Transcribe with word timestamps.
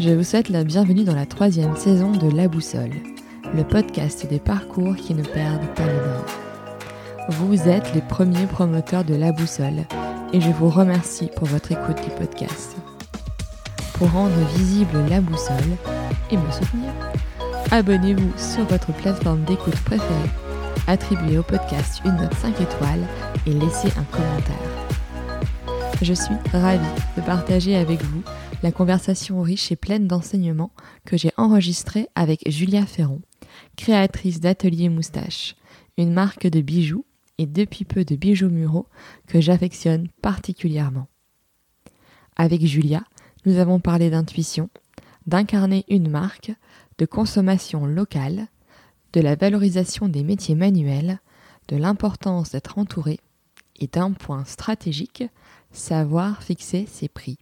Je 0.00 0.10
vous 0.10 0.24
souhaite 0.24 0.48
la 0.48 0.64
bienvenue 0.64 1.04
dans 1.04 1.14
la 1.14 1.26
troisième 1.26 1.76
saison 1.76 2.10
de 2.10 2.28
La 2.34 2.48
Boussole, 2.48 2.94
le 3.54 3.62
podcast 3.62 4.26
des 4.28 4.40
parcours 4.40 4.96
qui 4.96 5.14
ne 5.14 5.22
perdent 5.22 5.72
pas 5.76 5.86
le 5.86 5.92
nord. 5.92 6.26
Vous 7.28 7.68
êtes 7.68 7.94
les 7.94 8.00
premiers 8.00 8.46
promoteurs 8.46 9.04
de 9.04 9.14
La 9.14 9.30
Boussole 9.30 9.84
et 10.32 10.40
je 10.40 10.50
vous 10.50 10.68
remercie 10.68 11.30
pour 11.36 11.46
votre 11.46 11.70
écoute 11.70 12.02
du 12.02 12.10
podcast. 12.10 12.76
Pour 13.94 14.10
rendre 14.10 14.34
visible 14.56 14.98
La 15.08 15.20
Boussole 15.20 15.76
et 16.32 16.36
me 16.36 16.50
soutenir, 16.50 16.92
abonnez-vous 17.70 18.32
sur 18.36 18.64
votre 18.64 18.92
plateforme 18.94 19.44
d'écoute 19.44 19.80
préférée, 19.84 20.30
attribuez 20.88 21.38
au 21.38 21.44
podcast 21.44 22.02
une 22.04 22.16
note 22.16 22.34
5 22.34 22.60
étoiles 22.60 23.06
et 23.46 23.52
laissez 23.52 23.92
un 23.96 24.04
commentaire. 24.10 24.72
Je 26.02 26.14
suis 26.14 26.34
ravie 26.52 26.80
de 27.16 27.22
partager 27.22 27.76
avec 27.76 28.02
vous 28.02 28.22
la 28.62 28.72
conversation 28.72 29.42
riche 29.42 29.72
et 29.72 29.76
pleine 29.76 30.06
d'enseignements 30.06 30.72
que 31.04 31.16
j'ai 31.16 31.32
enregistrée 31.36 32.08
avec 32.14 32.48
Julia 32.48 32.86
Ferron, 32.86 33.20
créatrice 33.76 34.40
d'Atelier 34.40 34.88
Moustache, 34.88 35.56
une 35.98 36.12
marque 36.12 36.46
de 36.46 36.60
bijoux 36.60 37.04
et 37.38 37.46
depuis 37.46 37.84
peu 37.84 38.04
de 38.04 38.14
bijoux 38.14 38.50
muraux 38.50 38.86
que 39.26 39.40
j'affectionne 39.40 40.08
particulièrement. 40.22 41.08
Avec 42.36 42.64
Julia, 42.64 43.02
nous 43.44 43.58
avons 43.58 43.80
parlé 43.80 44.10
d'intuition, 44.10 44.70
d'incarner 45.26 45.84
une 45.88 46.08
marque, 46.08 46.52
de 46.98 47.06
consommation 47.06 47.84
locale, 47.84 48.46
de 49.12 49.20
la 49.20 49.34
valorisation 49.34 50.08
des 50.08 50.22
métiers 50.22 50.54
manuels, 50.54 51.18
de 51.68 51.76
l'importance 51.76 52.52
d'être 52.52 52.78
entouré 52.78 53.18
et 53.80 53.86
d'un 53.86 54.12
point 54.12 54.44
stratégique, 54.44 55.24
savoir 55.72 56.42
fixer 56.42 56.86
ses 56.86 57.08
prix. 57.08 57.38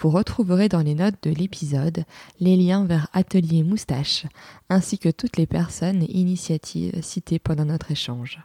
Vous 0.00 0.10
retrouverez 0.10 0.68
dans 0.68 0.82
les 0.82 0.94
notes 0.94 1.20
de 1.24 1.30
l'épisode 1.30 2.04
les 2.38 2.56
liens 2.56 2.84
vers 2.84 3.08
Atelier 3.12 3.64
Moustache, 3.64 4.26
ainsi 4.68 4.96
que 4.96 5.08
toutes 5.08 5.36
les 5.36 5.46
personnes 5.46 6.04
et 6.04 6.18
initiatives 6.18 7.02
citées 7.02 7.40
pendant 7.40 7.64
notre 7.64 7.90
échange. 7.90 8.40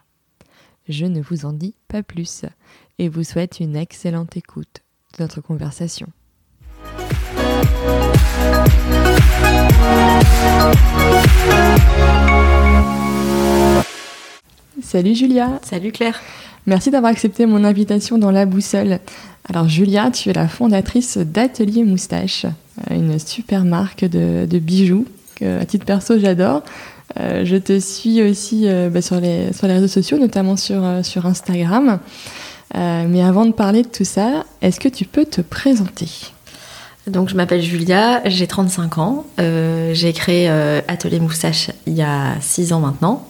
Je 0.88 1.06
ne 1.06 1.20
vous 1.20 1.44
en 1.44 1.52
dis 1.52 1.76
pas 1.86 2.02
plus 2.02 2.44
et 2.98 3.08
vous 3.08 3.22
souhaite 3.22 3.60
une 3.60 3.76
excellente 3.76 4.36
écoute 4.36 4.82
de 5.16 5.22
notre 5.22 5.40
conversation. 5.40 6.08
Salut 14.82 15.14
Julia. 15.14 15.60
Salut 15.62 15.92
Claire. 15.92 16.20
Merci 16.66 16.90
d'avoir 16.90 17.12
accepté 17.12 17.44
mon 17.44 17.62
invitation 17.62 18.16
dans 18.16 18.30
La 18.30 18.46
Boussole. 18.46 18.98
Alors 19.50 19.68
Julia, 19.68 20.10
tu 20.10 20.30
es 20.30 20.32
la 20.32 20.48
fondatrice 20.48 21.18
d'Atelier 21.18 21.84
Moustache, 21.84 22.46
euh, 22.90 22.94
une 22.94 23.18
super 23.18 23.64
marque 23.64 24.06
de, 24.06 24.58
bijoux 24.58 25.06
que 25.36 25.60
à 25.60 25.66
titre 25.66 25.84
perso 25.84 26.18
j'adore. 26.18 26.62
Euh, 27.20 27.44
je 27.44 27.56
te 27.56 27.78
suis 27.78 28.22
aussi 28.22 28.62
euh, 28.66 28.88
bah, 28.88 29.02
sur, 29.02 29.20
les, 29.20 29.52
sur 29.52 29.66
les 29.66 29.74
réseaux 29.74 29.88
sociaux, 29.88 30.16
notamment 30.16 30.56
sur, 30.56 30.82
sur 31.02 31.26
Instagram. 31.26 31.98
mais 32.74 33.22
avant 33.22 33.44
de 33.44 33.52
parler 33.52 33.82
de 33.82 33.88
tout 33.88 34.06
ça, 34.06 34.44
est-ce 34.62 34.80
que 34.80 34.88
tu 34.88 35.04
peux 35.04 35.26
te 35.26 35.42
présenter? 35.42 36.08
Donc 37.06 37.28
je 37.28 37.34
m'appelle 37.34 37.60
Julia, 37.60 38.22
j'ai 38.24 38.46
35 38.46 38.96
ans, 38.96 39.26
j'ai 39.36 40.12
créé 40.14 40.48
Atelier 40.88 41.20
Moustache 41.20 41.70
il 41.86 41.92
y 41.92 42.00
a 42.00 42.40
6 42.40 42.72
ans 42.72 42.80
maintenant 42.80 43.28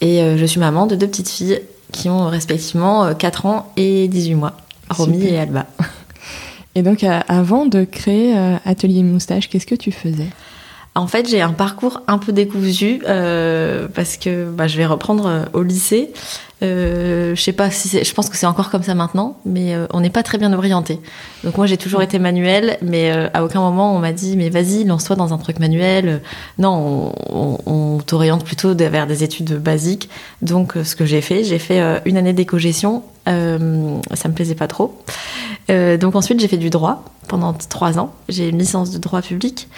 et 0.00 0.22
je 0.38 0.46
suis 0.46 0.58
maman 0.58 0.86
de 0.86 0.96
deux 0.96 1.06
petites 1.06 1.28
filles 1.28 1.60
qui 1.92 2.08
ont 2.08 2.26
respectivement 2.26 3.14
4 3.14 3.46
euh, 3.46 3.48
ans 3.48 3.72
et 3.76 4.08
18 4.08 4.34
mois, 4.34 4.56
Romy 4.90 5.26
et 5.26 5.38
Alba. 5.38 5.66
Et 6.76 6.82
donc, 6.82 7.04
euh, 7.04 7.20
avant 7.26 7.64
de 7.64 7.84
créer 7.84 8.36
euh, 8.36 8.56
Atelier 8.66 9.02
Moustache, 9.02 9.48
qu'est-ce 9.48 9.66
que 9.66 9.74
tu 9.74 9.90
faisais? 9.92 10.28
En 10.96 11.06
fait, 11.06 11.28
j'ai 11.28 11.40
un 11.42 11.52
parcours 11.52 12.02
un 12.08 12.18
peu 12.18 12.32
décousu 12.32 13.00
parce 13.04 14.16
que 14.16 14.50
bah, 14.50 14.66
je 14.66 14.76
vais 14.76 14.86
reprendre 14.86 15.46
au 15.52 15.62
lycée. 15.62 16.12
Euh, 16.62 17.34
je 17.34 17.42
sais 17.42 17.52
pas 17.52 17.70
si 17.70 18.02
je 18.02 18.14
pense 18.14 18.30
que 18.30 18.36
c'est 18.36 18.46
encore 18.46 18.70
comme 18.70 18.82
ça 18.82 18.94
maintenant, 18.94 19.38
mais 19.44 19.74
euh, 19.74 19.86
on 19.92 20.00
n'est 20.00 20.10
pas 20.10 20.22
très 20.22 20.38
bien 20.38 20.54
orienté. 20.54 21.00
Donc 21.44 21.58
moi 21.58 21.66
j'ai 21.66 21.76
toujours 21.76 22.00
été 22.00 22.18
manuel, 22.18 22.78
mais 22.80 23.12
euh, 23.12 23.28
à 23.34 23.44
aucun 23.44 23.60
moment 23.60 23.94
on 23.94 23.98
m'a 23.98 24.12
dit 24.12 24.36
mais 24.38 24.48
vas-y 24.48 24.84
lance-toi 24.84 25.16
dans 25.16 25.34
un 25.34 25.38
truc 25.38 25.58
manuel. 25.58 26.22
Non, 26.58 27.12
on, 27.28 27.58
on, 27.66 27.98
t'oriente 27.98 28.44
plutôt 28.44 28.74
vers 28.74 29.06
des 29.06 29.22
études 29.22 29.54
basiques. 29.58 30.08
Donc 30.40 30.74
ce 30.82 30.96
que 30.96 31.04
j'ai 31.04 31.20
fait, 31.20 31.44
j'ai 31.44 31.58
fait 31.58 32.00
une 32.06 32.16
année 32.16 32.32
d'éco-gestion. 32.32 33.02
Ça 33.26 34.28
me 34.28 34.32
plaisait 34.34 34.54
pas 34.54 34.68
trop. 34.68 34.98
donc 35.68 36.14
ensuite 36.14 36.40
j'ai 36.40 36.48
fait 36.48 36.56
du 36.56 36.70
droit 36.70 37.04
pendant 37.26 37.52
trois 37.52 37.98
ans. 37.98 38.14
J'ai 38.28 38.48
une 38.48 38.58
licence 38.58 38.90
de 38.90 38.98
droit 38.98 39.22
public. 39.22 39.68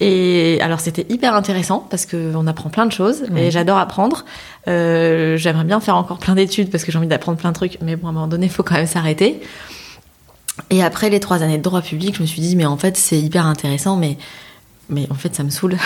Et 0.00 0.58
alors 0.60 0.80
c'était 0.80 1.06
hyper 1.10 1.34
intéressant 1.34 1.86
parce 1.88 2.06
qu'on 2.06 2.46
apprend 2.48 2.70
plein 2.70 2.86
de 2.86 2.92
choses 2.92 3.22
et 3.36 3.52
j'adore 3.52 3.78
apprendre. 3.78 4.24
Euh, 4.66 5.36
J'aimerais 5.36 5.64
bien 5.64 5.78
faire 5.80 5.96
encore 5.96 6.18
plein 6.18 6.34
d'études 6.34 6.70
parce 6.70 6.82
que 6.82 6.90
j'ai 6.90 6.98
envie 6.98 7.06
d'apprendre 7.06 7.38
plein 7.38 7.50
de 7.50 7.54
trucs, 7.54 7.78
mais 7.82 7.94
bon 7.94 8.08
à 8.08 8.10
un 8.10 8.12
moment 8.12 8.26
donné 8.26 8.46
il 8.46 8.52
faut 8.52 8.64
quand 8.64 8.74
même 8.74 8.86
s'arrêter. 8.86 9.40
Et 10.70 10.82
après 10.82 11.08
les 11.08 11.20
trois 11.20 11.44
années 11.44 11.58
de 11.58 11.62
droit 11.62 11.82
public, 11.82 12.16
je 12.16 12.22
me 12.22 12.26
suis 12.26 12.40
dit 12.40 12.56
mais 12.56 12.66
en 12.66 12.76
fait 12.76 12.96
c'est 12.96 13.18
hyper 13.18 13.46
intéressant, 13.46 13.96
mais 13.96 14.18
mais 14.88 15.06
en 15.08 15.14
fait 15.14 15.36
ça 15.36 15.44
me 15.44 15.50
saoule. 15.50 15.76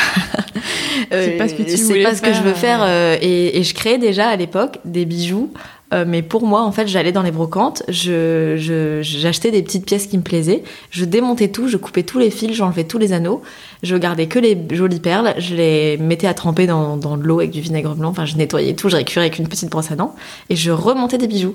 c'est 1.11 1.37
pas 1.37 1.49
ce 1.49 1.55
que 1.55 1.63
tu 1.63 1.77
C'est 1.77 2.03
pas 2.03 2.15
ce 2.15 2.23
que 2.23 2.33
je 2.33 2.41
veux 2.41 2.55
faire 2.55 2.81
euh, 2.83 3.19
et, 3.21 3.59
et, 3.59 3.65
je 3.65 3.75
créais 3.75 3.99
déjà 3.99 4.29
à 4.29 4.37
l'époque 4.37 4.79
des 4.87 5.05
bijoux 5.05 5.53
euh, 5.95 6.05
mais 6.07 6.23
pour 6.23 6.47
moi, 6.47 6.63
en 6.63 6.73
fait, 6.73 6.89
j'allais 6.89 7.13
dans 7.13 7.23
les 7.23 7.31
brocantes, 7.31 7.83
j'achetais 7.89 9.03
je, 9.03 9.51
des 9.51 9.63
petites 9.63 9.87
pièces 9.87 10.07
qui 10.07 10.19
me 10.19 10.23
plaisaient, 10.23 10.65
je 10.91 11.05
démontais 11.05 11.49
tout, 11.49 11.69
je 11.69 11.77
coupais 11.77 12.03
tous 12.03 12.19
les 12.19 12.31
fils, 12.31 12.55
j'enlevais 12.55 12.85
tous 12.85 12.99
les 12.99 13.13
anneaux, 13.13 13.43
je 13.83 13.95
gardais 13.97 14.27
que 14.27 14.39
les 14.39 14.59
jolies 14.73 15.01
perles, 15.01 15.35
je 15.39 15.55
les 15.55 15.97
mettais 15.99 16.27
à 16.27 16.35
tremper 16.35 16.67
dans, 16.67 16.97
dans 16.97 17.17
de 17.17 17.23
l'eau 17.23 17.39
avec 17.39 17.53
du 17.53 17.61
vinaigre 17.61 17.95
blanc, 17.95 18.11
enfin, 18.11 18.25
je 18.25 18.37
nettoyais 18.37 18.75
tout, 18.75 18.89
je 18.89 18.97
récurais 18.97 19.27
avec 19.27 19.39
une 19.39 19.47
petite 19.49 19.71
brosse 19.71 19.93
à 19.93 19.97
dents 19.97 20.15
et 20.51 20.57
je 20.57 20.73
remontais 20.73 21.19
des 21.19 21.29
bijoux. 21.29 21.55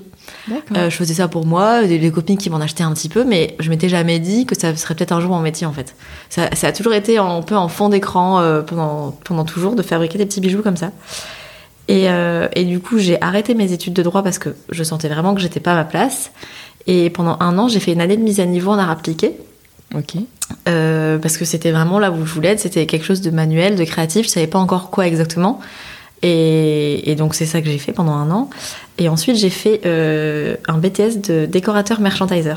Euh, 0.76 0.88
je 0.88 0.96
faisais 0.96 1.14
ça 1.14 1.28
pour 1.28 1.44
moi, 1.44 1.82
les 1.82 2.10
copines 2.10 2.38
qui 2.38 2.48
m'en 2.48 2.60
achetaient 2.60 2.84
un 2.84 2.92
petit 2.92 3.08
peu, 3.08 3.24
mais 3.24 3.54
je 3.60 3.68
m'étais 3.68 3.88
jamais 3.88 4.18
dit 4.18 4.46
que 4.46 4.58
ça 4.58 4.74
serait 4.76 4.94
peut-être 4.94 5.12
un 5.12 5.20
jour 5.20 5.30
mon 5.30 5.40
métier, 5.40 5.66
en 5.66 5.72
fait. 5.72 5.94
Ça, 6.30 6.48
ça 6.54 6.68
a 6.68 6.72
toujours 6.72 6.94
été 6.94 7.18
un 7.18 7.42
peu 7.42 7.56
en 7.56 7.68
fond 7.68 7.88
d'écran 7.88 8.40
euh, 8.40 8.62
pendant, 8.62 9.14
pendant 9.24 9.44
toujours 9.44 9.74
de 9.74 9.82
fabriquer 9.82 10.18
des 10.18 10.26
petits 10.26 10.40
bijoux 10.40 10.62
comme 10.62 10.76
ça. 10.76 10.90
Euh, 11.92 12.48
et, 12.54 12.64
du 12.64 12.80
coup, 12.80 12.98
j'ai 12.98 13.20
arrêté 13.20 13.54
mes 13.54 13.72
études 13.72 13.92
de 13.92 14.02
droit 14.02 14.22
parce 14.22 14.38
que 14.38 14.54
je 14.70 14.82
sentais 14.82 15.08
vraiment 15.08 15.34
que 15.34 15.40
j'étais 15.40 15.60
pas 15.60 15.72
à 15.72 15.76
ma 15.76 15.84
place. 15.84 16.30
Et 16.86 17.10
pendant 17.10 17.36
un 17.40 17.58
an, 17.58 17.68
j'ai 17.68 17.80
fait 17.80 17.92
une 17.92 18.00
année 18.00 18.16
de 18.16 18.22
mise 18.22 18.40
à 18.40 18.46
niveau 18.46 18.70
en 18.70 18.78
art 18.78 18.90
appliqué. 18.90 19.36
Ok. 19.94 20.14
Euh, 20.68 21.18
parce 21.18 21.36
que 21.36 21.44
c'était 21.44 21.70
vraiment 21.70 21.98
là 21.98 22.10
où 22.10 22.24
je 22.24 22.32
voulais 22.32 22.50
être. 22.50 22.60
C'était 22.60 22.86
quelque 22.86 23.04
chose 23.04 23.20
de 23.20 23.30
manuel, 23.30 23.76
de 23.76 23.84
créatif. 23.84 24.26
Je 24.26 24.30
savais 24.30 24.46
pas 24.46 24.58
encore 24.58 24.90
quoi 24.90 25.06
exactement. 25.06 25.60
Et, 26.24 27.14
donc, 27.18 27.34
c'est 27.34 27.46
ça 27.46 27.60
que 27.60 27.66
j'ai 27.68 27.78
fait 27.78 27.92
pendant 27.92 28.12
un 28.12 28.30
an. 28.30 28.48
Et 28.98 29.08
ensuite, 29.08 29.36
j'ai 29.36 29.50
fait 29.50 29.80
euh, 29.86 30.56
un 30.68 30.78
BTS 30.78 31.20
de 31.28 31.46
décorateur 31.46 32.00
merchandiser. 32.00 32.54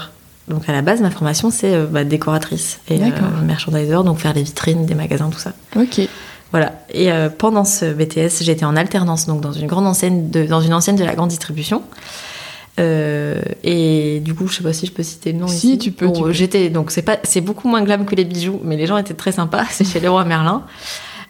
Donc, 0.47 0.69
à 0.69 0.71
la 0.71 0.83
base, 0.83 1.01
ma 1.01 1.09
formation, 1.09 1.49
c'est 1.49 1.75
bah, 1.87 2.03
décoratrice 2.03 2.79
et 2.87 2.99
merchandiser, 3.43 4.03
donc 4.03 4.19
faire 4.19 4.33
les 4.33 4.43
vitrines 4.43 4.85
des 4.85 4.93
magasins, 4.93 5.29
tout 5.31 5.39
ça. 5.39 5.53
Ok. 5.75 6.07
Voilà. 6.55 6.71
Et 6.93 7.11
euh, 7.11 7.27
pendant 7.27 7.65
ce 7.65 7.83
BTS, 7.83 8.41
j'étais 8.41 8.63
en 8.63 8.77
alternance, 8.77 9.25
donc 9.25 9.41
dans 9.41 9.51
une 9.51 9.67
grande 9.67 9.85
enseigne 9.85 10.29
de, 10.29 10.45
dans 10.45 10.61
une 10.61 10.73
enseigne 10.73 10.95
de 10.95 11.03
la 11.03 11.13
grande 11.13 11.27
distribution. 11.27 11.83
Euh, 12.79 13.41
et 13.61 14.21
du 14.21 14.33
coup, 14.33 14.47
je 14.47 14.55
sais 14.55 14.63
pas 14.63 14.71
si 14.71 14.85
je 14.85 14.93
peux 14.93 15.03
citer 15.03 15.33
le 15.33 15.39
nom 15.39 15.49
si, 15.49 15.71
ici. 15.71 15.77
tu 15.77 15.91
peux. 15.91 16.07
j'étais 16.31 16.69
donc 16.69 16.91
c'est 16.91 17.01
pas 17.01 17.17
c'est 17.23 17.41
beaucoup 17.41 17.67
moins 17.67 17.83
glam 17.83 18.05
que 18.05 18.15
les 18.15 18.23
bijoux, 18.23 18.61
mais 18.63 18.77
les 18.77 18.85
gens 18.85 18.95
étaient 18.95 19.13
très 19.13 19.33
sympas. 19.33 19.65
C'est 19.69 19.83
chez 19.83 19.99
Leroy 19.99 20.23
Merlin. 20.23 20.63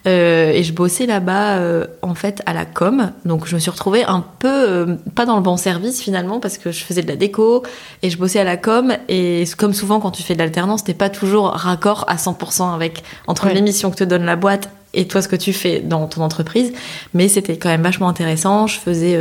Euh, 0.08 0.52
et 0.52 0.62
je 0.62 0.72
bossais 0.72 1.08
là-bas 1.08 1.58
euh, 1.58 1.88
en 2.04 2.14
fait 2.14 2.44
à 2.46 2.54
la 2.54 2.66
com, 2.66 3.12
donc 3.26 3.48
je 3.48 3.56
me 3.56 3.60
suis 3.60 3.72
retrouvée 3.72 4.04
un 4.04 4.24
peu 4.38 4.48
euh, 4.48 4.96
pas 5.16 5.26
dans 5.26 5.36
le 5.36 5.42
bon 5.42 5.58
service 5.58 6.00
finalement 6.00 6.40
parce 6.40 6.60
que 6.60 6.72
je 6.72 6.84
faisais 6.84 7.02
de 7.02 7.08
la 7.08 7.16
déco 7.16 7.64
et 8.04 8.12
je 8.12 8.18
bossais 8.20 8.40
à 8.40 8.44
la 8.44 8.56
com 8.56 8.94
et 9.10 9.46
comme 9.58 9.74
souvent 9.74 10.00
quand 10.00 10.12
tu 10.12 10.22
fais 10.22 10.36
de 10.36 10.40
l'alternance 10.40 10.84
t'es 10.84 10.94
pas 10.94 11.10
toujours 11.10 11.48
raccord 11.48 12.06
à 12.08 12.18
100% 12.18 12.76
avec 12.76 13.04
entre 13.26 13.50
l'émission 13.50 13.90
que 13.90 13.96
te 13.96 14.04
donne 14.04 14.26
la 14.26 14.36
boîte 14.36 14.70
et 14.96 15.08
toi 15.08 15.22
ce 15.22 15.28
que 15.28 15.36
tu 15.36 15.54
fais 15.54 15.80
dans 15.80 16.08
ton 16.08 16.22
entreprise, 16.22 16.74
mais 17.14 17.28
c'était 17.28 17.58
quand 17.58 17.70
même 17.70 17.84
vachement 17.84 18.10
intéressant. 18.10 18.68
Je 18.68 18.80
faisais 18.80 19.20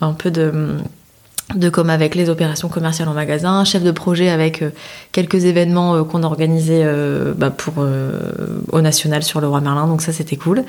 un 0.00 0.12
peu 0.12 0.30
de 0.30 0.78
de 1.54 1.68
comme 1.68 1.90
avec 1.90 2.14
les 2.14 2.30
opérations 2.30 2.68
commerciales 2.68 3.08
en 3.08 3.14
magasin, 3.14 3.64
chef 3.64 3.82
de 3.82 3.90
projet 3.90 4.28
avec 4.28 4.62
euh, 4.62 4.70
quelques 5.12 5.44
événements 5.44 5.94
euh, 5.94 6.04
qu'on 6.04 6.22
organisait 6.22 6.82
euh, 6.84 7.34
bah, 7.36 7.50
pour 7.50 7.84
au 8.72 8.80
national 8.80 9.22
sur 9.22 9.40
le 9.40 9.48
roi 9.48 9.60
Merlin, 9.60 9.86
donc 9.86 10.02
ça 10.02 10.12
c'était 10.12 10.36
cool. 10.36 10.64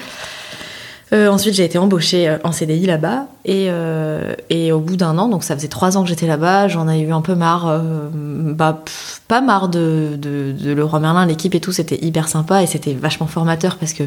Ensuite 1.14 1.54
j'ai 1.56 1.66
été 1.66 1.78
embauchée 1.78 2.38
en 2.44 2.52
CDI 2.52 2.86
là-bas. 2.86 3.28
Et, 3.44 3.70
et, 4.50 4.72
au 4.72 4.80
bout 4.80 4.96
d'un 4.96 5.18
an, 5.18 5.28
donc 5.28 5.44
ça 5.44 5.56
faisait 5.56 5.68
trois 5.68 5.98
ans 5.98 6.04
que 6.04 6.10
j'étais 6.10 6.28
là-bas, 6.28 6.68
j'en 6.68 6.88
ai 6.88 7.00
eu 7.00 7.12
un 7.12 7.22
peu 7.22 7.36
marre, 7.36 7.82
bah, 8.14 8.84
pas 9.28 9.42
marre 9.42 9.68
de, 9.68 10.12
de, 10.18 10.54
de, 10.58 10.72
le 10.72 10.86
roi 10.86 11.00
Merlin, 11.00 11.26
l'équipe 11.26 11.56
et 11.56 11.60
tout, 11.60 11.72
c'était 11.72 12.04
hyper 12.04 12.28
sympa 12.28 12.62
et 12.62 12.68
c'était 12.68 12.94
vachement 12.94 13.28
formateur 13.28 13.78
parce 13.78 13.94
que 13.94 14.04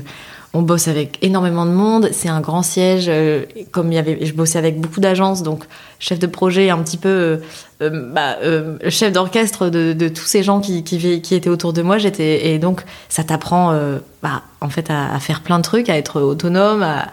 on 0.54 0.62
bosse 0.62 0.86
avec 0.86 1.18
énormément 1.20 1.66
de 1.66 1.72
monde. 1.72 2.08
C'est 2.12 2.28
un 2.28 2.40
grand 2.40 2.62
siège. 2.62 3.06
euh, 3.08 3.44
comme 3.72 3.92
y 3.92 3.98
avait, 3.98 4.24
je 4.24 4.32
bossais 4.32 4.58
avec 4.58 4.80
beaucoup 4.80 5.00
d'agences, 5.00 5.42
donc 5.42 5.64
chef 5.98 6.20
de 6.20 6.28
projet, 6.28 6.70
un 6.70 6.78
petit 6.78 6.96
peu 6.96 7.08
euh, 7.08 7.36
euh, 7.82 8.12
bah, 8.12 8.36
chef 8.88 9.12
d'orchestre 9.12 9.68
de, 9.68 10.08
tous 10.08 10.24
ces 10.24 10.44
gens 10.44 10.60
qui, 10.60 10.78
étaient 10.78 11.50
autour 11.50 11.72
de 11.72 11.82
moi. 11.82 11.98
Et 12.18 12.58
donc 12.58 12.84
ça 13.08 13.24
t'apprend, 13.24 13.76
bah, 14.22 14.42
en 14.60 14.68
fait, 14.68 14.90
à, 14.90 15.18
faire 15.18 15.40
plein 15.40 15.58
de 15.58 15.64
trucs, 15.64 15.88
à 15.90 15.96
être 15.98 16.20
autonome, 16.20 16.82
à, 16.82 17.08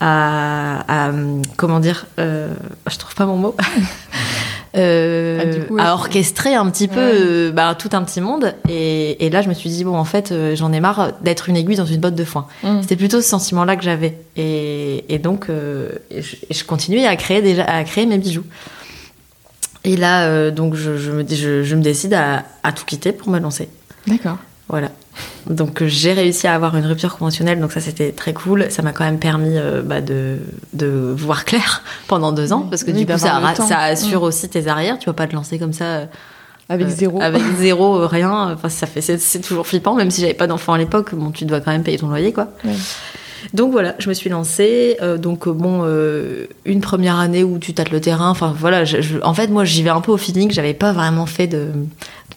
à, 0.00 1.10
comment 1.56 1.80
dire, 1.80 2.06
je 2.16 2.98
trouve 2.98 3.14
pas 3.16 3.26
mon 3.26 3.36
mot. 3.36 3.56
Euh, 4.76 5.40
Ah, 5.40 5.64
coup, 5.66 5.76
à 5.78 5.92
orchestrer 5.92 6.54
un 6.54 6.68
petit 6.68 6.88
peu 6.88 6.96
Ouais. 6.98 7.12
euh, 7.14 7.52
bah, 7.52 7.76
tout 7.78 7.90
un 7.92 8.02
petit 8.02 8.20
monde 8.20 8.54
et, 8.68 9.24
et 9.24 9.30
là 9.30 9.40
je 9.40 9.48
me 9.48 9.54
suis 9.54 9.70
dit 9.70 9.84
bon 9.84 9.96
en 9.96 10.04
fait 10.04 10.32
euh, 10.32 10.56
j'en 10.56 10.72
ai 10.72 10.80
marre 10.80 11.12
d'être 11.22 11.48
une 11.48 11.56
aiguille 11.56 11.76
dans 11.76 11.84
une 11.86 12.00
botte 12.00 12.16
de 12.16 12.24
foin 12.24 12.46
Mm. 12.64 12.82
c'était 12.82 12.96
plutôt 12.96 13.20
ce 13.20 13.28
sentiment 13.28 13.64
là 13.64 13.76
que 13.76 13.84
j'avais 13.84 14.18
et, 14.36 15.04
et 15.14 15.18
donc 15.20 15.46
euh, 15.48 15.90
je, 16.50 16.64
continuais 16.64 17.06
à 17.06 17.14
créer 17.14 17.40
déjà 17.40 17.62
à 17.64 17.84
créer 17.84 18.04
mes 18.06 18.18
bijoux 18.18 18.42
et 19.84 19.96
là 19.96 20.24
euh, 20.26 20.50
donc 20.50 20.74
je, 20.74 20.96
je 20.96 21.12
me 21.12 21.24
je 21.28 21.74
me 21.76 21.82
décide 21.82 22.14
à, 22.14 22.42
à 22.64 22.72
tout 22.72 22.84
quitter 22.84 23.12
pour 23.12 23.28
me 23.30 23.38
lancer 23.38 23.68
D'accord. 24.08 24.38
Voilà. 24.68 24.88
Donc 25.48 25.82
euh, 25.82 25.86
j'ai 25.86 26.12
réussi 26.12 26.46
à 26.46 26.54
avoir 26.54 26.76
une 26.76 26.86
rupture 26.86 27.16
conventionnelle, 27.16 27.60
donc 27.60 27.70
ça 27.72 27.80
c'était 27.80 28.12
très 28.12 28.32
cool. 28.32 28.66
Ça 28.70 28.82
m'a 28.82 28.92
quand 28.92 29.04
même 29.04 29.18
permis 29.18 29.56
euh, 29.58 29.82
bah, 29.82 30.00
de, 30.00 30.38
de 30.72 30.86
voir 31.16 31.44
clair 31.44 31.82
pendant 32.08 32.32
deux 32.32 32.52
ans, 32.52 32.66
parce 32.70 32.82
que 32.82 32.90
Oui, 32.90 33.04
du 33.04 33.06
coup 33.06 33.18
ça, 33.18 33.40
ça 33.68 33.78
assure 33.80 34.22
Mm. 34.22 34.24
aussi 34.24 34.48
tes 34.48 34.66
arrières. 34.66 34.98
Tu 34.98 35.06
vas 35.06 35.12
pas 35.12 35.26
te 35.26 35.34
lancer 35.34 35.58
comme 35.58 35.72
ça 35.74 35.84
euh, 35.84 36.06
Avec 36.70 36.86
euh, 36.86 36.90
zéro. 36.90 37.20
avec 37.20 37.42
zéro, 37.58 38.06
rien. 38.08 38.52
Enfin 38.54 38.68
ça 38.70 38.86
fait 38.86 39.00
c'est, 39.02 39.18
c'est 39.18 39.40
toujours 39.40 39.66
flippant, 39.66 39.94
même 39.94 40.10
si 40.10 40.20
j'avais 40.22 40.34
pas 40.34 40.46
d'enfant 40.46 40.72
à 40.72 40.78
l'époque. 40.78 41.14
Bon, 41.14 41.30
tu 41.30 41.44
dois 41.44 41.60
quand 41.60 41.70
même 41.72 41.82
payer 41.84 41.98
ton 41.98 42.08
loyer, 42.08 42.32
quoi. 42.32 42.48
Ouais. 42.64 42.72
Donc 43.52 43.72
voilà, 43.72 43.94
je 43.98 44.08
me 44.08 44.14
suis 44.14 44.30
lancée. 44.30 44.96
Euh, 45.02 45.18
donc 45.18 45.46
euh, 45.46 45.52
bon, 45.52 45.82
euh, 45.84 46.46
une 46.64 46.80
première 46.80 47.18
année 47.18 47.44
où 47.44 47.58
tu 47.58 47.74
tâtes 47.74 47.90
le 47.90 48.00
terrain. 48.00 48.30
Enfin 48.30 48.54
voilà, 48.58 48.84
je- 48.84 49.00
je- 49.00 49.18
en 49.22 49.34
fait 49.34 49.48
moi 49.48 49.64
j'y 49.64 49.82
vais 49.82 49.90
un 49.90 50.00
peu 50.00 50.12
au 50.12 50.16
feeling. 50.16 50.50
J'avais 50.50 50.74
pas 50.74 50.92
vraiment 50.92 51.26
fait 51.26 51.46
de 51.46 51.68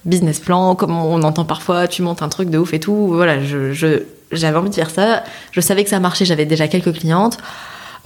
business 0.06 0.40
plan 0.40 0.76
comme 0.76 0.92
on 0.96 1.22
entend 1.24 1.46
parfois. 1.46 1.88
Tu 1.88 2.02
montes 2.02 2.22
un 2.22 2.30
truc 2.30 2.50
de 2.50 2.58
ouf 2.58 2.74
et 2.74 2.80
tout. 2.80 3.08
Voilà, 3.14 3.44
je, 3.44 4.02
j'avais 4.32 4.58
envie 4.58 4.70
de 4.70 4.76
faire 4.76 4.90
ça. 4.90 5.24
Je 5.52 5.62
savais 5.62 5.84
que 5.84 5.90
ça 5.90 6.00
marchait. 6.00 6.26
J'avais 6.26 6.46
déjà 6.46 6.68
quelques 6.68 6.94
clientes. 6.94 7.38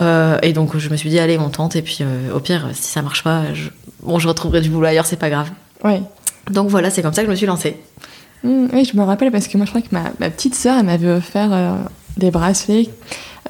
Euh, 0.02 0.38
et 0.42 0.54
donc 0.54 0.78
je 0.78 0.90
me 0.90 0.96
suis 0.96 1.10
dit 1.10 1.20
allez 1.20 1.38
on 1.38 1.50
tente 1.50 1.76
et 1.76 1.82
puis 1.82 2.00
au 2.34 2.40
pire 2.40 2.70
si 2.74 2.92
ça 2.92 3.02
marche 3.04 3.24
pas, 3.24 3.54
je, 3.54 3.70
bon 4.02 4.18
je 4.18 4.28
retrouverai 4.28 4.60
du 4.62 4.70
boulot 4.70 4.88
ailleurs, 4.88 5.06
c'est 5.06 5.16
pas 5.20 5.30
grave. 5.30 5.50
Ouais. 5.84 6.02
Donc 6.50 6.70
voilà, 6.70 6.90
c'est 6.90 7.04
comme 7.04 7.14
ça 7.14 7.22
que 7.22 7.28
je 7.28 7.32
me 7.32 7.36
suis 7.36 7.46
lancée. 7.46 7.78
Mm, 8.44 8.68
oui, 8.74 8.90
je 8.92 8.98
me 8.98 9.04
rappelle 9.04 9.32
parce 9.32 9.48
que 9.48 9.58
moi, 9.58 9.66
je 9.68 9.72
crois 9.72 9.82
que 9.82 9.90
ma, 9.92 10.06
ma 10.20 10.32
petite 10.32 10.56
sœur, 10.56 10.78
elle 10.80 10.86
m'avait 10.88 11.12
offert 11.12 11.52
des 12.18 12.32
bracelets. 12.32 12.90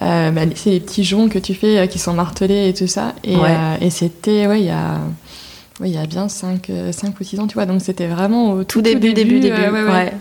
Euh, 0.01 0.31
bah, 0.31 0.41
c'est 0.55 0.71
les 0.71 0.79
petits 0.79 1.03
joncs 1.03 1.31
que 1.31 1.39
tu 1.39 1.53
fais 1.53 1.77
euh, 1.79 1.85
qui 1.87 1.99
sont 1.99 2.13
martelés 2.13 2.69
et 2.69 2.73
tout 2.73 2.87
ça. 2.87 3.13
Et, 3.23 3.35
Ouais. 3.35 3.49
euh, 3.49 3.75
et 3.81 3.89
c'était, 3.89 4.47
ouais, 4.47 4.61
il 4.61 4.65
y 4.65 4.69
a. 4.71 4.99
ouais, 5.79 5.89
il 5.89 5.95
y 5.95 5.97
a 5.97 6.05
bien 6.05 6.27
5, 6.29 6.69
ou 7.19 7.23
6 7.23 7.39
ans, 7.39 7.47
tu 7.47 7.53
vois, 7.55 7.65
donc 7.65 7.81
c'était 7.81 8.07
vraiment 8.07 8.51
au 8.51 8.63
tout, 8.63 8.79
Tout 8.79 8.81
début, 8.81 9.13
début, 9.13 9.39
début. 9.39 9.55
euh, 9.55 9.71
ouais, 9.71 9.91
ouais. 9.91 10.13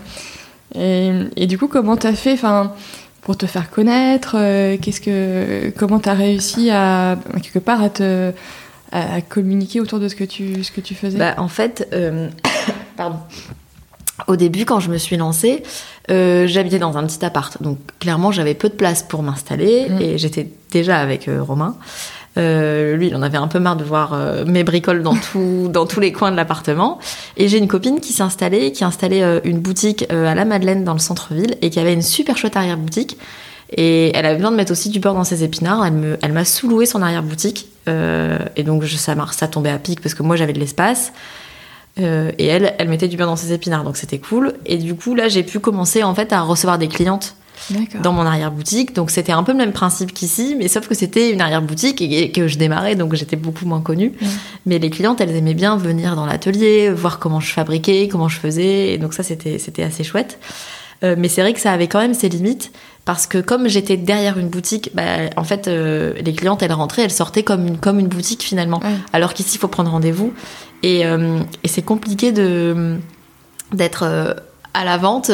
Et, 0.75 1.11
et 1.43 1.47
du 1.47 1.57
coup, 1.57 1.67
comment 1.67 1.97
t'as 1.97 2.13
fait 2.13 2.33
enfin, 2.33 2.73
pour 3.21 3.37
te 3.37 3.45
faire 3.45 3.69
connaître 3.69 4.35
euh, 4.37 4.77
qu'est-ce 4.81 5.01
que, 5.01 5.71
Comment 5.77 5.99
t'as 5.99 6.13
réussi 6.13 6.69
à, 6.69 7.17
quelque 7.41 7.59
part, 7.59 7.81
à 7.81 7.89
te 7.89 8.31
à 8.93 9.21
communiquer 9.21 9.79
autour 9.79 9.99
de 9.99 10.09
ce 10.09 10.15
que 10.15 10.25
tu, 10.25 10.63
ce 10.65 10.71
que 10.71 10.81
tu 10.81 10.95
faisais? 10.95 11.17
Bah, 11.17 11.35
en 11.37 11.47
fait, 11.47 11.87
euh, 11.93 12.27
pardon. 12.97 13.17
Au 14.27 14.35
début, 14.35 14.65
quand 14.65 14.79
je 14.79 14.89
me 14.89 14.97
suis 14.97 15.17
lancée, 15.17 15.63
euh, 16.09 16.47
j'habitais 16.47 16.79
dans 16.79 16.97
un 16.97 17.05
petit 17.05 17.23
appart. 17.25 17.61
Donc, 17.61 17.77
clairement, 17.99 18.31
j'avais 18.31 18.53
peu 18.53 18.69
de 18.69 18.75
place 18.75 19.03
pour 19.03 19.23
m'installer. 19.23 19.89
Mm. 19.89 20.01
Et 20.01 20.17
j'étais 20.17 20.47
déjà 20.71 20.97
avec 20.97 21.27
euh, 21.27 21.41
Romain. 21.41 21.75
Euh, 22.37 22.95
lui, 22.95 23.07
il 23.07 23.15
en 23.15 23.21
avait 23.21 23.37
un 23.37 23.47
peu 23.47 23.59
marre 23.59 23.75
de 23.75 23.83
voir 23.83 24.15
mes 24.45 24.63
bricoles 24.63 25.03
dans, 25.03 25.15
tout, 25.15 25.67
dans 25.69 25.85
tous 25.85 25.99
les 25.99 26.11
coins 26.11 26.31
de 26.31 26.37
l'appartement. 26.37 26.99
Et 27.37 27.47
j'ai 27.47 27.57
une 27.57 27.67
copine 27.67 27.99
qui 27.99 28.13
s'est 28.13 28.23
installée, 28.23 28.71
qui 28.71 28.83
a 28.83 28.87
installé 28.87 29.39
une 29.43 29.59
boutique 29.59 30.05
à 30.09 30.33
la 30.35 30.45
Madeleine 30.45 30.83
dans 30.83 30.93
le 30.93 30.99
centre-ville 30.99 31.57
et 31.61 31.69
qui 31.69 31.79
avait 31.79 31.93
une 31.93 32.01
super 32.01 32.37
chouette 32.37 32.55
arrière-boutique. 32.55 33.17
Et 33.71 34.11
elle 34.15 34.25
avait 34.25 34.35
besoin 34.35 34.51
de 34.51 34.57
mettre 34.57 34.71
aussi 34.71 34.89
du 34.89 34.99
beurre 34.99 35.13
dans 35.13 35.23
ses 35.23 35.43
épinards. 35.43 35.85
Elle 35.85 35.93
me, 35.93 36.17
elle 36.21 36.33
m'a 36.33 36.43
sous-loué 36.43 36.85
son 36.85 37.01
arrière-boutique. 37.01 37.67
Euh, 37.87 38.37
et 38.57 38.63
donc, 38.63 38.83
je, 38.83 38.97
ça, 38.97 39.15
ça 39.31 39.47
tombait 39.47 39.69
à 39.69 39.79
pic 39.79 40.01
parce 40.01 40.13
que 40.13 40.23
moi, 40.23 40.35
j'avais 40.35 40.53
de 40.53 40.59
l'espace. 40.59 41.13
Euh, 41.99 42.31
et 42.37 42.45
elle, 42.45 42.73
elle 42.77 42.87
mettait 42.87 43.07
du 43.07 43.17
beurre 43.17 43.27
dans 43.27 43.35
ses 43.35 43.53
épinards, 43.53 43.83
donc 43.83 43.97
c'était 43.97 44.19
cool. 44.19 44.53
Et 44.65 44.77
du 44.77 44.95
coup, 44.95 45.15
là, 45.15 45.27
j'ai 45.27 45.43
pu 45.43 45.59
commencer 45.59 46.03
en 46.03 46.15
fait 46.15 46.31
à 46.33 46.41
recevoir 46.41 46.77
des 46.77 46.87
clientes 46.87 47.35
dans 48.01 48.13
mon 48.13 48.25
arrière-boutique. 48.25 48.93
Donc 48.95 49.11
c'était 49.11 49.31
un 49.31 49.43
peu 49.43 49.51
le 49.51 49.57
même 49.57 49.71
principe 49.71 50.13
qu'ici, 50.13 50.55
mais 50.57 50.67
sauf 50.67 50.87
que 50.87 50.95
c'était 50.95 51.31
une 51.31 51.41
arrière-boutique 51.41 52.01
et, 52.01 52.31
que 52.31 52.47
je 52.47 52.57
démarrais, 52.57 52.95
donc 52.95 53.13
j'étais 53.15 53.35
beaucoup 53.35 53.65
moins 53.65 53.81
connue. 53.81 54.13
Mais 54.65 54.79
les 54.79 54.89
clientes, 54.89 55.21
elles 55.21 55.35
aimaient 55.35 55.53
bien 55.53 55.77
venir 55.77 56.15
dans 56.15 56.25
l'atelier, 56.25 56.89
voir 56.89 57.19
comment 57.19 57.39
je 57.39 57.51
fabriquais, 57.51 58.07
comment 58.07 58.29
je 58.29 58.39
faisais. 58.39 58.93
Et 58.93 58.97
donc 58.97 59.13
ça, 59.13 59.23
c'était 59.23 59.59
c'était 59.59 59.83
assez 59.83 60.03
chouette. 60.03 60.39
Euh, 61.03 61.15
mais 61.17 61.27
c'est 61.27 61.41
vrai 61.41 61.53
que 61.53 61.59
ça 61.59 61.71
avait 61.71 61.87
quand 61.87 61.99
même 61.99 62.13
ses 62.13 62.29
limites 62.29 62.71
parce 63.05 63.25
que 63.25 63.39
comme 63.39 63.67
j'étais 63.67 63.97
derrière 63.97 64.37
une 64.37 64.49
boutique, 64.49 64.91
bah, 64.93 65.03
en 65.35 65.43
fait, 65.43 65.67
euh, 65.67 66.13
les 66.23 66.33
clientes, 66.33 66.61
elles 66.61 66.73
rentraient, 66.73 67.03
elles 67.03 67.11
sortaient 67.11 67.43
comme 67.43 67.67
une, 67.67 67.77
comme 67.77 67.99
une 67.99 68.07
boutique 68.07 68.43
finalement. 68.43 68.79
Ouais. 68.79 68.95
Alors 69.11 69.33
qu'ici, 69.33 69.55
il 69.55 69.59
faut 69.59 69.67
prendre 69.67 69.91
rendez-vous. 69.91 70.33
Et, 70.83 71.05
euh, 71.05 71.39
et 71.63 71.67
c'est 71.67 71.81
compliqué 71.81 72.31
de 72.31 72.97
d'être 73.71 74.35
à 74.73 74.83
la 74.83 74.97
vente, 74.97 75.31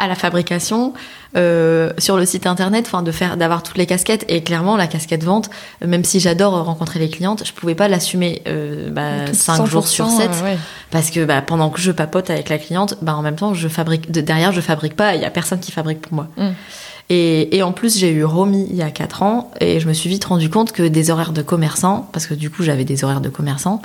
à 0.00 0.08
la 0.08 0.14
fabrication, 0.14 0.94
euh, 1.36 1.92
sur 1.98 2.16
le 2.16 2.24
site 2.24 2.46
internet, 2.46 2.86
enfin 2.86 3.02
de 3.02 3.12
faire, 3.12 3.36
d'avoir 3.36 3.62
toutes 3.62 3.76
les 3.76 3.86
casquettes. 3.86 4.24
Et 4.28 4.42
clairement, 4.42 4.76
la 4.76 4.86
casquette 4.86 5.22
vente, 5.22 5.50
même 5.84 6.04
si 6.04 6.18
j'adore 6.18 6.64
rencontrer 6.64 6.98
les 6.98 7.10
clientes, 7.10 7.44
je 7.46 7.52
pouvais 7.52 7.74
pas 7.74 7.86
l'assumer 7.86 8.42
euh, 8.48 8.90
bah, 8.90 9.26
Tout 9.26 9.34
5 9.34 9.66
jours 9.66 9.84
100%, 9.84 9.86
sur 9.86 10.08
7 10.08 10.30
euh, 10.30 10.44
ouais. 10.44 10.58
parce 10.90 11.10
que 11.10 11.24
bah, 11.24 11.42
pendant 11.42 11.68
que 11.70 11.80
je 11.80 11.92
papote 11.92 12.30
avec 12.30 12.48
la 12.48 12.58
cliente, 12.58 12.96
bah, 13.02 13.14
en 13.14 13.22
même 13.22 13.36
temps, 13.36 13.52
je 13.52 13.68
fabrique 13.68 14.10
de, 14.10 14.22
derrière, 14.22 14.52
je 14.52 14.62
fabrique 14.62 14.96
pas. 14.96 15.14
Il 15.14 15.20
y 15.20 15.26
a 15.26 15.30
personne 15.30 15.60
qui 15.60 15.70
fabrique 15.70 16.00
pour 16.00 16.14
moi. 16.14 16.28
Mm. 16.38 16.48
Et, 17.12 17.56
et 17.56 17.62
en 17.64 17.72
plus, 17.72 17.98
j'ai 17.98 18.12
eu 18.12 18.22
Romy 18.22 18.68
il 18.70 18.76
y 18.76 18.82
a 18.82 18.90
4 18.90 19.24
ans 19.24 19.50
et 19.60 19.80
je 19.80 19.88
me 19.88 19.92
suis 19.92 20.08
vite 20.08 20.24
rendu 20.24 20.48
compte 20.48 20.70
que 20.70 20.84
des 20.84 21.10
horaires 21.10 21.32
de 21.32 21.42
commerçant, 21.42 22.08
parce 22.12 22.28
que 22.28 22.34
du 22.34 22.50
coup, 22.50 22.62
j'avais 22.62 22.84
des 22.84 23.02
horaires 23.02 23.20
de 23.20 23.28
commerçant, 23.28 23.82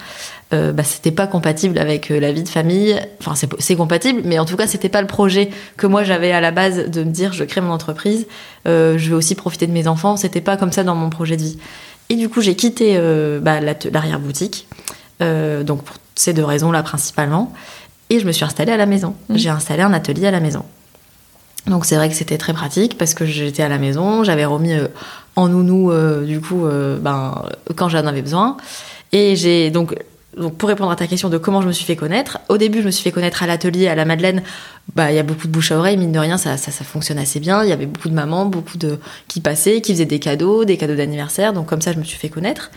euh, 0.54 0.72
bah, 0.72 0.84
c'était 0.84 1.12
pas 1.12 1.26
compatible 1.26 1.80
avec 1.80 2.12
euh, 2.12 2.20
la 2.20 2.32
vie 2.32 2.44
de 2.44 2.50
famille. 2.50 2.96
Enfin, 3.20 3.34
c'est, 3.58 3.76
compatible, 3.76 4.22
mais 4.26 4.38
en 4.38 4.46
tout 4.46 4.56
cas, 4.56 4.68
c'était 4.68 4.90
pas 4.90 5.02
le 5.02 5.08
projet 5.08 5.50
que 5.76 5.88
moi 5.88 6.04
j'avais 6.04 6.32
à 6.32 6.40
la 6.40 6.52
base 6.52 6.88
de 6.88 7.04
me 7.04 7.10
dire 7.10 7.34
je 7.34 7.44
crée 7.44 7.62
mon 7.62 7.72
entreprise, 7.72 8.28
euh, 8.68 8.96
je 9.00 9.10
vais 9.10 9.16
aussi 9.16 9.34
profiter 9.34 9.66
de 9.66 9.72
mes 9.72 9.88
enfants. 9.88 10.18
C'était 10.18 10.42
pas 10.42 10.56
comme 10.56 10.72
ça 10.72 10.84
dans 10.84 10.96
mon 10.96 11.10
projet 11.10 11.36
de 11.36 11.42
vie. 11.42 11.58
Et 12.10 12.16
du 12.16 12.30
coup, 12.30 12.42
j'ai 12.42 12.56
quitté 12.56 12.94
euh, 12.96 13.40
bah, 13.40 13.60
l'arrière-boutique, 13.60 14.68
donc 15.20 15.82
pour 15.82 15.96
ces 16.14 16.34
deux 16.34 16.46
raisons-là 16.46 16.84
principalement, 16.84 17.52
et 18.12 18.20
je 18.20 18.28
me 18.28 18.32
suis 18.32 18.46
installée 18.46 18.72
à 18.72 18.78
la 18.78 18.86
maison. 18.86 19.16
Mhm. 19.30 19.38
J'ai 19.38 19.50
installé 19.50 19.82
un 19.82 19.94
atelier 19.94 20.28
à 20.28 20.32
la 20.32 20.40
maison. 20.40 20.64
Donc 21.68 21.86
c'est 21.86 21.96
vrai 21.96 22.10
que 22.10 22.16
c'était 22.16 22.38
très 22.38 22.54
pratique 22.54 22.98
parce 22.98 23.14
que 23.14 23.26
j'étais 23.26 23.64
à 23.64 23.70
la 23.70 23.78
maison, 23.78 24.24
j'avais 24.24 24.46
remis 24.46 24.74
euh, 24.74 24.88
en 25.36 25.48
nounou 25.48 25.92
euh, 25.92 26.24
du 26.24 26.40
coup 26.40 26.66
euh, 26.66 26.98
ben 27.00 27.44
quand 27.76 27.90
j'en 27.90 28.06
avais 28.06 28.22
besoin. 28.22 28.58
Et 29.12 29.36
j'ai 29.36 29.72
donc 29.72 29.96
pour 30.58 30.68
répondre 30.68 30.92
à 30.92 30.96
ta 30.98 31.08
question 31.08 31.30
de 31.30 31.38
comment 31.38 31.62
je 31.62 31.68
me 31.68 31.72
suis 31.72 31.86
fait 31.86 31.96
connaître, 31.96 32.40
au 32.50 32.58
début 32.58 32.82
je 32.82 32.88
me 32.88 32.92
suis 32.92 33.04
fait 33.04 33.12
connaître 33.12 33.42
à 33.42 33.48
l'atelier 33.48 33.88
à 33.88 33.96
la 33.96 34.04
Madeleine, 34.04 34.44
bah 34.94 35.12
il 35.12 35.16
y 35.16 35.20
a 35.20 35.24
beaucoup 35.24 35.48
de 35.48 35.52
bouche 35.52 35.72
à 35.72 35.78
oreille 35.78 35.96
mine 35.96 36.12
de 36.12 36.20
rien 36.20 36.38
ça, 36.38 36.58
ça 36.58 36.72
ça 36.72 36.84
fonctionne 36.84 37.18
assez 37.18 37.40
bien, 37.40 37.64
il 37.64 37.70
y 37.70 37.72
avait 37.72 37.86
beaucoup 37.86 38.10
de 38.10 38.14
mamans, 38.14 38.46
beaucoup 38.46 38.78
de 38.78 39.00
qui 39.30 39.40
passaient, 39.40 39.80
qui 39.80 39.94
faisaient 39.94 40.06
des 40.06 40.20
cadeaux, 40.20 40.66
des 40.66 40.76
cadeaux 40.76 40.96
d'anniversaire, 40.96 41.54
donc 41.54 41.68
comme 41.68 41.82
ça 41.82 41.94
je 41.94 42.00
me 42.00 42.04
suis 42.04 42.18
fait 42.18 42.30
connaître. 42.30 42.72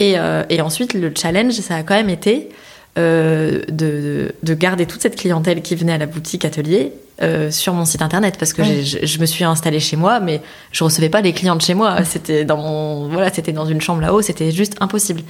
Et, 0.00 0.16
et 0.50 0.60
ensuite 0.60 0.92
le 0.92 1.12
challenge 1.16 1.54
ça 1.54 1.76
a 1.76 1.82
quand 1.84 1.94
même 1.94 2.10
été 2.10 2.50
euh, 2.98 3.62
de, 3.68 4.32
de 4.42 4.54
garder 4.54 4.86
toute 4.86 5.02
cette 5.02 5.16
clientèle 5.16 5.62
qui 5.62 5.74
venait 5.74 5.92
à 5.92 5.98
la 5.98 6.06
boutique 6.06 6.44
atelier 6.44 6.92
euh, 7.22 7.50
sur 7.50 7.72
mon 7.74 7.84
site 7.84 8.02
internet 8.02 8.36
parce 8.38 8.52
que 8.52 8.62
Ouais. 8.62 8.82
je, 8.82 9.04
je 9.06 9.18
me 9.20 9.26
suis 9.26 9.44
installée 9.44 9.80
chez 9.80 9.96
moi 9.96 10.20
mais 10.20 10.40
je 10.72 10.82
recevais 10.84 11.08
pas 11.08 11.20
les 11.20 11.32
clients 11.32 11.56
de 11.56 11.62
chez 11.62 11.74
moi 11.74 12.04
c'était 12.04 12.44
dans 12.44 12.56
mon 12.58 13.08
voilà 13.08 13.32
c'était 13.32 13.52
dans 13.52 13.66
une 13.66 13.80
chambre 13.80 14.00
là-haut 14.02 14.22
c'était 14.22 14.50
juste 14.50 14.74
impossible 14.80 15.22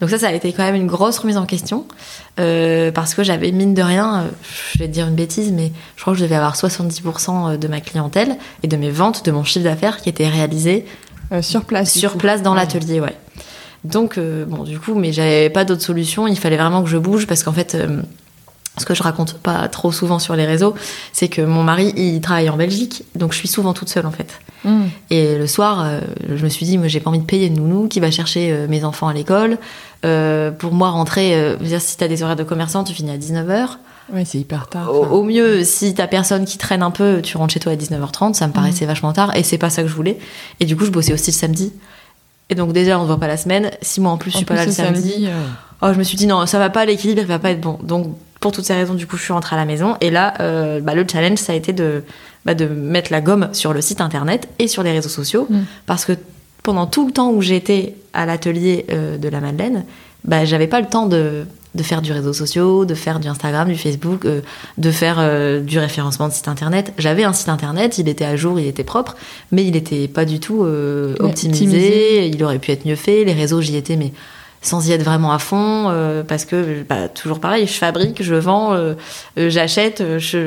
donc 0.00 0.10
ça 0.10 0.18
ça 0.18 0.28
a 0.28 0.32
été 0.32 0.52
quand 0.52 0.62
même 0.64 0.74
une 0.76 0.86
grosse 0.86 1.18
remise 1.18 1.36
en 1.36 1.46
question 1.46 1.86
euh, 2.38 2.90
parce 2.92 3.14
que 3.14 3.22
j'avais 3.22 3.50
mine 3.52 3.74
de 3.74 3.82
rien 3.82 4.24
je 4.74 4.78
vais 4.78 4.86
te 4.86 4.92
dire 4.92 5.06
une 5.08 5.14
bêtise 5.14 5.52
mais 5.52 5.72
je 5.96 6.00
crois 6.02 6.12
que 6.12 6.18
je 6.18 6.24
devais 6.24 6.36
avoir 6.36 6.54
70% 6.56 7.56
de 7.58 7.68
ma 7.68 7.80
clientèle 7.80 8.36
et 8.62 8.68
de 8.68 8.76
mes 8.76 8.90
ventes 8.90 9.24
de 9.24 9.30
mon 9.32 9.44
chiffre 9.44 9.64
d'affaires 9.64 9.98
qui 9.98 10.08
étaient 10.08 10.28
réalisés 10.28 10.84
Euh, 11.30 11.42
sur 11.42 11.64
place. 11.64 11.92
sur 11.92 12.16
place 12.16 12.40
dans 12.42 12.52
Ouais. 12.54 12.60
l'atelier, 12.60 13.00
ouais. 13.00 13.14
Donc, 13.90 14.18
euh, 14.18 14.44
bon, 14.44 14.64
du 14.64 14.78
coup, 14.78 14.94
mais 14.94 15.12
j'avais 15.12 15.50
pas 15.50 15.64
d'autre 15.64 15.82
solution. 15.82 16.26
Il 16.26 16.38
fallait 16.38 16.56
vraiment 16.56 16.82
que 16.82 16.88
je 16.88 16.98
bouge 16.98 17.26
parce 17.26 17.42
qu'en 17.42 17.52
fait, 17.52 17.74
euh, 17.74 18.02
ce 18.76 18.84
que 18.84 18.94
je 18.94 19.02
raconte 19.02 19.34
pas 19.34 19.68
trop 19.68 19.92
souvent 19.92 20.18
sur 20.18 20.36
les 20.36 20.46
réseaux, 20.46 20.74
c'est 21.12 21.28
que 21.28 21.42
mon 21.42 21.62
mari, 21.62 21.92
il 21.96 22.20
travaille 22.20 22.50
en 22.50 22.56
Belgique, 22.56 23.04
donc 23.14 23.32
je 23.32 23.38
suis 23.38 23.48
souvent 23.48 23.72
toute 23.72 23.88
seule 23.88 24.06
en 24.06 24.12
fait. 24.12 24.38
Mm. 24.64 24.82
Et 25.10 25.38
le 25.38 25.46
soir, 25.46 25.82
euh, 25.84 26.00
je 26.28 26.44
me 26.44 26.48
suis 26.48 26.66
dit, 26.66 26.78
moi, 26.78 26.88
j'ai 26.88 27.00
pas 27.00 27.10
envie 27.10 27.18
de 27.18 27.24
payer 27.24 27.46
une 27.46 27.54
nounou 27.54 27.88
qui 27.88 28.00
va 28.00 28.10
chercher 28.10 28.66
mes 28.68 28.84
enfants 28.84 29.08
à 29.08 29.14
l'école. 29.14 29.58
Pour 30.02 30.72
moi, 30.72 30.90
rentrer, 30.90 31.56
si 31.78 31.96
t'as 31.96 32.08
des 32.08 32.22
horaires 32.22 32.36
de 32.36 32.44
commerçant, 32.44 32.84
tu 32.84 32.92
finis 32.92 33.10
à 33.10 33.18
19h. 33.18 33.78
Ouais, 34.12 34.24
c'est 34.24 34.38
hyper 34.38 34.68
tard. 34.68 34.94
Au, 34.94 35.22
mieux, 35.22 35.64
si 35.64 35.92
t'as 35.92 36.06
personne 36.06 36.44
qui 36.46 36.56
traîne 36.56 36.82
un 36.82 36.90
peu, 36.90 37.20
tu 37.22 37.36
rentres 37.36 37.52
chez 37.52 37.60
toi 37.60 37.72
à 37.72 37.76
19h30, 37.76 38.34
ça 38.34 38.46
me 38.46 38.52
paraissait 38.52 38.86
vachement 38.86 39.12
tard, 39.12 39.36
et 39.36 39.42
c'est 39.42 39.58
pas 39.58 39.68
ça 39.70 39.82
que 39.82 39.88
je 39.88 39.94
voulais. 39.94 40.18
Et 40.60 40.64
du 40.64 40.76
coup, 40.76 40.86
je 40.86 40.90
bossais 40.90 41.12
aussi 41.12 41.30
le 41.30 41.36
samedi. 41.36 41.72
Et 42.50 42.54
donc 42.54 42.72
déjà, 42.72 42.98
on 42.98 43.02
se 43.02 43.06
voit 43.08 43.20
pas 43.20 43.26
la 43.26 43.36
semaine. 43.36 43.70
Si 43.82 44.00
moi 44.00 44.10
en 44.12 44.16
plus, 44.16 44.30
je 44.30 44.36
En 44.36 44.38
suis 44.38 44.46
pas 44.46 44.54
là 44.54 44.64
le 44.64 44.72
samedi, 44.72 45.26
euh, 45.26 45.42
Oh, 45.80 45.92
je 45.92 45.98
me 45.98 46.02
suis 46.02 46.16
dit 46.16 46.26
non, 46.26 46.44
ça 46.46 46.58
va 46.58 46.70
pas, 46.70 46.84
l'équilibre 46.84 47.20
il 47.20 47.26
va 47.26 47.38
pas 47.38 47.50
être 47.50 47.60
bon. 47.60 47.78
Donc 47.82 48.16
pour 48.40 48.52
toutes 48.52 48.64
ces 48.64 48.74
raisons, 48.74 48.94
du 48.94 49.06
coup, 49.06 49.16
je 49.16 49.22
suis 49.22 49.32
rentrée 49.32 49.54
à 49.56 49.58
la 49.58 49.64
maison 49.64 49.96
et 50.00 50.10
là, 50.10 50.34
euh, 50.40 50.80
bah, 50.80 50.94
le 50.94 51.04
challenge, 51.10 51.38
ça 51.38 51.52
a 51.52 51.56
été 51.56 51.72
de, 51.72 52.02
bah, 52.44 52.54
de 52.54 52.66
mettre 52.66 53.12
la 53.12 53.20
gomme 53.20 53.48
sur 53.52 53.72
le 53.72 53.80
site 53.80 54.00
internet 54.00 54.48
et 54.58 54.66
sur 54.68 54.82
les 54.82 54.92
réseaux 54.92 55.08
sociaux 55.08 55.46
Mm. 55.50 55.58
parce 55.86 56.04
que 56.04 56.12
pendant 56.62 56.86
tout 56.86 57.06
le 57.06 57.12
temps 57.12 57.30
où 57.30 57.40
j'étais 57.42 57.94
à 58.12 58.26
l'atelier 58.26 58.86
euh, 58.90 59.18
de 59.18 59.28
la 59.28 59.40
Madeleine, 59.40 59.84
bah, 60.24 60.44
j'avais 60.44 60.66
pas 60.66 60.80
le 60.80 60.86
temps 60.88 61.06
de, 61.06 61.46
de 61.78 61.82
faire 61.82 62.02
du 62.02 62.12
réseau 62.12 62.34
social, 62.34 62.84
de 62.86 62.94
faire 62.94 63.20
du 63.20 63.28
Instagram, 63.28 63.68
du 63.68 63.76
Facebook, 63.78 64.26
euh, 64.26 64.42
de 64.76 64.90
faire 64.90 65.16
euh, 65.18 65.60
du 65.60 65.78
référencement 65.78 66.28
de 66.28 66.32
site 66.34 66.48
internet. 66.48 66.92
J'avais 66.98 67.24
un 67.24 67.32
site 67.32 67.48
internet, 67.48 67.96
il 67.96 68.08
était 68.08 68.26
à 68.26 68.36
jour, 68.36 68.60
il 68.60 68.66
était 68.66 68.84
propre, 68.84 69.16
mais 69.52 69.64
il 69.64 69.74
était 69.76 70.08
pas 70.08 70.26
du 70.26 70.40
tout 70.40 70.64
euh, 70.64 71.14
optimisé, 71.20 71.64
optimisé. 71.64 72.26
il 72.28 72.44
aurait 72.44 72.58
pu 72.58 72.72
être 72.72 72.84
mieux 72.84 72.96
fait. 72.96 73.24
Les 73.24 73.32
réseaux, 73.32 73.62
j'y 73.62 73.76
étais, 73.76 73.96
mais 73.96 74.12
sans 74.60 74.86
y 74.88 74.92
être 74.92 75.04
vraiment 75.04 75.32
à 75.32 75.38
fond, 75.38 75.94
parce 76.26 76.44
que 76.44 76.82
bah, 76.88 77.08
toujours 77.08 77.38
pareil, 77.38 77.66
je 77.68 77.72
fabrique, 77.74 78.22
je 78.24 78.34
vends, 78.34 78.76
j'achète, 79.36 80.02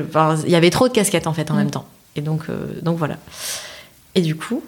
enfin, 0.10 0.36
il 0.46 0.52
y 0.52 0.56
avait 0.56 0.70
trop 0.70 0.90
de 0.90 0.94
casquettes 0.94 1.28
en 1.28 1.34
fait 1.34 1.50
en 1.50 1.54
Mm. 1.54 1.58
même 1.58 1.72
temps. 1.72 1.86
Et 2.18 2.22
donc, 2.22 2.42
donc 2.82 2.98
voilà. 2.98 3.16
Et 4.16 4.22
du 4.22 4.36
coup, 4.36 4.62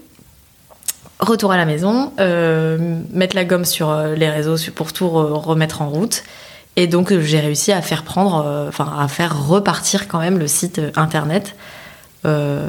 retour 1.19 1.51
à 1.51 1.57
la 1.57 1.65
maison, 1.65 2.13
euh, 2.21 2.77
mettre 3.11 3.35
la 3.35 3.43
gomme 3.45 3.65
sur 3.65 3.93
les 4.15 4.29
réseaux 4.29 4.55
pour 4.73 4.93
tout 4.93 5.05
re- 5.07 5.33
remettre 5.33 5.81
en 5.81 5.89
route. 5.89 6.23
Et 6.75 6.87
donc 6.87 7.11
euh, 7.11 7.21
j'ai 7.21 7.39
réussi 7.39 7.71
à 7.71 7.81
faire 7.81 8.03
prendre, 8.03 8.43
euh, 8.45 8.67
enfin 8.67 8.91
à 8.97 9.07
faire 9.07 9.47
repartir 9.47 10.07
quand 10.07 10.19
même 10.19 10.39
le 10.39 10.47
site 10.47 10.79
euh, 10.79 10.91
internet 10.95 11.55
euh, 12.25 12.67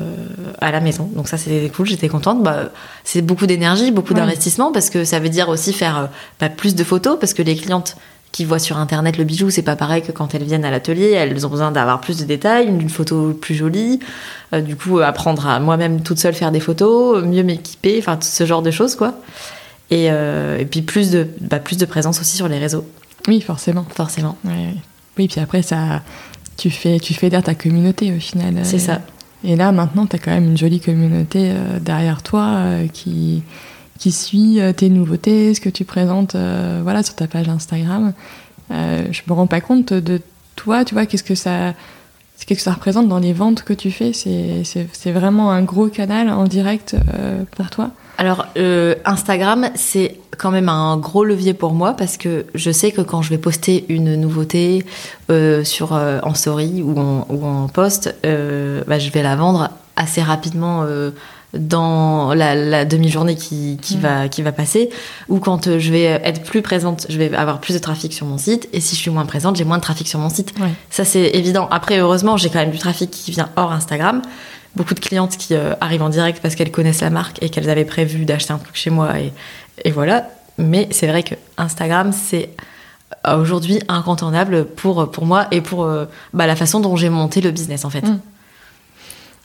à 0.61 0.71
la 0.73 0.81
maison. 0.81 1.09
Donc 1.15 1.29
ça 1.29 1.39
c'était 1.39 1.71
cool, 1.71 1.87
j'étais 1.87 2.09
contente. 2.09 2.43
Bah, 2.43 2.71
c'est 3.05 3.23
beaucoup 3.23 3.47
d'énergie, 3.47 3.91
beaucoup 3.91 4.15
d'investissement 4.15 4.73
parce 4.73 4.91
que 4.91 5.05
ça 5.05 5.21
veut 5.21 5.31
dire 5.31 5.49
aussi 5.49 5.73
faire 5.73 6.11
bah, 6.41 6.49
plus 6.49 6.75
de 6.75 6.85
photos 6.85 7.19
parce 7.19 7.35
que 7.35 7.43
les 7.43 7.57
clientes 7.57 7.97
qui 8.35 8.45
voient 8.45 8.59
sur 8.59 8.79
internet 8.79 9.17
le 9.17 9.23
bijou, 9.23 9.49
c'est 9.51 9.63
pas 9.63 9.77
pareil 9.77 10.03
que 10.03 10.11
quand 10.11 10.35
elles 10.35 10.43
viennent 10.43 10.65
à 10.65 10.73
l'atelier, 10.73 11.13
elles 11.13 11.47
ont 11.47 11.49
besoin 11.49 11.71
d'avoir 11.71 12.01
plus 12.01 12.19
de 12.19 12.25
détails, 12.25 12.67
une 12.67 12.91
photo 12.91 13.33
plus 13.33 13.55
jolie. 13.55 14.01
Euh, 14.53 14.61
du 14.61 14.75
coup, 14.75 14.99
apprendre 14.99 15.47
à 15.47 15.61
moi-même 15.61 16.03
toute 16.03 16.19
seule 16.19 16.35
faire 16.35 16.51
des 16.51 16.59
photos, 16.59 17.23
mieux 17.23 17.45
m'équiper, 17.45 17.97
enfin 18.01 18.19
ce 18.21 18.45
genre 18.45 18.61
de 18.61 18.73
choses 18.73 18.97
quoi. 18.97 19.15
Et, 19.93 20.11
euh, 20.11 20.59
et 20.59 20.65
puis 20.65 20.83
plus 20.83 21.13
de, 21.13 21.29
bah, 21.43 21.61
plus 21.61 21.79
de 21.79 21.85
présence 21.85 22.21
aussi 22.21 22.37
sur 22.37 22.49
les 22.49 22.59
réseaux, 22.59 22.85
Oui, 23.29 23.41
forcément. 23.41 23.85
forcément. 23.95 24.37
Ouais. 24.45 24.75
Oui, 25.19 25.29
puis 25.29 25.41
après, 25.41 25.63
ça, 25.63 26.03
tu 26.57 26.71
fais, 26.71 26.99
tu 27.01 27.15
fédères 27.15 27.43
ta 27.43 27.55
communauté 27.55 28.13
au 28.15 28.21
final. 28.21 28.55
C'est 28.65 28.77
Euh, 28.77 28.79
ça. 28.79 29.01
Et 29.45 29.57
là, 29.57 29.73
maintenant, 29.73 30.07
tu 30.07 30.17
as 30.17 30.19
quand 30.19 30.31
même 30.31 30.45
une 30.45 30.57
jolie 30.57 30.81
communauté 30.81 31.51
euh, 31.53 31.79
derrière 31.79 32.23
toi 32.23 32.45
euh, 32.57 32.87
qui, 32.89 33.43
qui 33.99 34.11
suit 34.13 34.59
tes 34.77 34.89
nouveautés, 34.89 35.55
ce 35.55 35.61
que 35.61 35.69
tu 35.69 35.85
présentes 35.85 36.35
voilà, 36.83 37.03
sur 37.03 37.15
ta 37.15 37.27
page 37.27 37.49
Instagram. 37.49 38.13
Je 38.71 39.21
me 39.29 39.33
rends 39.33 39.47
pas 39.47 39.61
compte 39.61 39.93
de 39.93 40.21
toi, 40.57 40.85
tu 40.85 40.95
vois, 40.95 41.07
qu'est-ce 41.07 41.23
que 41.25 41.35
ça, 41.35 41.75
que 42.47 42.61
ça 42.61 42.73
représente 42.73 43.09
dans 43.09 43.19
les 43.19 43.33
ventes 43.33 43.63
que 43.63 43.73
tu 43.73 43.91
fais. 43.91 44.13
C'est, 44.13 45.13
vraiment 45.13 45.51
un 45.51 45.63
gros 45.63 45.89
canal 45.89 46.29
en 46.29 46.45
direct 46.45 46.97
euh, 47.15 47.45
pour 47.57 47.71
toi? 47.71 47.91
Alors, 48.17 48.47
euh, 48.57 48.95
Instagram, 49.05 49.71
c'est 49.75 50.19
quand 50.39 50.51
même 50.51 50.69
un 50.69 50.97
gros 50.97 51.25
levier 51.25 51.55
pour 51.55 51.73
moi 51.73 51.95
parce 51.95 52.17
que 52.17 52.47
je 52.55 52.71
sais 52.71 52.93
que 52.93 53.01
quand 53.01 53.23
je 53.23 53.31
vais 53.31 53.39
poster 53.39 53.85
une 53.89 54.15
nouveauté 54.15 54.85
euh, 55.31 55.65
sur, 55.65 55.95
euh, 55.95 56.21
en 56.23 56.35
story 56.35 56.83
ou 56.83 56.99
en, 56.99 57.69
post, 57.69 58.15
bah, 58.23 58.99
je 58.99 59.11
vais 59.11 59.23
la 59.23 59.37
vendre 59.37 59.71
assez 59.97 60.23
rapidement 60.23 60.87
dans 61.57 62.35
la, 62.35 62.55
la 62.55 62.85
demi-journée 62.85 63.37
qui, 63.37 63.79
qui, 63.81 63.97
Mm. 63.97 64.01
va, 64.01 64.29
qui 64.29 64.43
va 64.43 64.53
passer. 64.53 64.91
Ou 65.29 65.39
quand 65.39 65.67
euh, 65.67 65.79
je 65.79 65.91
vais 65.93 66.03
être 66.03 66.43
plus 66.43 66.63
présente, 66.63 67.07
je 67.09 67.19
vais 67.19 67.35
avoir 67.35 67.61
plus 67.61 67.75
de 67.75 67.79
trafic 67.79 68.13
sur 68.13 68.27
mon 68.27 68.39
site. 68.39 68.69
Et 68.73 68.81
si 68.81 68.97
je 68.97 69.01
suis 69.01 69.11
moins 69.11 69.27
présente, 69.27 69.57
j'ai 69.57 69.65
moins 69.65 69.79
de 69.79 69.83
trafic 69.83 70.09
sur 70.09 70.19
mon 70.19 70.29
site. 70.31 70.53
Ouais. 70.61 70.71
Ça, 70.91 71.05
c'est 71.05 71.31
évident. 71.35 71.69
Après, 71.71 71.99
heureusement, 71.99 72.37
j'ai 72.37 72.49
quand 72.51 72.59
même 72.59 72.71
du 72.71 72.79
trafic 72.79 73.11
qui 73.11 73.31
vient 73.31 73.49
hors 73.57 73.73
Instagram. 73.73 74.23
Beaucoup 74.77 74.95
de 74.95 75.01
clientes 75.01 75.37
qui 75.37 75.55
euh, 75.55 75.75
arrivent 75.81 76.03
en 76.03 76.09
direct 76.09 76.41
parce 76.43 76.55
qu'elles 76.57 76.73
connaissent 76.73 77.03
la 77.03 77.11
marque 77.11 77.43
et 77.43 77.49
qu'elles 77.49 77.71
avaient 77.71 77.85
prévu 77.85 78.25
d'acheter 78.25 78.53
un 78.53 78.59
truc 78.59 78.75
chez 78.77 78.91
moi. 78.91 79.19
Et, 79.21 79.33
et 79.85 79.91
voilà. 79.93 80.29
Mais 80.59 80.89
c'est 80.91 81.07
vrai 81.07 81.23
que 81.23 81.35
Instagram, 81.59 82.13
c'est 82.13 82.51
euh, 83.27 83.41
aujourd'hui 83.41 83.81
incontournable 83.89 84.65
pour, 84.65 85.11
pour 85.11 85.27
moi 85.27 85.47
et 85.53 85.61
pour 85.61 85.85
euh, 85.85 86.07
bah, 86.33 86.47
la 86.47 86.57
façon 86.57 86.81
dont 86.81 86.97
j'ai 86.97 87.09
monté 87.09 87.41
le 87.41 87.51
business, 87.53 87.85
en 87.85 87.91
fait. 87.91 88.03
Mm. 88.03 88.19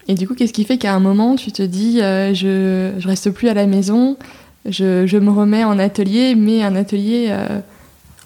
Et 0.10 0.16
du 0.16 0.28
coup, 0.28 0.34
qu'est-ce 0.34 0.54
qui 0.54 0.66
fait 0.66 0.78
qu'à 0.78 0.94
un 0.94 1.00
moment, 1.00 1.36
tu 1.36 1.52
te 1.54 1.62
dis, 1.62 2.02
euh, 2.02 2.34
je, 2.34 2.94
je 3.00 3.08
reste 3.08 3.30
plus 3.30 3.48
à 3.48 3.54
la 3.54 3.68
maison, 3.68 4.18
je, 4.66 5.06
je 5.06 5.18
me 5.18 5.30
remets 5.32 5.64
en 5.64 5.78
atelier, 5.80 6.34
mais 6.36 6.64
un 6.64 6.76
atelier 6.76 7.28
euh, 7.30 7.60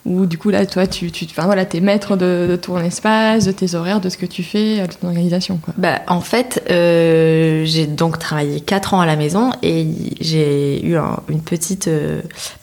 où 0.05 0.25
du 0.25 0.37
coup 0.37 0.49
là, 0.49 0.65
toi, 0.65 0.87
tu, 0.87 1.11
tu, 1.11 1.25
enfin, 1.29 1.43
voilà, 1.45 1.65
t'es 1.65 1.81
maître 1.81 2.15
de, 2.15 2.47
de 2.49 2.55
ton 2.55 2.77
espace, 2.79 3.43
de 3.45 3.51
tes 3.51 3.75
horaires, 3.75 3.99
de 3.99 4.07
ce 4.07 4.15
que 4.17 4.25
tu 4.25 4.43
fais, 4.43 4.81
de 4.87 4.93
ton 4.93 5.07
organisation, 5.09 5.57
quoi. 5.57 5.73
Bah, 5.77 5.99
en 6.07 6.21
fait, 6.21 6.63
euh, 6.71 7.63
j'ai 7.65 7.85
donc 7.85 8.17
travaillé 8.17 8.61
4 8.61 8.93
ans 8.93 9.01
à 9.01 9.05
la 9.05 9.17
maison 9.17 9.51
et 9.61 9.85
j'ai 10.21 10.85
eu 10.85 10.95
un- 10.95 11.19
une 11.29 11.41
petite. 11.41 11.89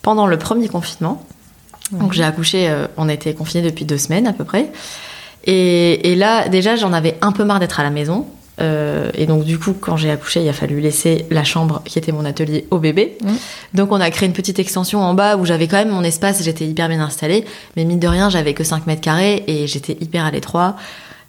pendant 0.02 0.26
le 0.26 0.38
premier 0.38 0.68
confinement. 0.68 1.22
Donc 1.92 2.12
j'ai 2.14 2.22
accouché, 2.24 2.72
on 2.96 3.08
était 3.08 3.34
confinés 3.34 3.64
depuis 3.64 3.84
deux 3.84 3.98
semaines 3.98 4.26
à 4.28 4.32
peu 4.32 4.44
près. 4.44 4.70
Et, 5.44 6.12
et 6.12 6.14
là, 6.16 6.48
déjà, 6.48 6.76
j'en 6.76 6.92
avais 6.92 7.16
un 7.20 7.32
peu 7.32 7.44
marre 7.44 7.58
d'être 7.60 7.80
à 7.80 7.82
la 7.82 7.90
maison. 7.90 8.26
Euh, 8.60 9.10
et 9.14 9.26
donc, 9.26 9.44
du 9.44 9.58
coup, 9.58 9.74
quand 9.78 9.96
j'ai 9.96 10.10
accouché, 10.10 10.42
il 10.42 10.48
a 10.48 10.52
fallu 10.52 10.80
laisser 10.80 11.26
la 11.30 11.44
chambre 11.44 11.82
qui 11.84 11.98
était 11.98 12.12
mon 12.12 12.24
atelier 12.24 12.66
au 12.70 12.78
bébé. 12.78 13.16
Mhm. 13.22 13.36
Donc, 13.74 13.92
on 13.92 14.00
a 14.00 14.10
créé 14.10 14.26
une 14.26 14.34
petite 14.34 14.58
extension 14.58 15.00
en 15.00 15.14
bas 15.14 15.36
où 15.36 15.44
j'avais 15.44 15.68
quand 15.68 15.78
même 15.78 15.90
mon 15.90 16.02
espace, 16.02 16.42
j'étais 16.42 16.66
hyper 16.66 16.88
bien 16.88 17.00
installée. 17.00 17.44
Mais 17.76 17.84
mine 17.84 17.98
de 17.98 18.08
rien, 18.08 18.30
j'avais 18.30 18.54
que 18.54 18.64
5 18.64 18.86
mètres 18.86 19.00
carrés 19.00 19.44
et 19.46 19.66
j'étais 19.66 19.96
hyper 20.00 20.24
à 20.24 20.30
l'étroit. 20.30 20.76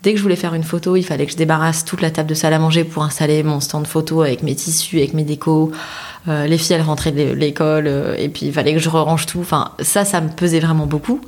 Dès 0.03 0.13
que 0.13 0.17
je 0.17 0.23
voulais 0.23 0.35
faire 0.35 0.55
une 0.55 0.63
photo, 0.63 0.95
il 0.95 1.03
fallait 1.03 1.27
que 1.27 1.31
je 1.31 1.37
débarrasse 1.37 1.85
toute 1.85 2.01
la 2.01 2.09
table 2.09 2.27
de 2.27 2.33
salle 2.33 2.53
à 2.53 2.59
manger 2.59 2.83
pour 2.83 3.03
installer 3.03 3.43
mon 3.43 3.59
stand 3.59 3.85
photo 3.85 4.21
avec 4.23 4.41
mes 4.41 4.55
tissus, 4.55 4.97
avec 4.97 5.13
mes 5.13 5.23
décos. 5.23 5.71
Euh, 6.27 6.47
les 6.47 6.57
filles, 6.57 6.75
elles 6.75 6.81
rentraient 6.81 7.11
de 7.11 7.33
l'école 7.33 7.85
euh, 7.87 8.15
et 8.17 8.29
puis 8.29 8.47
il 8.47 8.53
fallait 8.53 8.73
que 8.73 8.79
je 8.79 8.89
range 8.89 9.27
tout. 9.27 9.39
Enfin, 9.39 9.71
ça, 9.79 10.03
ça 10.03 10.19
me 10.21 10.29
pesait 10.29 10.59
vraiment 10.59 10.87
beaucoup. 10.87 11.21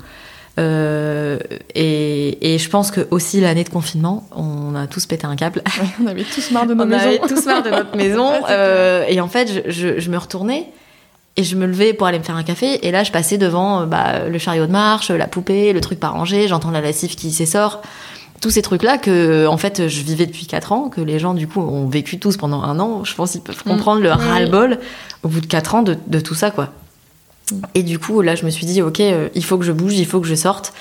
Euh, 0.60 1.40
et, 1.74 2.54
et 2.54 2.58
je 2.60 2.70
pense 2.70 2.92
que 2.92 3.08
aussi 3.12 3.42
l'année 3.42 3.64
de 3.64 3.70
confinement, 3.70 4.28
on 4.36 4.76
a 4.76 4.86
tous 4.88 5.06
pété 5.08 5.26
un 5.26 5.36
câble. 5.36 5.64
on 6.04 6.08
avait 6.08 6.24
tous 6.24 6.52
marre 6.52 6.68
de 6.68 6.74
nos 6.74 6.84
on 6.84 6.88
maisons. 6.88 7.04
avait 7.08 7.20
tous 7.20 7.46
marre 7.46 7.64
de 7.64 7.70
notre 7.72 7.96
maison. 7.98 8.30
C'est 8.46 8.52
euh, 8.54 9.06
et 9.08 9.20
en 9.20 9.28
fait, 9.28 9.52
je, 9.66 9.72
je- 9.72 10.00
je 10.00 10.10
me 10.12 10.18
retournais 10.18 10.70
et 11.38 11.44
je 11.44 11.56
me 11.56 11.66
levais 11.66 11.94
pour 11.94 12.06
aller 12.06 12.20
me 12.20 12.24
faire 12.24 12.36
un 12.36 12.44
café. 12.44 12.86
Et 12.88 12.92
là, 12.92 13.04
je 13.04 13.12
passais 13.12 13.38
devant 13.40 13.82
euh, 13.82 13.86
bah, 13.86 14.28
le 14.30 14.38
chariot 14.38 14.68
de 14.68 14.72
marche, 14.72 15.10
la 15.10 15.28
poupée, 15.28 15.74
le 15.74 15.82
truc 15.82 16.00
pas 16.00 16.10
rangé. 16.10 16.48
J'entends 16.48 16.70
la 16.72 16.82
lessive 16.82 17.16
qui 17.16 17.32
s'essore. 17.32 17.82
Tous 18.40 18.50
ces 18.52 18.62
trucs-là 18.62 18.98
que, 18.98 19.48
en 19.48 19.58
fait, 19.58 19.88
je 19.88 20.04
vivais 20.04 20.26
depuis 20.26 20.46
4 20.46 20.74
ans, 20.74 20.90
que 20.90 21.00
les 21.00 21.18
gens, 21.18 21.34
du 21.34 21.48
coup, 21.48 21.62
ont 21.62 21.88
vécu 21.88 22.20
tous 22.20 22.36
pendant 22.38 22.62
un 22.62 22.78
an. 22.80 23.04
Je 23.06 23.16
pense 23.16 23.32
qu'ils 23.32 23.42
peuvent 23.42 23.56
Mm. 23.66 23.70
comprendre 23.70 24.02
le 24.02 24.12
ras-le-bol 24.12 24.80
au 25.24 25.30
bout 25.30 25.40
de 25.40 25.46
4 25.48 25.76
ans 25.76 25.82
de, 25.82 25.98
de 26.08 26.20
tout 26.20 26.36
ça, 26.36 26.52
quoi. 26.52 26.70
Et 27.76 27.84
du 27.84 28.00
coup, 28.00 28.22
là, 28.22 28.36
je 28.36 28.46
me 28.46 28.50
suis 28.50 28.66
dit, 28.66 28.82
ok, 28.82 29.00
euh, 29.00 29.30
il 29.36 29.44
faut 29.44 29.58
que 29.58 29.66
je 29.66 29.72
bouge, 29.72 29.94
il 29.98 30.06
faut 30.06 30.20
que 30.22 30.28
je 30.28 30.36
sorte. 30.36 30.74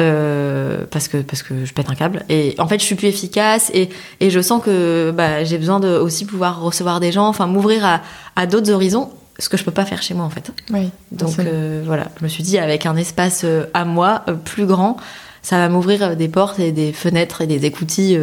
euh, 0.00 0.84
parce 0.90 1.08
que 1.08 1.16
parce 1.18 1.42
que 1.42 1.64
je 1.64 1.72
pète 1.72 1.90
un 1.90 1.94
câble 1.96 2.22
et 2.28 2.54
en 2.58 2.68
fait 2.68 2.78
je 2.78 2.84
suis 2.84 2.94
plus 2.94 3.08
efficace 3.08 3.68
et, 3.74 3.88
et 4.20 4.30
je 4.30 4.40
sens 4.40 4.62
que 4.62 5.10
bah, 5.10 5.42
j'ai 5.42 5.58
besoin 5.58 5.80
de 5.80 5.88
aussi 5.88 6.24
pouvoir 6.24 6.60
recevoir 6.60 7.00
des 7.00 7.10
gens 7.10 7.26
enfin 7.26 7.46
m'ouvrir 7.48 7.84
à, 7.84 8.00
à 8.36 8.46
d'autres 8.46 8.70
horizons 8.70 9.10
ce 9.40 9.48
que 9.48 9.56
je 9.56 9.64
peux 9.64 9.72
pas 9.72 9.84
faire 9.84 10.00
chez 10.00 10.14
moi 10.14 10.24
en 10.24 10.30
fait 10.30 10.52
Oui, 10.72 10.90
donc 11.10 11.30
euh, 11.40 11.82
voilà 11.84 12.06
je 12.18 12.22
me 12.24 12.28
suis 12.28 12.44
dit 12.44 12.58
avec 12.58 12.86
un 12.86 12.96
espace 12.96 13.44
à 13.74 13.84
moi 13.84 14.24
plus 14.44 14.66
grand 14.66 14.98
ça 15.42 15.56
va 15.58 15.68
m'ouvrir 15.68 16.14
des 16.16 16.28
portes 16.28 16.60
et 16.60 16.70
des 16.70 16.92
fenêtres 16.92 17.40
et 17.40 17.48
des 17.48 17.64
écoutilles 17.66 18.20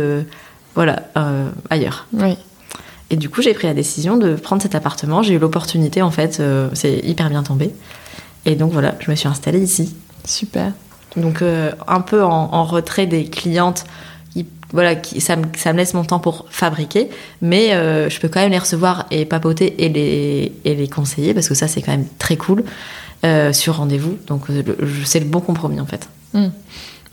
voilà 0.75 1.03
ailleurs 1.69 2.07
Oui. 2.13 2.37
Et 3.09 3.15
du 3.15 3.29
coup 3.29 3.41
j'ai 3.41 3.53
pris 3.53 3.67
la 3.67 3.73
décision 3.73 4.17
de 4.17 4.35
prendre 4.35 4.61
cet 4.61 4.75
appartement 4.75 5.21
j'ai 5.21 5.35
eu 5.35 5.39
l'opportunité 5.39 6.01
en 6.01 6.11
fait 6.11 6.39
euh, 6.39 6.69
c'est 6.73 6.99
hyper 6.99 7.29
bien 7.29 7.43
tombé 7.43 7.71
et 8.45 8.55
donc 8.55 8.71
voilà 8.71 8.95
je 8.99 9.09
me 9.11 9.15
suis 9.15 9.27
installée 9.27 9.59
ici 9.59 9.95
Super. 10.25 10.71
donc 11.17 11.41
euh, 11.41 11.71
un 11.87 12.01
peu 12.01 12.23
en, 12.23 12.29
en 12.53 12.63
retrait 12.63 13.05
des 13.07 13.25
clientes. 13.25 13.85
Qui, 14.33 14.47
voilà, 14.73 14.95
qui, 14.95 15.21
ça, 15.21 15.37
me, 15.37 15.45
ça 15.55 15.71
me 15.71 15.77
laisse 15.77 15.93
mon 15.93 16.03
temps 16.03 16.19
pour 16.19 16.47
fabriquer, 16.49 17.09
mais 17.41 17.73
euh, 17.73 18.09
je 18.09 18.19
peux 18.19 18.27
quand 18.27 18.41
même 18.41 18.51
les 18.51 18.57
recevoir 18.57 19.05
et 19.11 19.23
papoter 19.23 19.85
et 19.85 19.87
les, 19.87 20.51
et 20.65 20.75
les 20.75 20.87
conseiller 20.89 21.33
parce 21.33 21.47
que 21.47 21.53
ça 21.53 21.67
c'est 21.67 21.81
quand 21.81 21.91
même 21.91 22.07
très 22.19 22.35
cool 22.35 22.63
sur 23.53 23.77
rendez-vous. 23.77 24.17
Donc 24.27 24.43
c'est 25.05 25.19
le 25.19 25.25
bon 25.25 25.39
compromis 25.39 25.79
en 25.79 25.85
fait. 25.85 26.07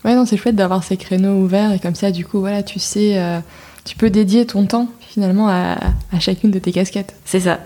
Ouais, 0.05 0.15
non, 0.15 0.25
c'est 0.25 0.37
chouette 0.37 0.55
d'avoir 0.55 0.83
ces 0.83 0.97
créneaux 0.97 1.35
ouverts 1.41 1.71
et 1.71 1.79
comme 1.79 1.95
ça, 1.95 2.11
du 2.11 2.25
coup, 2.25 2.39
voilà, 2.39 2.61
tu 2.61 2.79
sais, 2.79 3.17
euh, 3.17 3.39
tu 3.85 3.95
peux 3.95 4.09
dédier 4.09 4.45
ton 4.45 4.65
temps 4.65 4.89
finalement 4.99 5.47
à, 5.47 5.77
à 6.11 6.19
chacune 6.19 6.51
de 6.51 6.59
tes 6.59 6.71
casquettes. 6.71 7.15
C'est 7.25 7.39
ça. 7.39 7.59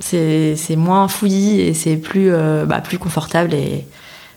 C'est 0.00 0.76
moins 0.76 1.06
fouillis 1.06 1.60
et 1.60 1.74
c'est 1.74 1.96
plus, 1.96 2.32
euh, 2.32 2.64
bah, 2.64 2.80
plus 2.80 2.98
confortable. 2.98 3.54
Et, 3.54 3.86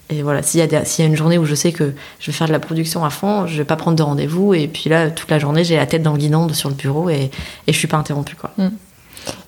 et 0.09 0.21
voilà, 0.21 0.43
s'il 0.43 0.59
y, 0.59 0.63
a 0.63 0.67
y 0.67 1.01
a 1.01 1.05
une 1.05 1.15
journée 1.15 1.37
où 1.37 1.45
je 1.45 1.55
sais 1.55 1.71
que 1.71 1.93
je 2.19 2.27
vais 2.27 2.33
faire 2.33 2.47
de 2.47 2.51
la 2.51 2.59
production 2.59 3.03
à 3.05 3.09
fond, 3.09 3.47
je 3.47 3.57
vais 3.57 3.63
pas 3.63 3.75
prendre 3.75 3.97
de 3.97 4.03
rendez-vous. 4.03 4.53
Et 4.53 4.67
puis 4.67 4.89
là, 4.89 5.09
toute 5.09 5.31
la 5.31 5.39
journée, 5.39 5.63
j'ai 5.63 5.77
la 5.77 5.85
tête 5.85 6.03
dans 6.03 6.11
le 6.11 6.19
guidon 6.19 6.47
sur 6.53 6.69
le 6.69 6.75
bureau 6.75 7.09
et, 7.09 7.31
et 7.67 7.73
je 7.73 7.77
suis 7.77 7.87
pas 7.87 7.97
interrompue. 7.97 8.35
Quoi. 8.35 8.51
Mm. 8.57 8.67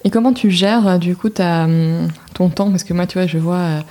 Et 0.06 0.10
comment 0.10 0.34
tu 0.34 0.50
gères 0.50 0.88
euh, 0.88 0.98
du 0.98 1.16
coup 1.16 1.30
ta, 1.30 1.68
ton 2.34 2.50
temps? 2.50 2.72
Parce 2.72 2.84
que 2.84 2.94
moi, 2.94 3.06
tu 3.06 3.20
vois, 3.20 3.28
je 3.28 3.38
vois 3.38 3.84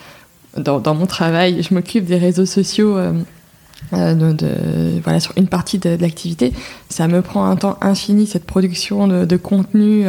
dans, 0.56 0.80
dans 0.80 0.94
mon 0.94 1.06
travail, 1.06 1.62
je 1.62 1.74
m'occupe 1.74 2.06
des 2.06 2.18
réseaux 2.18 2.46
sociaux. 2.46 2.96
Euh, 2.96 3.12
de, 3.92 5.00
voilà, 5.02 5.20
sur 5.20 5.32
une 5.36 5.46
partie 5.46 5.78
de, 5.78 5.96
l'activité. 6.00 6.52
Ça 6.88 7.08
me 7.08 7.22
prend 7.22 7.44
un 7.46 7.56
temps 7.56 7.78
infini, 7.80 8.26
cette 8.26 8.44
production 8.44 9.06
de, 9.06 9.36
contenu. 9.36 10.06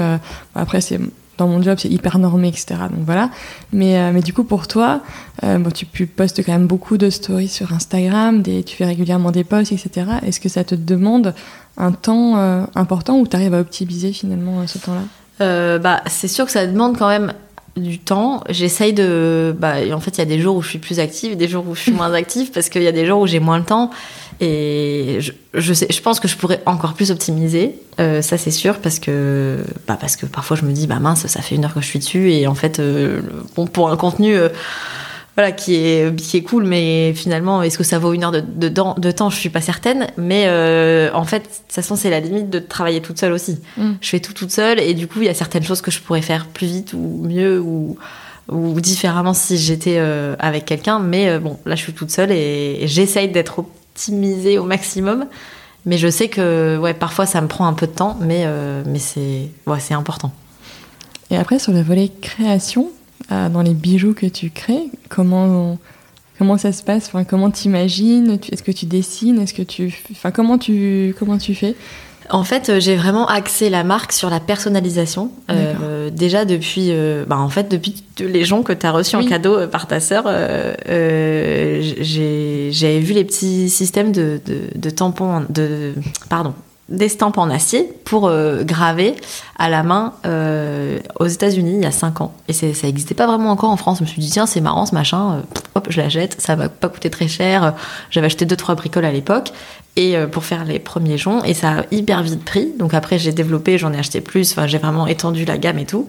après, 0.55 0.81
c'est 0.81 0.99
dans 1.37 1.47
mon 1.47 1.61
job, 1.61 1.77
c'est 1.79 1.89
hyper 1.89 2.17
normé, 2.17 2.47
etc. 2.47 2.75
Donc 2.91 3.05
voilà. 3.05 3.29
Mais, 3.71 4.11
mais 4.11 4.21
du 4.21 4.33
coup, 4.33 4.43
pour 4.43 4.67
toi, 4.67 5.01
bon, 5.43 5.69
tu, 5.71 5.85
postes 6.07 6.43
quand 6.43 6.53
même 6.53 6.65
beaucoup 6.65 6.97
de 6.97 7.09
stories 7.11 7.49
sur 7.49 7.73
Instagram, 7.73 8.41
des, 8.41 8.63
tu 8.63 8.75
fais 8.75 8.85
régulièrement 8.85 9.31
des 9.31 9.43
posts, 9.43 9.71
etc. 9.71 10.07
Est-ce 10.25 10.39
que 10.39 10.49
ça 10.49 10.63
te 10.63 10.73
demande 10.73 11.35
un 11.77 11.91
temps 11.91 12.37
important 12.73 13.19
ou 13.19 13.27
tu 13.27 13.35
arrives 13.35 13.53
à 13.53 13.59
optimiser 13.59 14.13
finalement 14.13 14.65
ce 14.65 14.79
temps-là? 14.79 15.03
Euh, 15.41 15.77
bah, 15.77 16.01
c'est 16.07 16.27
sûr 16.27 16.45
que 16.45 16.51
ça 16.51 16.65
demande 16.65 16.97
quand 16.97 17.07
même 17.07 17.33
du 17.77 17.99
temps. 17.99 18.43
J'essaye 18.49 18.93
de. 18.93 19.55
Bah, 19.57 19.75
en 19.93 19.99
fait, 19.99 20.17
il 20.17 20.19
y 20.19 20.21
a 20.21 20.25
des 20.25 20.39
jours 20.39 20.55
où 20.55 20.61
je 20.61 20.69
suis 20.69 20.79
plus 20.79 20.99
active, 20.99 21.37
des 21.37 21.47
jours 21.47 21.65
où 21.67 21.75
je 21.75 21.81
suis 21.81 21.91
moins 21.91 22.13
active, 22.13 22.51
parce 22.51 22.69
qu'il 22.69 22.83
y 22.83 22.87
a 22.87 22.91
des 22.91 23.05
jours 23.05 23.21
où 23.21 23.27
j'ai 23.27 23.39
moins 23.39 23.57
le 23.57 23.65
temps. 23.65 23.91
Et 24.39 25.17
je, 25.19 25.31
je, 25.55 25.73
sais, 25.73 25.87
je 25.89 26.01
pense 26.01 26.19
que 26.19 26.27
je 26.27 26.37
pourrais 26.37 26.61
encore 26.67 26.93
plus 26.93 27.09
optimiser, 27.09 27.75
euh, 27.99 28.21
ça 28.21 28.37
c'est 28.37 28.51
sûr, 28.51 28.77
parce 28.77 28.99
que, 28.99 29.63
bah, 29.87 29.97
parce 29.99 30.15
que 30.15 30.27
parfois 30.27 30.55
je 30.55 30.63
me 30.63 30.71
dis, 30.73 30.85
bah 30.85 30.99
mince, 30.99 31.25
ça 31.25 31.41
fait 31.41 31.55
une 31.55 31.65
heure 31.65 31.73
que 31.73 31.81
je 31.81 31.87
suis 31.87 31.99
dessus, 31.99 32.31
et 32.31 32.45
en 32.45 32.53
fait, 32.53 32.79
euh, 32.79 33.21
bon, 33.55 33.65
pour 33.65 33.89
un 33.89 33.97
contenu. 33.97 34.35
Euh, 34.35 34.49
voilà, 35.37 35.51
qui 35.51 35.75
est, 35.75 36.15
qui 36.19 36.37
est 36.37 36.41
cool, 36.41 36.63
mais 36.63 37.13
finalement, 37.13 37.61
est-ce 37.61 37.77
que 37.77 37.83
ça 37.83 37.99
vaut 37.99 38.11
une 38.13 38.23
heure 38.23 38.31
de, 38.31 38.41
de, 38.41 38.69
de 38.69 39.11
temps? 39.11 39.29
Je 39.29 39.35
suis 39.37 39.51
pas 39.51 39.61
certaine. 39.61 40.07
Mais 40.17 40.45
euh, 40.47 41.11
en 41.13 41.25
fait, 41.25 41.41
de 41.41 41.43
toute 41.43 41.71
façon, 41.71 41.95
c'est 41.95 42.09
la 42.09 42.19
limite 42.19 42.49
de 42.49 42.57
travailler 42.57 43.01
toute 43.01 43.19
seule 43.19 43.33
aussi. 43.33 43.59
Mm. 43.77 43.91
Je 44.01 44.09
fais 44.09 44.19
tout 44.19 44.33
toute 44.33 44.49
seule, 44.49 44.79
et 44.79 44.95
du 44.95 45.07
coup, 45.07 45.21
il 45.21 45.25
y 45.25 45.29
a 45.29 45.35
certaines 45.35 45.61
choses 45.61 45.81
que 45.81 45.91
je 45.91 46.01
pourrais 46.01 46.23
faire 46.23 46.47
plus 46.47 46.65
vite 46.65 46.93
ou 46.93 47.21
mieux 47.23 47.59
ou, 47.59 47.97
ou 48.49 48.81
différemment 48.81 49.35
si 49.35 49.59
j'étais 49.59 49.97
euh, 49.99 50.35
avec 50.39 50.65
quelqu'un. 50.65 50.97
Mais 50.97 51.29
euh, 51.29 51.37
bon, 51.37 51.59
là, 51.67 51.75
je 51.75 51.83
suis 51.83 51.93
toute 51.93 52.09
seule 52.09 52.31
et, 52.31 52.87
j'essaye 52.87 53.29
d'être 53.29 53.59
optimisée 53.59 54.57
au 54.57 54.63
maximum. 54.63 55.27
Mais 55.85 55.99
je 55.99 56.07
sais 56.07 56.29
que 56.29 56.79
ouais, 56.79 56.95
parfois, 56.95 57.27
ça 57.27 57.41
me 57.41 57.47
prend 57.47 57.67
un 57.67 57.73
peu 57.73 57.85
de 57.85 57.91
temps, 57.91 58.17
mais, 58.19 58.47
mais 58.87 58.99
c'est 58.99 59.51
ouais, 59.67 59.77
important. 59.91 60.33
Et 61.29 61.37
après, 61.37 61.59
sur 61.59 61.73
le 61.73 61.81
volet 61.81 62.09
création, 62.21 62.89
dans 63.29 63.61
les 63.61 63.73
bijoux 63.73 64.13
que 64.13 64.25
tu 64.25 64.49
crées 64.49 64.89
Comment, 65.09 65.77
comment 66.37 66.57
ça 66.57 66.71
se 66.71 66.83
passe? 66.83 67.07
Enfin, 67.07 67.23
Comment 67.23 67.51
t'imagines? 67.51 68.39
Est-ce 68.51 68.63
que 68.63 68.71
tu 68.71 68.85
dessines? 68.85 69.39
Est-ce 69.39 69.53
que 69.53 69.63
tu, 69.63 69.93
enfin, 70.11 70.31
comment 70.31 70.57
tu, 70.57 71.15
comment 71.19 71.37
tu 71.37 71.55
fais? 71.55 71.75
En 72.29 72.43
fait, 72.43 72.69
euh, 72.69 72.79
j'ai 72.79 72.95
vraiment 72.95 73.27
axé 73.27 73.69
la 73.69 73.83
marque 73.85 74.11
sur 74.11 74.29
la 74.29 74.39
personnalisation. 74.39 75.31
Euh, 75.49 76.09
déjà 76.09 76.43
depuis, 76.43 76.87
euh, 76.91 77.23
bah, 77.25 77.37
en 77.37 77.49
fait, 77.49 77.69
depuis 77.69 78.03
les 78.19 78.43
gens 78.43 78.63
que 78.63 78.73
tu 78.73 78.85
as 78.85 78.91
reçus 78.91 79.15
en 79.15 79.25
cadeau 79.25 79.65
par 79.67 79.87
ta 79.87 80.01
sœur, 80.01 80.25
j'avais 80.25 81.79
vu 82.99 83.13
les 83.13 83.23
petits 83.23 83.69
systèmes 83.69 84.11
de, 84.11 84.41
de, 84.45 84.59
de 84.75 84.89
tampons, 84.89 85.45
de, 85.49 85.93
pardon, 86.29 86.53
d'estampes 86.89 87.37
en 87.37 87.49
acier 87.49 87.91
pour 88.05 88.27
euh, 88.27 88.63
graver 88.63 89.15
à 89.57 89.69
la 89.69 89.83
main 89.83 90.13
euh, 90.25 90.99
aux 91.19 91.25
États-Unis 91.25 91.73
il 91.75 91.83
y 91.83 91.85
a 91.85 91.91
5 91.91 92.21
ans. 92.21 92.33
Et 92.47 92.53
ça 92.53 92.67
n'existait 92.83 93.13
pas 93.13 93.27
vraiment 93.27 93.51
encore 93.51 93.71
en 93.71 93.77
France. 93.77 93.97
Je 93.97 94.03
me 94.03 94.07
suis 94.07 94.21
dit, 94.21 94.29
tiens, 94.29 94.45
c'est 94.45 94.61
marrant 94.61 94.85
ce 94.85 94.95
machin, 94.95 95.33
euh, 95.33 95.41
hop, 95.75 95.87
je 95.89 95.99
la 95.99 96.07
jette, 96.07 96.39
ça 96.39 96.55
va 96.55 96.69
pas 96.69 96.87
coûter 96.87 97.09
très 97.09 97.27
cher. 97.27 97.73
J'avais 98.09 98.27
acheté 98.27 98.45
2-3 98.45 98.75
bricoles 98.75 99.05
à 99.05 99.11
l'époque 99.11 99.51
et 99.95 100.15
pour 100.31 100.45
faire 100.45 100.63
les 100.63 100.77
premiers 100.77 101.17
joncs 101.17 101.41
et 101.43 101.55
ça 101.55 101.79
a 101.79 101.83
hyper 101.91 102.21
vite 102.21 102.45
pris. 102.45 102.71
Donc 102.77 102.93
après, 102.93 103.17
j'ai 103.17 103.31
développé, 103.31 103.77
j'en 103.77 103.91
ai 103.93 103.97
acheté 103.97 104.21
plus, 104.21 104.51
enfin, 104.51 104.67
j'ai 104.67 104.77
vraiment 104.77 105.07
étendu 105.07 105.43
la 105.43 105.57
gamme 105.57 105.79
et 105.79 105.85
tout. 105.85 106.07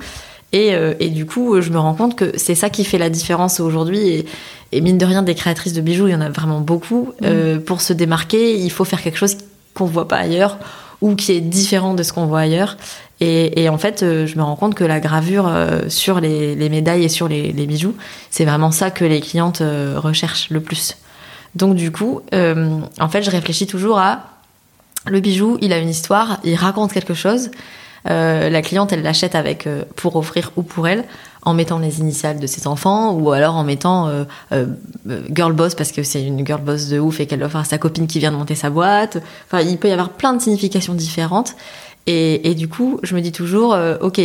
Et, 0.52 0.74
et, 1.00 1.08
du 1.08 1.26
coup, 1.26 1.60
je 1.60 1.70
me 1.70 1.78
rends 1.78 1.94
compte 1.94 2.14
que 2.14 2.32
c'est 2.36 2.54
ça 2.54 2.70
qui 2.70 2.84
fait 2.84 2.96
la 2.98 3.10
différence 3.10 3.60
aujourd'hui. 3.60 4.08
Et, 4.08 4.26
et, 4.72 4.80
mine 4.80 4.98
de 4.98 5.04
rien, 5.04 5.22
des 5.22 5.34
créatrices 5.34 5.72
de 5.72 5.80
bijoux, 5.80 6.06
il 6.06 6.12
y 6.12 6.14
en 6.14 6.20
a 6.20 6.28
vraiment 6.28 6.60
beaucoup. 6.60 7.12
Mmh. 7.22 7.60
pour 7.60 7.80
se 7.80 7.92
démarquer, 7.92 8.58
il 8.58 8.70
faut 8.70 8.84
faire 8.84 9.02
quelque 9.02 9.18
chose 9.18 9.36
qu'on 9.78 9.86
voit 9.86 10.08
pas 10.08 10.18
ailleurs 10.18 10.58
ou 11.00 11.14
qui 11.14 11.32
est 11.32 11.40
différent 11.40 11.94
de 11.94 12.02
ce 12.02 12.12
qu'on 12.12 12.26
voit 12.26 12.40
ailleurs. 12.40 12.76
Et, 13.20 13.68
en 13.68 13.78
fait, 13.78 14.04
euh, 14.04 14.26
je 14.28 14.36
me 14.36 14.42
rends 14.44 14.54
compte 14.54 14.76
que 14.76 14.84
la 14.84 15.00
gravure 15.00 15.48
euh, 15.48 15.88
sur 15.88 16.20
les, 16.20 16.68
médailles 16.68 17.04
et 17.04 17.08
sur 17.08 17.26
les, 17.26 17.52
bijoux, 17.52 17.96
c'est 18.30 18.44
vraiment 18.44 18.70
ça 18.70 18.92
que 18.92 19.04
les 19.04 19.20
clientes 19.20 19.60
euh, 19.60 19.94
recherchent 19.96 20.50
le 20.50 20.60
plus. 20.60 20.96
Donc 21.54 21.74
du 21.74 21.90
coup, 21.90 22.20
en 22.32 23.08
fait, 23.08 23.22
je 23.22 23.30
réfléchis 23.30 23.66
toujours 23.66 23.98
à 23.98 24.20
le 25.06 25.18
bijou, 25.20 25.58
il 25.62 25.72
a 25.72 25.78
une 25.78 25.88
histoire, 25.88 26.38
il 26.44 26.54
raconte 26.54 26.92
quelque 26.92 27.14
chose. 27.14 27.50
La 28.04 28.62
cliente, 28.62 28.92
elle 28.92 29.02
l'achète 29.02 29.34
avec 29.34 29.68
pour 29.96 30.16
offrir 30.16 30.52
ou 30.56 30.62
pour 30.62 30.88
elle 30.88 31.04
en 31.42 31.54
mettant 31.54 31.78
les 31.78 32.00
initiales 32.00 32.38
de 32.38 32.46
ses 32.46 32.66
enfants 32.66 33.12
ou 33.12 33.30
alors 33.32 33.54
en 33.56 33.64
mettant 33.64 34.08
euh, 34.08 34.24
euh, 34.52 34.66
girl 35.30 35.52
boss 35.52 35.74
parce 35.74 35.92
que 35.92 36.02
c'est 36.02 36.22
une 36.22 36.46
girl 36.46 36.60
boss 36.60 36.88
de 36.88 36.98
ouf 36.98 37.20
et 37.20 37.26
qu'elle 37.26 37.42
offre 37.42 37.56
à 37.56 37.64
sa 37.64 37.78
copine 37.78 38.06
qui 38.06 38.18
vient 38.18 38.32
de 38.32 38.36
monter 38.36 38.54
sa 38.54 38.70
boîte. 38.70 39.18
Enfin, 39.46 39.62
il 39.62 39.78
peut 39.78 39.88
y 39.88 39.92
avoir 39.92 40.10
plein 40.10 40.34
de 40.34 40.42
significations 40.42 40.94
différentes. 40.94 41.54
Et, 42.10 42.54
du 42.54 42.68
coup, 42.68 43.00
je 43.02 43.14
me 43.14 43.20
dis 43.20 43.32
toujours, 43.32 43.74
euh, 43.74 43.98
ok, 44.00 44.18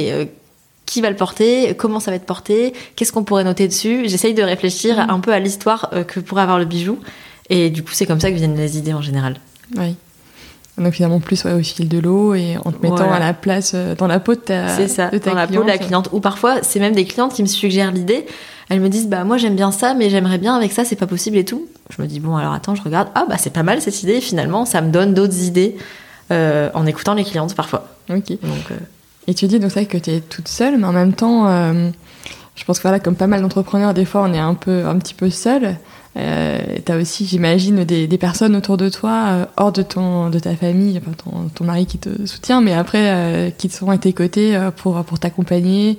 qui 0.85 1.01
va 1.01 1.09
le 1.09 1.17
porter 1.17 1.75
Comment 1.75 1.99
ça 1.99 2.11
va 2.11 2.15
être 2.15 2.25
porté 2.25 2.73
Qu'est-ce 2.95 3.11
qu'on 3.11 3.25
pourrait 3.25 3.43
noter 3.43 3.67
dessus 3.67 4.03
J'essaye 4.07 4.33
de 4.33 4.41
réfléchir 4.41 4.95
mmh. 4.95 5.09
un 5.09 5.19
peu 5.19 5.33
à 5.33 5.39
l'histoire 5.39 5.89
que 6.07 6.21
pourrait 6.21 6.43
avoir 6.43 6.59
le 6.59 6.65
bijou. 6.65 6.99
Et 7.49 7.69
du 7.69 7.83
coup, 7.83 7.91
c'est 7.91 8.05
comme 8.05 8.21
ça 8.21 8.31
que 8.31 8.37
viennent 8.37 8.55
les 8.55 8.77
idées 8.77 8.93
en 8.93 9.01
général. 9.01 9.35
Oui. 9.75 9.97
Donc 10.77 10.93
finalement 10.93 11.19
plus 11.19 11.45
au 11.45 11.59
fil 11.59 11.87
de 11.87 11.99
l'eau 11.99 12.33
et 12.33 12.57
en 12.65 12.71
te 12.71 12.81
mettant 12.81 13.11
à 13.11 13.19
la 13.19 13.33
place 13.33 13.73
euh, 13.75 13.93
dans 13.93 14.07
la 14.07 14.19
peau 14.19 14.33
de 14.33 14.39
ta 14.39 14.69
C'est 14.69 14.87
ça, 14.87 15.11
dans 15.11 15.33
la 15.35 15.45
peau 15.45 15.61
de 15.61 15.67
la 15.67 15.77
cliente. 15.77 16.09
Ou 16.13 16.19
parfois 16.19 16.63
c'est 16.63 16.79
même 16.79 16.95
des 16.95 17.05
clientes 17.05 17.33
qui 17.33 17.43
me 17.43 17.47
suggèrent 17.47 17.91
l'idée. 17.91 18.25
Elles 18.69 18.79
me 18.79 18.89
disent 18.89 19.07
bah 19.07 19.23
moi 19.23 19.37
j'aime 19.37 19.55
bien 19.55 19.71
ça 19.71 19.93
mais 19.93 20.09
j'aimerais 20.09 20.39
bien 20.39 20.55
avec 20.55 20.71
ça 20.71 20.83
c'est 20.83 20.95
pas 20.95 21.05
possible 21.05 21.37
et 21.37 21.45
tout. 21.45 21.67
Je 21.95 22.01
me 22.01 22.07
dis 22.07 22.19
bon 22.19 22.35
alors 22.37 22.53
attends 22.53 22.73
je 22.73 22.81
regarde 22.81 23.09
ah 23.13 23.25
bah 23.29 23.35
c'est 23.37 23.53
pas 23.53 23.61
mal 23.61 23.81
cette 23.81 24.01
idée 24.01 24.19
finalement 24.19 24.65
ça 24.65 24.81
me 24.81 24.89
donne 24.89 25.13
d'autres 25.13 25.43
idées 25.43 25.77
euh, 26.31 26.71
en 26.73 26.87
écoutant 26.87 27.13
les 27.13 27.23
clientes 27.23 27.53
parfois. 27.53 27.87
Ok. 28.09 28.29
Donc, 28.29 28.71
euh, 28.71 28.77
Et 29.27 29.35
tu 29.35 29.45
dis 29.45 29.59
donc 29.59 29.69
ça 29.69 29.85
que 29.85 29.97
tu 29.97 30.09
es 30.09 30.21
toute 30.21 30.47
seule 30.47 30.79
mais 30.79 30.87
en 30.87 30.93
même 30.93 31.13
temps 31.13 31.47
je 32.55 32.65
pense 32.65 32.77
que 32.77 32.83
voilà 32.83 32.99
comme 32.99 33.15
pas 33.15 33.27
mal 33.27 33.41
d'entrepreneurs 33.41 33.93
des 33.93 34.05
fois 34.05 34.23
on 34.27 34.33
est 34.33 34.39
un 34.39 34.55
peu 34.55 34.87
un 34.87 34.97
petit 34.97 35.13
peu 35.13 35.29
seul. 35.29 35.75
Euh, 36.15 36.59
tu 36.85 36.91
as 36.91 36.97
aussi, 36.97 37.25
j'imagine, 37.25 37.83
des, 37.83 38.07
des, 38.07 38.17
personnes 38.17 38.55
autour 38.55 38.77
de 38.77 38.89
toi, 38.89 39.11
euh, 39.11 39.45
hors 39.57 39.71
de, 39.71 39.81
ton, 39.81 40.29
de 40.29 40.39
ta 40.39 40.55
famille, 40.55 40.99
enfin, 41.01 41.11
ton, 41.17 41.49
ton 41.49 41.63
mari 41.63 41.85
qui 41.85 41.97
te 41.97 42.25
soutient, 42.25 42.61
mais 42.61 42.73
après, 42.73 43.11
euh, 43.11 43.49
qui 43.49 43.69
sont 43.69 43.89
à 43.89 43.97
tes 43.97 44.13
côtés 44.13 44.55
euh, 44.55 44.69
pour, 44.69 45.03
pour 45.05 45.17
t'accompagner, 45.17 45.97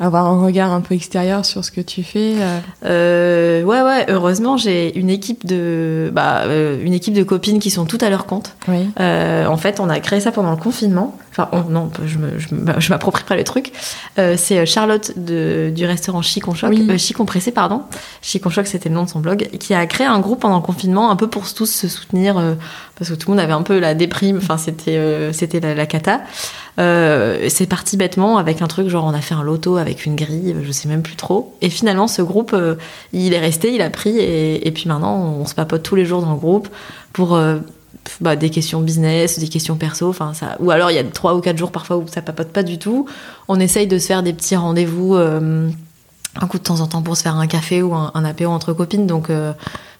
avoir 0.00 0.26
un 0.26 0.42
regard 0.44 0.72
un 0.72 0.80
peu 0.80 0.94
extérieur 0.94 1.44
sur 1.44 1.64
ce 1.64 1.70
que 1.70 1.80
tu 1.80 2.02
fais 2.02 2.34
euh... 2.84 3.62
ouais 3.62 3.82
ouais 3.82 4.06
heureusement 4.08 4.56
j'ai 4.56 4.98
une 4.98 5.10
équipe 5.10 5.46
de 5.46 6.10
bah, 6.12 6.42
une 6.46 6.92
équipe 6.92 7.14
de 7.14 7.22
copines 7.22 7.60
qui 7.60 7.70
sont 7.70 7.84
toutes 7.84 8.02
à 8.02 8.10
leur 8.10 8.26
compte. 8.26 8.56
Oui. 8.66 8.88
euh, 8.98 9.46
en 9.46 9.56
fait 9.56 9.78
on 9.78 9.88
a 9.88 10.00
créé 10.00 10.18
ça 10.18 10.32
pendant 10.32 10.50
le 10.50 10.56
confinement 10.56 11.16
enfin 11.32 11.50
non 11.68 11.90
je, 12.04 12.18
me, 12.18 12.38
je, 12.78 12.90
m'approprie 12.90 13.24
pas 13.24 13.36
les 13.36 13.44
trucs 13.44 13.72
euh, 14.18 14.36
c'est 14.36 14.64
Charlotte 14.66 15.12
de, 15.16 15.72
du 15.74 15.84
restaurant 15.84 16.22
Chicon 16.22 16.54
Choc 16.54 16.70
oui. 16.70 16.98
Chicon 16.98 17.24
Pressé 17.24 17.50
pardon 17.50 17.82
Chicon 18.20 18.50
Choc 18.50 18.66
c'était 18.66 18.88
le 18.88 18.94
nom 18.94 19.04
de 19.04 19.08
son 19.08 19.20
blog 19.20 19.48
qui 19.58 19.74
a 19.74 19.84
créé 19.86 20.06
un 20.06 20.20
groupe 20.20 20.40
pendant 20.40 20.56
le 20.56 20.62
confinement 20.62 21.10
un 21.10 21.16
peu 21.16 21.28
pour 21.28 21.52
tous 21.52 21.66
se 21.66 21.88
soutenir 21.88 22.34
parce 22.98 23.10
que 23.10 23.14
tout 23.14 23.30
le 23.30 23.36
monde 23.36 23.44
avait 23.44 23.52
un 23.52 23.62
peu 23.62 23.78
la 23.78 23.94
déprime 23.94 24.36
enfin 24.36 24.58
c'était 24.58 25.32
c'était 25.32 25.60
la, 25.60 25.74
la, 25.74 25.86
cata 25.86 26.20
euh, 26.78 27.48
c'est 27.48 27.66
parti 27.66 27.96
bêtement 27.96 28.38
avec 28.38 28.62
un 28.62 28.66
truc 28.66 28.88
genre 28.88 29.04
on 29.04 29.12
a 29.12 29.20
fait 29.20 29.34
un 29.34 29.42
loto 29.42 29.76
avec 29.76 30.06
une 30.06 30.16
grille, 30.16 30.56
je 30.62 30.72
sais 30.72 30.88
même 30.88 31.02
plus 31.02 31.16
trop. 31.16 31.54
Et 31.60 31.68
finalement 31.68 32.08
ce 32.08 32.22
groupe, 32.22 32.52
euh, 32.54 32.76
il 33.12 33.34
est 33.34 33.38
resté, 33.38 33.74
il 33.74 33.82
a 33.82 33.90
pris 33.90 34.18
et, 34.18 34.66
et, 34.66 34.70
puis 34.70 34.88
maintenant 34.88 35.36
on 35.38 35.44
se 35.44 35.54
papote 35.54 35.82
tous 35.82 35.96
les 35.96 36.06
jours 36.06 36.22
dans 36.22 36.32
le 36.32 36.38
groupe 36.38 36.68
pour 37.12 37.34
euh, 37.34 37.58
bah, 38.20 38.36
des 38.36 38.50
questions 38.50 38.80
business, 38.80 39.38
des 39.38 39.48
questions 39.48 39.76
perso, 39.76 40.08
enfin 40.08 40.34
ça. 40.34 40.56
Ou 40.60 40.70
alors 40.70 40.90
il 40.90 40.94
y 40.94 40.98
a 40.98 41.04
trois 41.04 41.34
ou 41.34 41.40
quatre 41.40 41.58
jours 41.58 41.72
parfois 41.72 41.96
où 41.96 42.06
ça 42.06 42.22
papote 42.22 42.48
pas 42.48 42.62
du 42.62 42.78
tout. 42.78 43.06
On 43.48 43.60
essaye 43.60 43.86
de 43.86 43.98
se 43.98 44.06
faire 44.06 44.22
des 44.22 44.32
petits 44.32 44.56
rendez-vous 44.56 45.14
euh, 45.14 45.68
un 46.40 46.46
coup 46.46 46.58
de 46.58 46.62
temps 46.62 46.80
en 46.80 46.86
temps 46.86 47.02
pour 47.02 47.16
se 47.16 47.22
faire 47.22 47.36
un 47.36 47.46
café 47.46 47.82
ou 47.82 47.94
un, 47.94 48.10
un 48.14 48.24
apéro 48.24 48.52
entre 48.52 48.72
copines. 48.72 49.06
Donc 49.06 49.30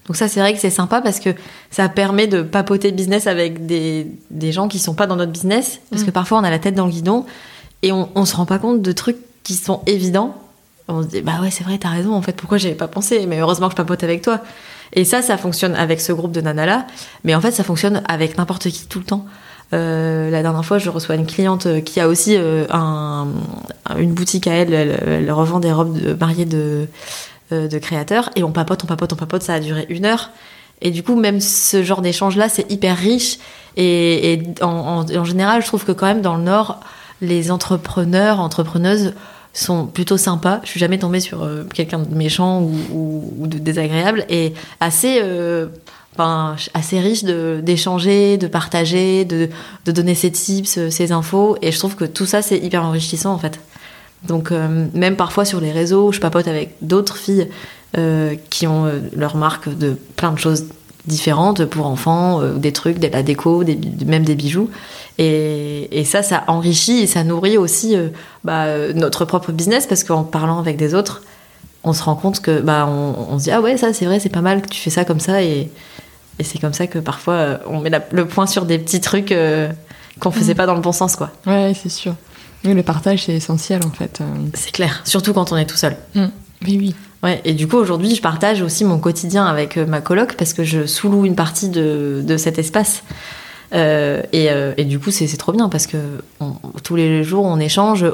donc 0.07 0.17
ça, 0.17 0.27
c'est 0.27 0.39
vrai 0.39 0.53
que 0.53 0.59
c'est 0.59 0.69
sympa 0.69 1.01
parce 1.01 1.19
que 1.19 1.29
ça 1.71 1.87
permet 1.87 2.27
de 2.27 2.41
papoter 2.41 2.91
business 2.91 3.27
avec 3.27 3.65
des, 3.65 4.07
des 4.31 4.51
gens 4.51 4.67
qui 4.67 4.79
sont 4.79 4.93
pas 4.93 5.07
dans 5.07 5.15
notre 5.15 5.31
business. 5.31 5.79
Parce 5.89 6.03
que 6.03 6.09
mm. 6.09 6.13
parfois, 6.13 6.39
on 6.39 6.43
a 6.43 6.49
la 6.49 6.59
tête 6.59 6.75
dans 6.75 6.85
le 6.85 6.91
guidon 6.91 7.25
et 7.81 7.91
on, 7.91 8.09
on 8.15 8.25
se 8.25 8.35
rend 8.35 8.45
pas 8.45 8.59
compte 8.59 8.81
de 8.81 8.91
trucs 8.91 9.17
qui 9.43 9.53
sont 9.53 9.81
évidents. 9.85 10.35
On 10.87 11.01
se 11.01 11.07
dit, 11.07 11.21
bah 11.21 11.39
ouais, 11.41 11.49
c'est 11.49 11.63
vrai, 11.63 11.77
t'as 11.77 11.89
raison, 11.89 12.13
en 12.13 12.21
fait, 12.21 12.33
pourquoi 12.33 12.57
j'avais 12.57 12.75
pas 12.75 12.87
pensé? 12.87 13.25
Mais 13.25 13.39
heureusement 13.39 13.67
que 13.67 13.73
je 13.73 13.77
papote 13.77 14.03
avec 14.03 14.21
toi. 14.21 14.41
Et 14.93 15.05
ça, 15.05 15.21
ça 15.21 15.37
fonctionne 15.37 15.75
avec 15.75 16.01
ce 16.01 16.11
groupe 16.11 16.31
de 16.31 16.41
nanas 16.41 16.65
là, 16.65 16.87
mais 17.23 17.33
en 17.35 17.41
fait, 17.41 17.51
ça 17.51 17.63
fonctionne 17.63 18.03
avec 18.07 18.37
n'importe 18.37 18.69
qui 18.69 18.87
tout 18.87 18.99
le 18.99 19.05
temps. 19.05 19.25
Euh, 19.73 20.29
la 20.29 20.41
dernière 20.41 20.63
fois, 20.63 20.77
je 20.77 20.89
reçois 20.89 21.15
une 21.15 21.25
cliente 21.25 21.65
euh, 21.65 21.81
qui 21.81 21.99
a 21.99 22.07
aussi 22.07 22.35
euh, 22.37 22.65
un, 22.69 23.27
une 23.97 24.13
boutique 24.13 24.45
à 24.45 24.53
elle. 24.53 24.73
Elle, 24.73 25.31
revend 25.31 25.59
des 25.59 25.71
robes 25.71 25.99
de, 25.99 26.13
mariées 26.13 26.45
de, 26.45 26.87
de 27.51 27.77
créateurs 27.79 28.29
et 28.35 28.43
on 28.43 28.51
papote, 28.51 28.83
on 28.83 28.87
papote, 28.87 29.13
on 29.13 29.15
papote. 29.15 29.41
Ça 29.41 29.55
a 29.55 29.59
duré 29.59 29.85
une 29.89 30.05
heure. 30.05 30.29
Et 30.81 30.91
du 30.91 31.01
coup, 31.01 31.15
même 31.15 31.39
ce 31.39 31.81
genre 31.81 32.01
d'échange-là, 32.01 32.49
c'est 32.49 32.69
hyper 32.71 32.97
riche. 32.97 33.39
Et, 33.77 34.43
en 34.61 35.23
général, 35.23 35.61
je 35.61 35.67
trouve 35.67 35.85
que 35.85 35.91
quand 35.91 36.05
même 36.05 36.21
dans 36.21 36.35
le 36.35 36.43
Nord, 36.43 36.81
les 37.21 37.51
entrepreneurs, 37.51 38.39
entrepreneuses 38.39 39.13
sont 39.53 39.85
plutôt 39.85 40.17
sympas. 40.17 40.59
Je 40.63 40.69
suis 40.69 40.79
jamais 40.79 40.97
tombée 40.97 41.19
sur 41.19 41.43
euh, 41.43 41.63
quelqu'un 41.73 41.99
de 41.99 42.13
méchant 42.15 42.61
ou, 42.61 43.47
de 43.47 43.59
désagréable 43.59 44.25
et 44.29 44.53
assez, 44.79 45.19
euh, 45.21 45.67
enfin, 46.13 46.55
assez 46.73 46.99
riche 46.99 47.23
d'échanger, 47.23 48.37
de, 48.37 48.47
partager, 48.47 49.25
de, 49.25 49.49
de 49.85 49.91
donner 49.91 50.15
ses 50.15 50.31
tips, 50.31 50.77
euh, 50.77 50.89
ses 50.89 51.11
infos. 51.11 51.55
Et 51.61 51.71
je 51.71 51.77
trouve 51.77 51.95
que 51.95 52.05
tout 52.05 52.25
ça, 52.25 52.41
c'est 52.41 52.57
hyper 52.57 52.83
enrichissant 52.83 53.33
en 53.33 53.39
fait. 53.39 53.59
Donc 54.27 54.51
même 54.51 55.17
parfois 55.17 55.43
sur 55.43 55.59
les 55.59 55.73
réseaux, 55.73 56.13
je 56.13 56.21
papote 56.21 56.47
avec 56.47 56.75
d'autres 56.81 57.17
filles 57.17 57.49
qui 58.49 58.67
ont 58.67 58.89
leur 59.13 59.35
marque 59.35 59.67
de 59.67 59.97
plein 60.15 60.31
de 60.31 60.39
choses 60.39 60.67
différentes 61.07 61.65
pour 61.65 61.85
enfants, 61.87 62.41
euh, 62.41 62.53
des 62.53 62.71
trucs, 62.71 62.99
de 62.99 63.07
la 63.07 63.23
déco, 63.23 63.63
des, 63.63 63.77
même 64.05 64.23
des 64.23 64.35
bijoux. 64.35 64.69
Et, 65.17 65.99
et 65.99 66.05
ça, 66.05 66.23
ça 66.23 66.43
enrichit 66.47 66.99
et 66.99 67.07
ça 67.07 67.23
nourrit 67.23 67.57
aussi 67.57 67.95
euh, 67.95 68.09
bah, 68.43 68.65
notre 68.95 69.25
propre 69.25 69.51
business 69.51 69.85
parce 69.85 70.03
qu'en 70.03 70.23
parlant 70.23 70.59
avec 70.59 70.77
des 70.77 70.95
autres, 70.95 71.21
on 71.83 71.93
se 71.93 72.01
rend 72.03 72.15
compte 72.15 72.39
que 72.39 72.61
bah, 72.61 72.87
on, 72.89 73.33
on 73.33 73.37
se 73.39 73.43
dit 73.43 73.51
ah 73.51 73.61
ouais 73.61 73.77
ça 73.77 73.93
c'est 73.93 74.05
vrai 74.05 74.19
c'est 74.19 74.29
pas 74.29 74.41
mal 74.41 74.61
que 74.61 74.69
tu 74.69 74.79
fais 74.79 74.89
ça 74.89 75.03
comme 75.05 75.19
ça 75.19 75.43
et, 75.43 75.69
et 76.39 76.43
c'est 76.43 76.57
comme 76.57 76.73
ça 76.73 76.87
que 76.87 76.97
parfois 76.97 77.33
euh, 77.33 77.57
on 77.67 77.79
met 77.81 77.89
la- 77.89 78.01
le 78.11 78.25
point 78.25 78.47
sur 78.47 78.65
des 78.65 78.79
petits 78.79 79.01
trucs 79.01 79.31
euh, 79.33 79.69
qu'on 80.19 80.31
faisait 80.31 80.55
pas 80.55 80.65
dans 80.65 80.75
le 80.75 80.81
bon 80.81 80.93
sens 80.93 81.15
quoi. 81.15 81.31
Ouais, 81.45 81.73
c'est 81.79 81.89
sûr. 81.89 82.15
Oui, 82.65 82.73
le 82.73 82.81
partage, 82.83 83.25
c'est 83.25 83.33
essentiel 83.33 83.81
en 83.85 83.91
fait. 83.91 84.19
C'est 84.53 84.71
clair, 84.71 85.01
surtout 85.03 85.33
quand 85.33 85.51
on 85.51 85.57
est 85.57 85.65
tout 85.65 85.75
seul. 85.75 85.97
Oui, 86.15 86.29
oui. 86.65 86.95
Ouais, 87.23 87.41
et 87.45 87.53
du 87.53 87.67
coup, 87.67 87.77
aujourd'hui, 87.77 88.13
je 88.13 88.21
partage 88.21 88.61
aussi 88.61 88.83
mon 88.83 88.99
quotidien 88.99 89.45
avec 89.45 89.77
euh, 89.77 89.85
ma 89.85 90.01
coloc 90.01 90.33
parce 90.35 90.53
que 90.53 90.63
je 90.65 90.85
sous-loue 90.85 91.25
une 91.25 91.35
partie 91.35 91.69
de, 91.69 92.21
de 92.25 92.35
cet 92.37 92.59
espace. 92.59 93.03
Euh, 93.73 94.21
et, 94.33 94.51
euh, 94.51 94.73
et 94.77 94.83
du 94.83 94.99
coup, 94.99 95.09
c'est 95.09 95.25
trop 95.37 95.51
bien 95.53 95.69
parce 95.69 95.87
que 95.87 95.97
on- 96.41 96.53
tous 96.83 96.95
les 96.97 97.23
jours, 97.23 97.45
on 97.45 97.59
échange. 97.59 98.05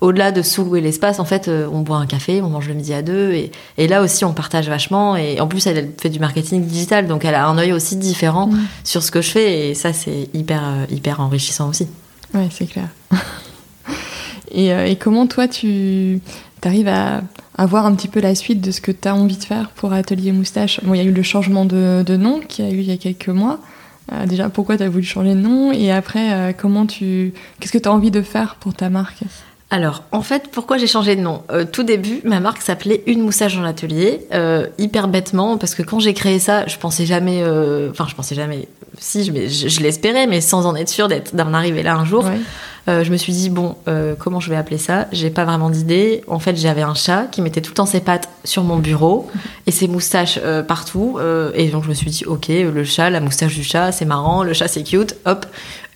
Au-delà 0.00 0.32
de 0.32 0.42
sous-louer 0.42 0.80
l'espace, 0.80 1.18
en 1.18 1.24
fait, 1.24 1.48
on 1.48 1.80
boit 1.80 1.96
un 1.96 2.06
café, 2.06 2.40
on 2.42 2.48
mange 2.50 2.68
le 2.68 2.74
midi 2.74 2.92
à 2.94 3.02
deux. 3.02 3.32
Et, 3.32 3.50
et 3.78 3.88
là 3.88 4.02
aussi, 4.02 4.24
on 4.24 4.32
partage 4.32 4.68
vachement. 4.68 5.16
Et 5.16 5.40
en 5.40 5.46
plus, 5.48 5.66
elle, 5.66 5.90
fait 6.00 6.08
du 6.10 6.18
marketing 6.20 6.64
digital, 6.64 7.06
donc 7.08 7.24
elle 7.24 7.34
a 7.34 7.46
un 7.48 7.58
œil 7.58 7.72
aussi 7.72 7.96
différent 7.96 8.50
sur 8.84 9.02
ce 9.02 9.10
que 9.10 9.22
je 9.22 9.30
fais. 9.30 9.70
Et 9.70 9.74
ça, 9.74 9.92
c'est 9.92 10.28
hyper, 10.34 10.62
hyper 10.90 11.20
enrichissant 11.20 11.68
aussi. 11.68 11.88
Ouais, 12.34 12.48
c'est 12.52 12.66
clair. 12.66 12.88
et, 14.52 14.72
euh, 14.72 14.86
et 14.86 14.96
comment 14.96 15.26
toi, 15.26 15.48
tu 15.48 16.20
arrives 16.64 16.88
à, 16.88 17.22
à 17.58 17.66
voir 17.66 17.84
un 17.84 17.94
petit 17.94 18.08
peu 18.08 18.20
la 18.20 18.34
suite 18.36 18.60
de 18.60 18.70
ce 18.70 18.80
que 18.80 18.92
tu 18.92 19.08
as 19.08 19.14
envie 19.14 19.36
de 19.36 19.42
faire 19.42 19.70
pour 19.70 19.92
Atelier 19.92 20.30
Moustache. 20.30 20.80
Bon, 20.84 20.94
il 20.94 20.98
y 20.98 21.00
a 21.00 21.04
eu 21.04 21.12
le 21.12 21.22
changement 21.24 21.64
de, 21.64 22.04
de 22.06 22.16
nom 22.16 22.40
qui 22.40 22.62
a 22.62 22.70
eu 22.70 22.78
il 22.78 22.88
y 22.88 22.92
a 22.92 22.96
quelques 22.96 23.28
mois. 23.28 23.58
Euh, 24.12 24.26
déjà, 24.26 24.48
pourquoi 24.48 24.76
tu 24.76 24.84
as 24.84 24.88
voulu 24.88 25.04
changer 25.04 25.34
de 25.34 25.40
nom? 25.40 25.72
Et 25.72 25.90
après, 25.90 26.32
euh, 26.32 26.52
comment 26.56 26.86
tu... 26.86 27.34
Qu'est-ce 27.58 27.72
que 27.72 27.78
tu 27.78 27.88
as 27.88 27.92
envie 27.92 28.12
de 28.12 28.22
faire 28.22 28.56
pour 28.60 28.74
ta 28.74 28.88
marque? 28.88 29.24
Alors, 29.70 30.04
en 30.12 30.22
fait, 30.22 30.44
pourquoi 30.50 30.78
j'ai 30.78 30.86
changé 30.86 31.14
de 31.14 31.20
nom? 31.20 31.42
Euh, 31.52 31.66
Tout 31.70 31.82
début, 31.82 32.20
ma 32.24 32.40
marque 32.40 32.62
s'appelait 32.62 33.02
Une 33.06 33.20
moustache 33.20 33.54
dans 33.54 33.60
l'atelier, 33.62 34.26
euh, 34.32 34.66
hyper 34.78 35.08
bêtement, 35.08 35.58
parce 35.58 35.74
que 35.74 35.82
quand 35.82 36.00
j'ai 36.00 36.14
créé 36.14 36.38
ça, 36.38 36.66
je 36.66 36.78
pensais 36.78 37.04
jamais, 37.04 37.42
euh, 37.42 37.90
enfin, 37.90 38.06
je 38.08 38.14
pensais 38.14 38.34
jamais, 38.34 38.66
si, 38.98 39.24
je, 39.24 39.32
je, 39.46 39.68
je 39.68 39.80
l'espérais, 39.80 40.26
mais 40.26 40.40
sans 40.40 40.64
en 40.64 40.74
être 40.74 40.88
sûre 40.88 41.08
d'être- 41.08 41.36
d'en 41.36 41.52
arriver 41.52 41.82
là 41.82 41.94
un 41.96 42.06
jour. 42.06 42.24
Ouais. 42.24 42.38
Euh, 42.88 43.04
je 43.04 43.12
me 43.12 43.18
suis 43.18 43.34
dit, 43.34 43.50
bon, 43.50 43.74
euh, 43.86 44.14
comment 44.18 44.40
je 44.40 44.48
vais 44.48 44.56
appeler 44.56 44.78
ça? 44.78 45.08
J'ai 45.12 45.28
pas 45.28 45.44
vraiment 45.44 45.68
d'idée. 45.68 46.22
En 46.26 46.38
fait, 46.38 46.56
j'avais 46.56 46.80
un 46.80 46.94
chat 46.94 47.26
qui 47.30 47.42
mettait 47.42 47.60
tout 47.60 47.72
le 47.72 47.74
temps 47.74 47.84
ses 47.84 48.00
pattes 48.00 48.30
sur 48.44 48.62
mon 48.62 48.76
bureau 48.78 49.28
et 49.66 49.70
ses 49.70 49.88
moustaches 49.88 50.38
euh, 50.42 50.62
partout. 50.62 51.18
euh, 51.20 51.50
et 51.54 51.68
donc, 51.68 51.84
je 51.84 51.90
me 51.90 51.94
suis 51.94 52.08
dit, 52.10 52.24
ok, 52.24 52.48
le 52.48 52.84
chat, 52.84 53.10
la 53.10 53.20
moustache 53.20 53.54
du 53.54 53.62
chat, 53.62 53.92
c'est 53.92 54.06
marrant, 54.06 54.42
le 54.42 54.54
chat, 54.54 54.68
c'est 54.68 54.82
cute. 54.84 55.16
Hop, 55.26 55.44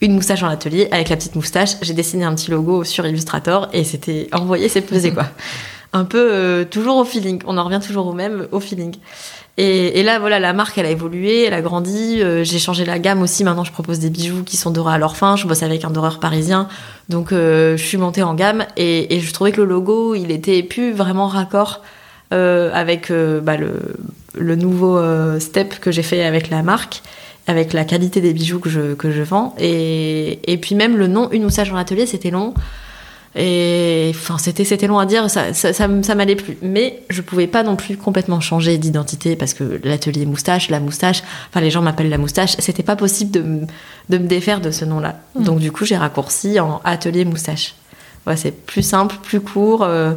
une 0.03 0.15
moustache 0.15 0.41
dans 0.41 0.49
l'atelier 0.49 0.88
avec 0.91 1.09
la 1.09 1.17
petite 1.17 1.37
moustache. 1.37 1.77
J'ai 1.81 1.95
dessiné 1.95 2.25
un 2.25 2.35
petit 2.35 2.51
logo 2.51 2.85
sur 2.85 3.07
Illustrator 3.07 3.69
et 3.73 3.85
c'était 3.85 4.29
envoyé, 4.33 4.69
c'est 4.69 4.83
pesé, 4.83 5.12
quoi. 5.12 5.27
Un 5.95 6.05
peu 6.05 6.31
euh, 6.33 6.65
toujours 6.65 6.97
au 6.97 7.05
feeling. 7.05 7.43
On 7.47 7.59
en 7.59 7.65
revient 7.65 7.81
toujours 7.87 8.07
au 8.07 8.15
même, 8.15 8.49
au 8.51 8.61
feeling. 8.61 8.95
Et, 9.59 10.01
et 10.01 10.03
là, 10.03 10.19
voilà, 10.19 10.41
la 10.41 10.55
marque, 10.55 10.79
elle 10.79 10.87
a 10.87 10.91
évolué, 10.91 11.45
elle 11.45 11.53
a 11.53 11.61
grandi. 11.61 12.23
euh, 12.23 12.45
j'ai 12.45 12.59
changé 12.59 12.87
la 12.87 12.99
gamme 12.99 13.21
aussi. 13.21 13.45
Maintenant, 13.45 13.62
je 13.62 13.73
propose 13.73 13.99
des 13.99 14.09
bijoux 14.09 14.43
qui 14.43 14.57
sont 14.57 14.71
dorés 14.71 14.95
à 14.95 14.99
leur 14.99 15.19
fin. 15.19 15.37
Je 15.37 15.47
bosse 15.47 15.62
avec 15.62 15.85
un 15.85 15.91
doreur 15.91 16.19
parisien. 16.19 16.67
Donc, 17.11 17.31
euh, 17.31 17.77
je 17.77 17.85
suis 17.85 17.99
montée 17.99 18.23
en 18.23 18.33
gamme. 18.33 18.65
Et, 18.79 19.15
et 19.15 19.21
je 19.21 19.33
trouvais 19.35 19.53
que 19.53 19.61
le 19.61 19.67
logo, 19.67 20.15
il 20.15 20.31
était 20.31 20.62
plus 20.62 20.93
vraiment 20.93 21.27
raccord 21.27 21.83
avec 22.31 23.12
bah, 23.43 23.59
le, 23.59 23.75
le 24.35 24.57
nouveau 24.57 24.99
step 25.38 25.79
que 25.81 25.91
j'ai 25.91 26.03
fait 26.03 26.25
avec 26.25 26.49
la 26.49 26.62
marque, 26.62 27.03
avec 27.47 27.73
la 27.73 27.85
qualité 27.85 28.21
des 28.21 28.33
bijoux 28.33 28.61
que 28.61 28.71
je, 28.71 28.95
que 28.95 29.11
je 29.11 29.23
vends. 29.23 29.55
Et, 29.59 30.39
et 30.53 30.57
puis, 30.59 30.75
même 30.75 30.97
le 30.97 31.07
nom 31.07 31.31
Une 31.31 31.43
moustache 31.43 31.71
dans 31.71 31.77
l'atelier, 31.77 32.07
c'était 32.07 32.31
long. 32.31 32.55
Et 33.35 34.11
enfin, 34.15 34.37
c'était 34.37 34.65
c'était 34.65 34.87
long 34.87 34.99
à 34.99 35.07
dire, 35.07 35.31
ça, 35.31 35.55
ça, 35.55 35.73
ça, 35.73 36.15
m'allait 36.15 36.37
plus. 36.37 36.59
Mais 36.61 37.03
je 37.09 37.23
pouvais 37.23 37.47
pas 37.47 37.63
non 37.63 37.77
plus 37.77 37.97
complètement 37.97 38.41
changer 38.41 38.77
d'identité 38.77 39.37
parce 39.37 39.55
que 39.55 39.81
l'atelier 39.85 40.27
moustache, 40.27 40.69
la 40.69 40.81
moustache, 40.81 41.23
enfin 41.49 41.63
les 41.63 41.71
gens 41.71 41.81
m'appellent 41.81 42.11
la 42.11 42.19
moustache, 42.19 42.57
c'était 42.59 42.83
pas 42.83 42.95
possible 42.97 43.31
de, 43.31 43.41
me- 43.41 43.67
de 44.11 44.19
me 44.19 44.27
défaire 44.27 44.61
de 44.61 44.71
ce 44.71 44.85
nom-là. 44.85 45.19
Mm. 45.35 45.45
Donc 45.45 45.59
du 45.61 45.73
coup, 45.73 45.87
j'ai 45.87 45.97
raccourci 45.97 46.61
en 46.61 46.83
atelier 46.85 47.25
moustache. 47.25 47.75
Ouais, 48.27 48.37
c'est 48.37 48.53
plus 48.53 48.83
simple, 48.83 49.17
plus 49.23 49.41
court, 49.41 49.83
euh, 49.83 50.13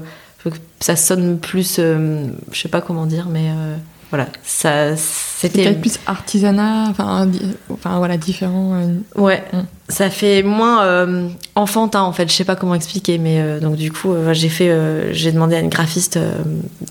ça 0.81 0.95
sonne 0.97 1.39
plus, 1.39 1.77
euh, 1.79 2.27
je 2.51 2.59
sais 2.61 2.69
pas 2.69 2.81
comment 2.81 3.05
dire, 3.05 3.27
mais 3.31 3.49
euh, 3.49 3.75
voilà, 4.11 4.27
ça 4.43 4.95
c'était 4.95 5.63
peut-être 5.63 5.81
plus 5.81 5.99
artisanat, 6.05 6.85
enfin, 6.89 7.29
enfin 7.71 7.97
voilà, 7.97 8.17
différent. 8.17 8.73
euh, 8.75 8.97
Ouais, 9.21 9.43
Mm. 9.51 9.57
ça 9.89 10.09
fait 10.09 10.43
moins 10.43 10.83
euh, 10.85 11.27
enfantin 11.55 12.01
en 12.01 12.13
fait. 12.13 12.29
Je 12.29 12.33
sais 12.35 12.45
pas 12.45 12.55
comment 12.55 12.75
expliquer, 12.75 13.17
mais 13.17 13.41
euh, 13.41 13.59
donc 13.59 13.75
du 13.75 13.91
coup, 13.91 14.13
j'ai 14.31 14.49
fait, 14.49 15.13
j'ai 15.13 15.31
demandé 15.31 15.55
à 15.55 15.59
une 15.59 15.69
graphiste 15.69 16.19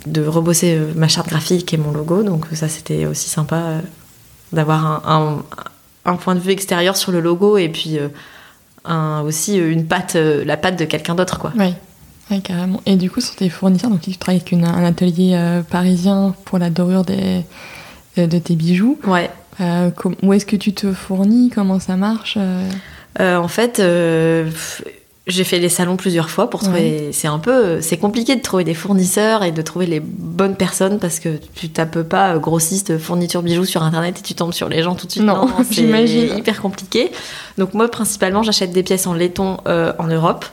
de 0.06 0.26
rebosser 0.26 0.78
ma 0.96 1.08
charte 1.08 1.28
graphique 1.28 1.72
et 1.72 1.76
mon 1.76 1.92
logo. 1.92 2.22
Donc 2.22 2.46
ça, 2.52 2.68
c'était 2.68 3.06
aussi 3.06 3.28
sympa 3.30 3.76
d'avoir 4.52 4.84
un, 5.08 5.42
un, 6.06 6.12
un 6.12 6.16
point 6.16 6.34
de 6.34 6.40
vue 6.40 6.52
extérieur 6.52 6.96
sur 6.96 7.10
le 7.12 7.20
logo 7.20 7.56
et 7.58 7.68
puis 7.68 7.98
un, 8.84 9.20
aussi 9.22 9.56
une 9.56 9.86
patte, 9.86 10.14
la 10.16 10.56
patte 10.56 10.78
de 10.78 10.84
quelqu'un 10.84 11.14
d'autre 11.14 11.38
quoi. 11.38 11.52
Ouais, 12.30 12.40
carrément. 12.40 12.80
Et 12.86 12.96
du 12.96 13.10
coup, 13.10 13.20
sur 13.20 13.34
tes 13.34 13.48
fournisseurs, 13.48 13.90
donc 13.90 14.00
tu 14.02 14.16
travailles 14.16 14.40
avec 14.40 14.52
une- 14.52 14.64
un 14.64 14.84
atelier 14.84 15.32
euh, 15.34 15.62
parisien 15.62 16.34
pour 16.44 16.58
la 16.58 16.70
dorure 16.70 17.04
des, 17.04 17.42
de, 18.16 18.26
de 18.26 18.38
tes 18.38 18.54
bijoux. 18.56 18.98
Ouais. 19.06 19.30
Euh, 19.60 19.90
com- 19.90 20.16
où 20.22 20.32
est-ce 20.32 20.46
que 20.46 20.56
tu 20.56 20.72
te 20.72 20.92
fournis? 20.92 21.50
Comment 21.54 21.78
ça 21.80 21.96
marche 21.96 22.34
euh? 22.38 22.68
Euh, 23.20 23.36
en 23.36 23.46
fait, 23.46 23.78
euh, 23.78 24.50
j'ai 25.28 25.44
fait 25.44 25.58
les 25.60 25.68
salons 25.68 25.96
plusieurs 25.96 26.28
fois 26.28 26.50
pour 26.50 26.60
trouver. 26.60 27.10
C'est 27.12 27.28
un 27.28 27.38
peu, 27.38 27.80
c'est 27.80 27.96
compliqué 27.96 28.34
de 28.34 28.42
trouver 28.42 28.64
des 28.64 28.74
fournisseurs 28.74 29.44
et 29.44 29.52
de 29.52 29.62
trouver 29.62 29.86
les 29.86 30.00
bonnes 30.00 30.56
personnes 30.56 30.98
parce 30.98 31.20
que 31.20 31.38
tu 31.54 31.68
tapes 31.68 32.02
pas 32.02 32.34
euh, 32.34 32.38
grossiste 32.40 32.98
fourniture 32.98 33.42
bijoux 33.42 33.64
sur 33.64 33.84
internet 33.84 34.18
et 34.18 34.22
tu 34.22 34.34
tombes 34.34 34.52
sur 34.52 34.68
les 34.68 34.82
gens 34.82 34.96
tout 34.96 35.06
de 35.06 35.12
suite. 35.12 35.22
Non, 35.24 35.46
c'est 35.68 35.74
j'imagine. 35.74 36.36
hyper 36.36 36.60
compliqué. 36.60 37.12
Donc 37.56 37.72
moi, 37.74 37.88
principalement, 37.88 38.42
j'achète 38.42 38.72
des 38.72 38.82
pièces 38.82 39.06
en 39.06 39.14
laiton 39.14 39.58
euh, 39.68 39.92
en 40.00 40.08
Europe. 40.08 40.44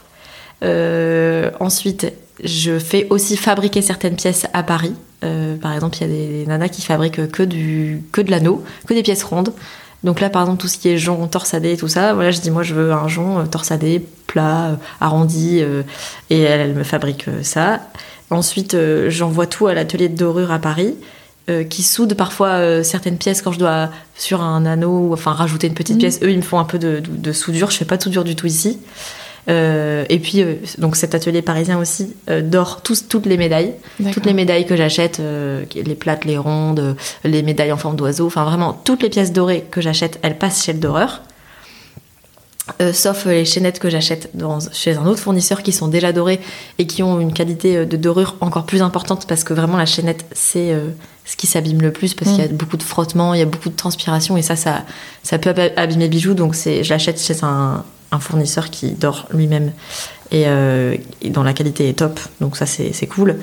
Euh, 0.64 1.52
ensuite, 1.60 2.12
je 2.44 2.80
fais 2.80 3.08
aussi 3.10 3.38
fabriquer 3.38 3.82
certaines 3.82 4.16
pièces 4.16 4.48
à 4.54 4.64
Paris. 4.64 4.94
Euh, 5.24 5.56
par 5.58 5.74
exemple, 5.74 5.98
il 5.98 6.02
y 6.02 6.04
a 6.06 6.08
des 6.08 6.46
nanas 6.48 6.70
qui 6.70 6.82
fabriquent 6.82 7.30
que 7.32 7.44
du 7.44 8.02
que 8.12 8.22
de 8.22 8.32
l'anneau, 8.32 8.64
que 8.88 8.94
des 8.94 9.04
pièces 9.04 9.24
rondes. 9.24 9.54
Donc 10.04 10.20
là, 10.20 10.30
par 10.32 10.42
exemple, 10.44 10.60
tout 10.62 10.68
ce 10.68 10.78
qui 10.80 10.90
est 10.90 10.98
jonc, 10.98 11.28
torsadé, 11.28 11.78
tout 11.78 11.88
ça, 11.88 12.14
voilà, 12.16 12.32
je 12.32 12.40
dis 12.42 12.50
moi 12.50 12.64
je 12.64 12.74
veux 12.74 12.92
un 12.92 13.08
jonc 13.08 13.40
euh, 13.40 13.46
torsadé, 13.46 14.04
plat, 14.26 14.80
arrondi, 15.00 15.60
euh, 15.62 15.84
et 16.32 16.42
elle, 16.42 16.60
elle 16.62 16.74
me 16.74 16.84
fabrique 16.84 17.26
ça. 17.44 17.82
Ensuite, 18.32 18.74
euh, 18.74 19.10
j'envoie 19.12 19.46
tout 19.46 19.68
à 19.68 19.74
l'atelier 19.76 20.10
de 20.10 20.16
dorure 20.18 20.52
à 20.52 20.60
Paris, 20.60 20.96
qui 21.70 21.84
soude 21.84 22.14
parfois 22.14 22.82
certaines 22.82 23.18
pièces 23.18 23.42
quand 23.42 23.52
je 23.52 23.60
dois 23.60 23.90
sur 24.16 24.42
un 24.42 24.66
anneau, 24.66 25.10
ou, 25.10 25.14
enfin 25.14 25.34
rajouter 25.34 25.68
une 25.68 25.74
petite 25.74 25.96
Mhm. 25.96 26.00
pièce. 26.02 26.20
Eux, 26.24 26.32
ils 26.32 26.38
me 26.38 26.42
font 26.44 26.60
un 26.60 26.64
peu 26.64 26.80
de, 26.80 27.02
de- 27.02 27.18
de 27.18 27.32
soudure. 27.34 27.70
Je 27.72 27.76
fais 27.78 27.84
pas 27.84 27.98
de 27.98 28.04
soudure 28.04 28.24
du 28.24 28.38
tout 28.38 28.46
ici. 28.48 28.80
Euh, 29.50 30.06
et 30.10 30.20
puis, 30.20 30.42
euh, 30.42 30.56
donc 30.78 30.96
cet 30.96 31.16
atelier 31.16 31.42
parisien 31.42 31.80
aussi 31.80 32.14
euh, 32.30 32.42
dore 32.42 32.82
tous, 32.84 33.08
toutes 33.08 33.26
les 33.26 33.38
médailles. 33.38 33.74
Toutes 34.14 34.26
les 34.26 34.34
médailles 34.34 34.66
que 34.68 34.76
j'achète, 34.76 35.20
euh, 35.20 35.64
les 35.74 35.96
plates, 35.96 36.26
les 36.26 36.38
rondes, 36.38 36.96
les 37.24 37.42
médailles 37.42 37.72
en 37.72 37.78
forme 37.78 37.96
d'oiseau, 37.96 38.28
enfin 38.28 38.44
vraiment 38.46 38.74
toutes 38.84 39.02
les 39.02 39.10
pièces 39.10 39.34
dorées 39.34 39.66
que 39.72 39.82
j'achète, 39.82 40.20
elles 40.22 40.38
passent 40.38 40.64
chez 40.64 40.74
le 40.74 40.80
doreur. 40.80 41.22
Sauf 42.94 43.26
les 43.26 43.44
chaînettes 43.44 43.80
que 43.80 43.90
j'achète 43.90 44.32
chez 44.72 44.96
un 44.96 45.06
autre 45.06 45.20
fournisseur 45.20 45.62
qui 45.62 45.72
sont 45.74 45.88
déjà 45.88 46.14
dorées 46.14 46.40
et 46.78 46.86
qui 46.88 47.04
ont 47.04 47.20
une 47.20 47.34
qualité 47.34 47.86
de 47.86 47.98
dorure 47.98 48.36
encore 48.40 48.66
plus 48.66 48.82
importante 48.82 49.28
parce 49.28 49.44
que 49.44 49.54
vraiment 49.54 49.78
la 49.78 49.86
chaînette 49.88 50.26
c'est 50.32 50.74
ce 51.26 51.36
qui 51.36 51.48
s'abîme 51.48 51.82
le 51.82 51.92
plus 51.92 52.14
parce 52.14 52.32
Mm. 52.32 52.36
qu'il 52.36 52.46
y 52.46 52.48
a 52.48 52.52
beaucoup 52.52 52.78
de 52.78 52.84
frottement, 52.84 53.34
il 53.34 53.40
y 53.40 53.44
a 53.44 53.46
beaucoup 53.46 53.70
de 53.70 53.76
transpiration 53.76 54.38
et 54.38 54.42
ça 54.42 54.56
ça, 54.56 54.84
ça 55.24 55.38
peut 55.38 55.50
ab- 55.50 55.74
abîmer 55.76 56.06
le 56.06 56.10
bijou 56.12 56.34
donc 56.34 56.54
je 56.56 56.88
l'achète 56.90 57.20
chez 57.20 57.36
un, 57.44 57.84
un 58.12 58.20
fournisseur 58.20 58.70
qui 58.70 58.92
dort 58.92 59.28
lui-même 59.34 59.72
et, 60.32 60.44
euh, 60.48 60.96
et 61.22 61.30
dont 61.30 61.44
la 61.44 61.54
qualité 61.54 61.90
est 61.90 61.94
top 62.00 62.20
donc 62.40 62.58
ça 62.58 62.66
c'est 62.66 62.92
c'est 62.94 63.08
cool. 63.08 63.38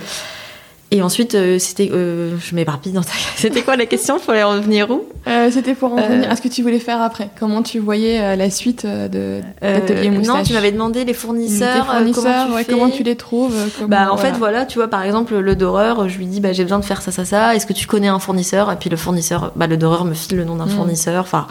Et 0.91 1.03
ensuite 1.03 1.35
euh, 1.35 1.59
c'était 1.59 1.91
euh, 1.93 2.39
je 2.41 2.55
m'éparpille 2.55 2.93
dans 2.93 3.03
ta 3.03 3.13
c'était 3.37 3.61
quoi 3.61 3.77
la 3.77 3.85
question? 3.85 4.17
Il 4.17 4.23
fallait 4.25 4.43
revenir 4.43 4.91
où? 4.91 5.05
C'était 5.51 5.75
pour 5.75 5.93
en 5.93 5.97
revenir 5.97 6.31
à 6.31 6.37
ce 6.37 6.41
que 6.41 6.49
tu 6.49 6.63
voulais 6.63 6.79
faire 6.79 7.03
après. 7.03 7.29
Comment 7.39 7.63
tu 7.63 7.79
voyais 7.79 8.35
la 8.37 8.49
suite 8.49 8.87
de 8.87 9.43
l'atelier 9.61 10.09
Non, 10.09 10.43
tu 10.43 10.55
m'avais 10.55 10.73
demandé 10.73 11.05
les 11.05 11.13
fournisseurs. 11.13 11.85
Fournisseurs, 11.85 12.23
comment, 12.47 12.55
ouais, 12.55 12.65
tu 12.65 12.71
comment 12.73 12.87
fais 12.89 12.97
tu 12.97 13.03
les 13.03 13.17
trouves 13.17 13.55
comment- 13.77 13.89
Bah 13.91 14.09
en 14.11 14.17
voilà. 14.17 14.33
fait 14.33 14.39
voilà 14.39 14.65
tu 14.65 14.79
vois 14.79 14.89
par 14.89 15.03
exemple 15.03 15.37
le 15.37 15.55
doreur 15.57 16.09
je 16.09 16.17
lui 16.17 16.25
dis 16.27 16.41
bah 16.41 16.55
j'ai 16.55 16.63
besoin 16.63 16.79
de 16.79 16.85
faire 16.87 17.03
ça 17.03 17.13
ça 17.13 17.27
ça 17.27 17.55
est-ce 17.55 17.67
que 17.67 17.75
tu 17.75 17.87
connais 17.87 18.09
un 18.09 18.19
fournisseur? 18.19 18.73
Et 18.73 18.77
puis 18.77 18.89
le 18.89 18.97
fournisseur 18.97 19.53
bah 19.57 19.67
le 19.67 19.77
doreur 19.77 20.07
me 20.07 20.15
file 20.15 20.39
le 20.39 20.45
nom 20.45 20.57
d'un 20.57 20.65
Mm. 20.67 20.71
fournisseur 20.71 21.21
enfin 21.23 21.47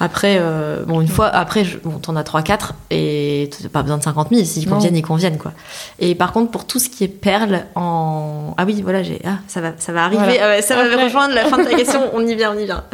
après 0.00 0.38
euh, 0.40 0.84
bon 0.84 1.00
une 1.00 1.08
fois 1.08 1.26
après 1.26 1.64
je, 1.64 1.78
bon 1.78 1.98
t'en 1.98 2.14
as 2.16 2.22
3 2.22 2.42
4 2.42 2.74
et 2.90 3.50
t'as 3.62 3.68
pas 3.68 3.82
besoin 3.82 3.98
de 3.98 4.02
50 4.02 4.28
000 4.32 4.44
s'ils 4.44 4.68
conviennent 4.68 4.96
ils 4.96 5.02
conviennent 5.02 5.38
quoi 5.38 5.52
et 5.98 6.14
par 6.14 6.32
contre 6.32 6.50
pour 6.50 6.66
tout 6.66 6.78
ce 6.78 6.88
qui 6.88 7.04
est 7.04 7.08
perles 7.08 7.64
en 7.74 8.54
ah 8.56 8.64
oui 8.64 8.80
voilà 8.82 9.02
j'ai 9.02 9.20
ah 9.24 9.38
ça 9.48 9.60
va 9.60 9.72
ça 9.78 9.92
va 9.92 10.04
arriver 10.04 10.22
Voilà. 10.22 10.40
Ah 10.44 10.48
ouais, 10.48 10.62
ça 10.62 10.76
va 10.76 11.04
rejoindre 11.04 11.34
la 11.34 11.46
fin 11.46 11.58
de 11.58 11.64
ta 11.64 11.74
question 11.74 12.00
on 12.14 12.26
y 12.26 12.34
vient 12.34 12.52
on 12.54 12.58
y 12.58 12.64
vient 12.64 12.84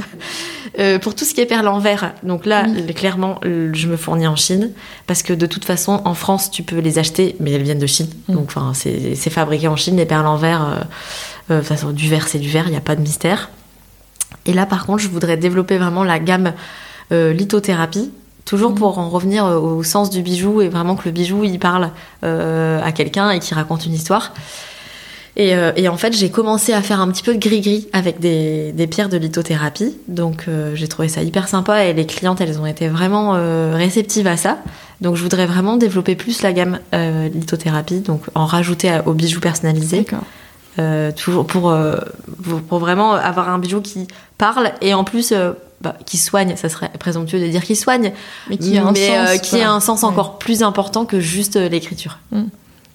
Euh, 0.80 0.98
pour 0.98 1.14
tout 1.14 1.24
ce 1.24 1.34
qui 1.34 1.40
est 1.40 1.46
perles 1.46 1.68
en 1.68 1.78
verre, 1.78 2.14
donc 2.24 2.46
là, 2.46 2.64
Oui. 2.66 2.92
clairement, 2.94 3.38
je 3.44 3.86
me 3.86 3.96
fournis 3.96 4.26
en 4.26 4.34
Chine 4.34 4.72
parce 5.06 5.22
que 5.22 5.32
de 5.32 5.46
toute 5.46 5.64
façon, 5.64 6.02
en 6.04 6.14
France, 6.14 6.50
tu 6.50 6.64
peux 6.64 6.78
les 6.78 6.98
acheter, 6.98 7.36
mais 7.38 7.52
elles 7.52 7.62
viennent 7.62 7.78
de 7.78 7.86
Chine. 7.86 8.08
Mm. 8.26 8.34
Donc, 8.34 8.46
enfin, 8.46 8.72
c'est 8.74 9.30
fabriqué 9.30 9.68
en 9.68 9.76
Chine. 9.76 9.96
Les 9.96 10.04
perles 10.06 10.26
en 10.26 10.36
verre, 10.36 10.64
euh, 10.64 10.74
euh, 11.52 11.54
de 11.56 11.60
toute 11.60 11.68
façon, 11.68 11.90
du 11.92 12.08
verre, 12.08 12.26
c'est 12.26 12.40
du 12.40 12.48
verre, 12.48 12.64
il 12.66 12.72
n'y 12.72 12.76
a 12.76 12.80
pas 12.80 12.96
de 12.96 13.02
mystère. 13.02 13.50
Et 14.46 14.52
là, 14.52 14.66
par 14.66 14.84
contre, 14.84 15.00
je 15.00 15.08
voudrais 15.08 15.36
développer 15.36 15.78
vraiment 15.78 16.02
la 16.02 16.18
gamme 16.18 16.54
lithothérapie. 17.10 18.10
Toujours 18.44 18.70
Mhm. 18.72 18.76
pour 18.78 18.98
en 18.98 19.08
revenir 19.08 19.46
euh, 19.46 19.58
au 19.58 19.82
sens 19.82 20.10
du 20.10 20.20
bijou 20.22 20.60
et 20.60 20.68
vraiment 20.68 20.96
que 20.96 21.04
le 21.06 21.12
bijou 21.12 21.44
il 21.44 21.58
parle 21.58 21.90
euh, 22.24 22.80
à 22.82 22.92
quelqu'un 22.92 23.30
et 23.30 23.38
qu'il 23.40 23.54
raconte 23.56 23.86
une 23.86 23.94
histoire. 23.94 24.32
Et, 25.36 25.56
euh, 25.56 25.72
et 25.76 25.88
en 25.88 25.96
fait, 25.96 26.12
j'ai 26.12 26.30
commencé 26.30 26.72
à 26.72 26.80
faire 26.80 27.00
un 27.00 27.08
petit 27.10 27.22
peu 27.24 27.34
de 27.34 27.40
gris-gris 27.40 27.88
avec 27.92 28.20
des, 28.20 28.70
des 28.70 28.86
pierres 28.86 29.08
de 29.08 29.16
lithothérapie. 29.16 29.96
Donc, 30.06 30.44
euh, 30.46 30.76
j'ai 30.76 30.86
trouvé 30.86 31.08
ça 31.08 31.22
hyper 31.24 31.48
sympa 31.48 31.84
et 31.86 31.92
les 31.92 32.06
clientes, 32.06 32.40
elles 32.40 32.60
ont 32.60 32.66
été 32.66 32.86
vraiment 32.86 33.32
euh, 33.34 33.72
réceptives 33.74 34.28
à 34.28 34.36
ça. 34.36 34.58
Donc, 35.00 35.16
je 35.16 35.22
voudrais 35.24 35.46
vraiment 35.46 35.76
développer 35.76 36.14
plus 36.14 36.42
la 36.42 36.52
gamme 36.52 36.78
euh, 36.94 37.28
lithothérapie, 37.30 37.98
donc 38.00 38.20
en 38.36 38.46
rajouter 38.46 38.90
à- 38.90 39.08
aux 39.08 39.12
bijoux 39.12 39.40
personnalisés, 39.40 40.06
euh, 40.78 41.10
toujours 41.10 41.46
pour, 41.48 41.68
euh, 41.70 41.96
pour, 42.48 42.60
pour 42.60 42.78
vraiment 42.78 43.14
avoir 43.14 43.48
un 43.48 43.58
bijou 43.58 43.80
qui 43.80 44.06
parle 44.38 44.70
et 44.82 44.94
en 44.94 45.02
plus 45.02 45.32
euh, 45.32 45.50
bah, 45.80 45.96
qui 46.06 46.16
soigne. 46.16 46.56
Ça 46.56 46.68
serait 46.68 46.90
présomptueux 46.98 47.40
de 47.40 47.46
dire 47.48 47.64
qu'il 47.64 47.76
soigne, 47.76 48.12
Mais 48.48 48.56
qui 48.58 48.76
a 48.78 48.86
un 48.86 48.92
mais 48.92 49.08
sens. 49.08 49.28
euh, 49.30 49.36
qui 49.38 49.50
voilà. 49.50 49.70
a 49.70 49.72
un 49.74 49.80
sens 49.80 50.02
Ouais. 50.02 50.08
encore 50.08 50.38
plus 50.38 50.62
important 50.62 51.04
que 51.04 51.20
juste 51.20 51.56
euh, 51.56 51.68
l'écriture. 51.68 52.18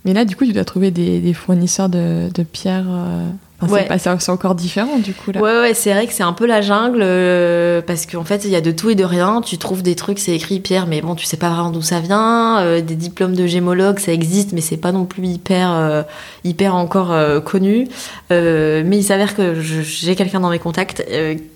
Mais 0.09 0.15
là, 0.15 0.25
du 0.25 0.35
coup, 0.35 0.43
tu 0.43 0.53
dois 0.53 0.65
trouver 0.65 0.89
des, 0.89 1.19
des 1.19 1.33
fournisseurs 1.35 1.87
de, 1.87 2.29
de 2.33 2.41
pierres. 2.41 2.87
euh, 2.89 3.27
enfin, 3.61 3.73
Ouais. 3.73 3.87
c'est 3.99 4.29
encore 4.31 4.55
différent, 4.55 4.97
du 4.97 5.13
coup, 5.13 5.31
là. 5.31 5.39
Ouais, 5.39 5.59
ouais, 5.61 5.73
c'est 5.75 5.93
vrai 5.93 6.07
que 6.07 6.13
c'est 6.13 6.23
un 6.23 6.33
peu 6.33 6.47
la 6.47 6.61
jungle 6.61 7.01
euh, 7.03 7.79
parce 7.85 8.07
qu'en 8.07 8.23
fait, 8.23 8.43
il 8.45 8.49
y 8.49 8.55
a 8.55 8.61
de 8.61 8.71
tout 8.71 8.89
et 8.89 8.95
de 8.95 9.03
rien. 9.03 9.41
Tu 9.41 9.59
trouves 9.59 9.83
des 9.83 9.93
trucs, 9.93 10.17
c'est 10.17 10.33
écrit 10.33 10.59
Pierre, 10.61 10.87
mais 10.87 11.01
bon, 11.01 11.13
tu 11.13 11.25
sais 11.27 11.37
pas 11.37 11.49
vraiment 11.49 11.69
d'où 11.69 11.83
ça 11.83 11.99
vient. 11.99 12.59
Euh, 12.61 12.81
des 12.81 12.95
diplômes 12.95 13.35
de 13.35 13.45
gémologue, 13.45 13.99
ça 13.99 14.11
existe, 14.13 14.51
mais 14.53 14.61
c'est 14.61 14.77
pas 14.77 14.91
non 14.91 15.05
plus 15.05 15.27
hyper, 15.27 15.71
euh, 15.73 16.01
hyper 16.43 16.73
encore 16.73 17.13
connu. 17.43 17.87
Mais 18.31 18.97
il 18.97 19.03
s'avère 19.03 19.35
que 19.35 19.61
j'ai 19.61 20.15
quelqu'un 20.15 20.39
dans 20.39 20.49
mes 20.49 20.57
contacts 20.57 21.05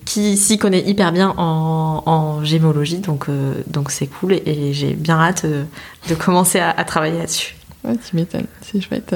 qui 0.06 0.38
s'y 0.38 0.60
connaît 0.60 0.82
hyper 0.88 1.12
bien 1.12 1.34
en, 1.38 2.04
en 2.06 2.44
gémologie, 2.44 2.98
donc 3.00 3.28
donc 3.68 3.90
c'est 3.90 4.06
cool 4.08 4.34
et, 4.34 4.44
et 4.46 4.74
j'ai 4.74 4.94
bien 4.94 5.18
hâte 5.18 5.46
de 5.46 6.16
commencer 6.16 6.60
à, 6.60 6.70
à 6.72 6.84
travailler 6.84 7.18
là-dessus. 7.18 7.56
Ouais, 7.84 7.96
tu 7.98 8.16
m'étonnes, 8.16 8.48
c'est 8.62 8.82
chouette. 8.82 9.16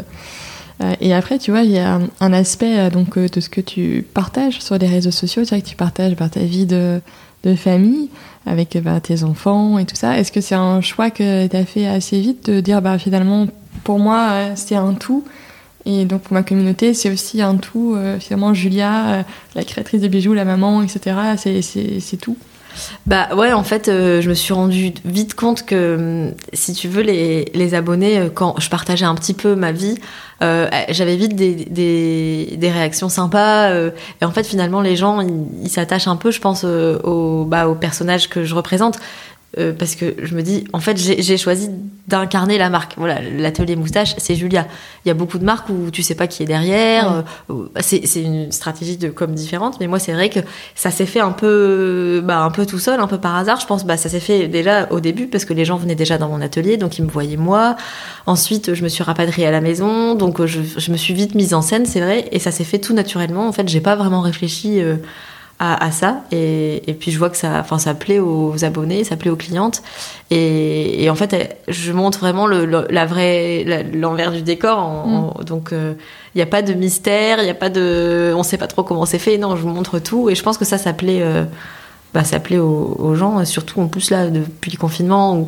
Euh, 0.83 0.93
et 1.01 1.13
après, 1.13 1.39
tu 1.39 1.51
vois, 1.51 1.61
il 1.61 1.71
y 1.71 1.79
a 1.79 1.99
un- 2.19 2.33
aspect 2.33 2.77
euh, 2.77 2.89
donc, 2.89 3.17
euh, 3.17 3.27
de 3.27 3.39
ce 3.39 3.49
que 3.49 3.61
tu 3.61 4.05
partages 4.13 4.61
sur 4.61 4.77
les 4.77 4.87
réseaux 4.87 5.11
sociaux. 5.11 5.43
C'est 5.43 5.55
vrai 5.55 5.61
que 5.61 5.67
tu 5.67 5.75
partages 5.75 6.15
bah, 6.15 6.29
ta 6.29 6.41
vie 6.41 6.65
de, 6.65 7.01
de 7.43 7.55
famille 7.55 8.09
avec 8.45 8.77
bah, 8.83 8.99
tes 8.99 9.23
enfants 9.23 9.79
et 9.79 9.85
tout 9.85 9.95
ça. 9.95 10.19
Est-ce 10.19 10.31
que 10.31 10.41
c'est 10.41 10.55
un 10.55 10.81
choix 10.81 11.09
que 11.09 11.47
tu 11.47 11.55
as 11.55 11.65
fait 11.65 11.87
assez 11.87 12.19
vite 12.19 12.49
de 12.49 12.59
dire 12.59 12.81
bah, 12.81 12.99
finalement, 12.99 13.47
pour 13.83 13.99
moi, 13.99 14.55
c'est 14.55 14.75
un 14.75 14.93
tout? 14.93 15.23
Et 15.85 16.03
donc 16.03 16.23
pour 16.23 16.33
ma 16.33 16.43
communauté, 16.43 16.93
c'est 16.93 17.09
aussi 17.09 17.41
un 17.41 17.55
tout. 17.55 17.97
Finalement, 18.19 18.53
Julia, 18.53 19.23
la 19.55 19.63
créatrice 19.63 20.01
de 20.01 20.09
bijoux, 20.09 20.33
la 20.33 20.43
maman, 20.43 20.83
etc., 20.83 21.15
c'est 21.37 22.17
tout. 22.17 22.35
Bah 23.05 23.29
ouais, 23.35 23.53
en 23.53 23.63
fait, 23.63 23.87
euh, 23.87 24.21
je 24.21 24.29
me 24.29 24.33
suis 24.33 24.53
rendu 24.53 24.93
vite 25.05 25.33
compte 25.33 25.65
que, 25.65 25.95
hum, 26.29 26.33
si 26.53 26.73
tu 26.73 26.87
veux, 26.87 27.01
les, 27.01 27.45
les 27.53 27.73
abonnés, 27.73 28.19
euh, 28.19 28.29
quand 28.33 28.59
je 28.59 28.69
partageais 28.69 29.05
un 29.05 29.15
petit 29.15 29.33
peu 29.33 29.55
ma 29.55 29.71
vie, 29.71 29.97
euh, 30.43 30.67
j'avais 30.89 31.15
vite 31.15 31.35
des, 31.35 31.55
des, 32.57 32.71
réactions 32.71 33.09
sympas. 33.09 33.69
euh, 33.71 33.91
et 34.21 34.25
en 34.25 34.31
fait, 34.31 34.45
finalement, 34.45 34.81
les 34.81 34.95
gens, 34.95 35.21
ils 35.21 35.69
s'attachent 35.69 36.07
un 36.07 36.15
peu, 36.15 36.31
je 36.31 36.39
pense, 36.39 36.63
euh, 36.63 36.99
au, 37.03 37.45
bah, 37.45 37.67
au 37.67 37.75
personnage 37.75 38.29
que 38.29 38.43
je 38.43 38.53
représente. 38.53 38.99
Euh, 39.57 39.71
parce 39.71 39.95
que 39.95 40.13
je 40.21 40.35
me 40.35 40.43
dis, 40.43 40.65
en 40.73 40.79
fait, 40.81 40.97
j'ai 40.97 41.37
choisi 41.37 41.69
d'incarner 42.07 42.57
la 42.57 42.69
marque. 42.69 42.93
Voilà, 42.97 43.21
l'atelier 43.21 43.77
moustache, 43.77 44.13
c'est 44.17 44.35
Julia. 44.35 44.67
Il 45.05 45.07
y 45.07 45.11
a 45.11 45.13
beaucoup 45.13 45.39
de 45.39 45.45
marques 45.45 45.69
où 45.69 45.89
tu 45.89 46.03
sais 46.03 46.15
pas 46.15 46.27
qui 46.27 46.43
est 46.43 46.45
derrière. 46.45 47.09
Ouais. 47.09 47.23
euh, 47.49 47.53
où- 47.53 47.69
c'est 47.79 48.21
une 48.21 48.51
stratégie 48.51 48.97
de 48.97 49.07
com 49.07 49.33
différente, 49.33 49.77
mais 49.79 49.87
moi, 49.87 49.99
c'est 49.99 50.11
vrai 50.11 50.29
que 50.29 50.41
ça 50.75 50.91
s'est 50.91 51.05
fait 51.05 51.21
un 51.21 51.31
peu, 51.31 52.21
bah, 52.23 52.39
un 52.43 52.51
peu 52.51 52.65
tout 52.65 52.77
seul, 52.77 52.99
un 52.99 53.07
peu 53.07 53.17
par 53.19 53.35
hasard. 53.37 53.59
Je 53.61 53.65
pense, 53.65 53.85
bah, 53.85 53.95
ça 53.95 54.09
s'est 54.09 54.19
fait 54.19 54.49
déjà 54.49 54.87
au 54.91 54.99
début 54.99 55.27
parce 55.27 55.45
que 55.45 55.53
les 55.53 55.63
gens 55.63 55.77
venaient 55.77 55.95
déjà 55.95 56.17
dans 56.17 56.27
mon 56.27 56.41
atelier, 56.41 56.75
donc 56.75 56.97
ils 56.99 57.05
me 57.05 57.09
voyaient 57.09 57.37
moi. 57.37 57.77
Ensuite, 58.25 58.73
je 58.73 58.83
me 58.83 58.89
suis 58.89 59.03
rapatriée 59.03 59.47
à 59.47 59.51
la 59.51 59.61
maison, 59.61 60.13
donc 60.15 60.41
euh, 60.41 60.45
je, 60.45 60.59
je 60.77 60.91
me 60.91 60.97
suis 60.97 61.13
vite 61.13 61.35
mise 61.35 61.53
en 61.53 61.61
scène, 61.61 61.85
c'est 61.85 62.01
vrai, 62.01 62.27
et 62.33 62.39
ça 62.39 62.51
s'est 62.51 62.65
fait 62.65 62.79
tout 62.79 62.93
naturellement. 62.93 63.47
En 63.47 63.53
fait, 63.53 63.67
j'ai 63.69 63.81
pas 63.81 63.95
vraiment 63.95 64.19
réfléchi 64.21 64.81
euh, 64.81 64.97
à, 65.59 65.83
à 65.85 65.91
ça, 65.91 66.21
et, 66.31 66.87
et 66.89 66.93
puis 66.93 67.11
je 67.11 67.17
vois 67.17 67.29
que 67.31 67.37
ça, 67.37 67.57
enfin, 67.59 67.79
ça 67.79 67.93
plaît 67.95 68.19
aux 68.19 68.63
abonnés, 68.63 69.03
ça 69.03 69.15
plaît 69.15 69.31
aux 69.31 69.35
clientes, 69.35 69.81
et, 70.29 71.03
et 71.03 71.09
en 71.09 71.15
fait, 71.15 71.57
je 71.67 71.91
montre 71.91 72.19
vraiment 72.19 72.45
le, 72.45 72.65
le- 72.65 72.85
la 72.89 73.05
vraie, 73.07 73.63
l'envers 73.93 74.31
du 74.31 74.41
décor. 74.43 74.77
en- 74.79 75.33
en- 75.39 75.43
donc, 75.43 75.69
il 75.73 75.95
n'y 76.35 76.41
a 76.41 76.45
pas 76.45 76.61
de 76.61 76.73
mystère, 76.73 77.39
il 77.39 77.45
n'y 77.45 77.49
a 77.49 77.55
pas 77.55 77.69
de, 77.69 78.33
on 78.35 78.43
sait 78.43 78.57
pas 78.57 78.67
trop 78.67 78.83
comment 78.83 79.05
c'est 79.05 79.17
fait. 79.19 79.37
Non, 79.39 79.55
je 79.55 79.61
vous 79.63 79.69
montre 79.69 79.97
tout, 79.99 80.29
et 80.29 80.35
je 80.35 80.43
pense 80.43 80.57
que 80.59 80.65
ça, 80.65 80.77
ça 80.77 80.93
plaît, 80.93 81.21
euh, 81.21 81.43
bah, 82.13 82.23
ça 82.23 82.39
plaît 82.39 82.59
aux, 82.59 82.95
aux 82.99 83.15
gens, 83.15 83.43
surtout 83.45 83.81
en 83.81 83.87
plus 83.87 84.11
là 84.11 84.27
depuis 84.27 84.71
le 84.71 84.77
confinement 84.77 85.35
où 85.37 85.47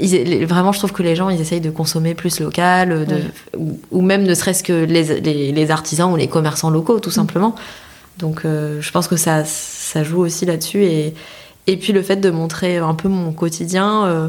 ils- 0.00 0.10
les- 0.24 0.44
vraiment, 0.44 0.72
je 0.72 0.78
trouve 0.80 0.92
que 0.92 1.04
les 1.04 1.14
gens, 1.14 1.28
ils 1.28 1.40
essayent 1.40 1.60
de 1.60 1.70
consommer 1.70 2.14
plus 2.14 2.40
local, 2.40 3.06
de, 3.06 3.14
Ouais. 3.14 3.22
ou, 3.56 3.78
ou 3.92 4.02
même 4.02 4.24
ne 4.24 4.34
serait-ce 4.34 4.64
que 4.64 4.72
les, 4.84 5.20
les, 5.20 5.52
les 5.52 5.70
artisans 5.70 6.10
ou 6.12 6.16
les 6.16 6.26
commerçants 6.26 6.70
locaux, 6.70 6.98
tout 6.98 7.12
simplement. 7.12 7.54
Donc, 8.18 8.44
euh, 8.44 8.80
je 8.80 8.90
pense 8.90 9.08
que 9.08 9.16
ça, 9.16 9.44
ça 9.44 10.02
joue 10.04 10.20
aussi 10.20 10.46
là-dessus. 10.46 10.84
Et, 10.84 11.14
et 11.66 11.76
puis, 11.76 11.92
le 11.92 12.02
fait 12.02 12.16
de 12.16 12.30
montrer 12.30 12.78
un 12.78 12.94
peu 12.94 13.08
mon 13.08 13.32
quotidien. 13.32 14.06
euh, 14.06 14.28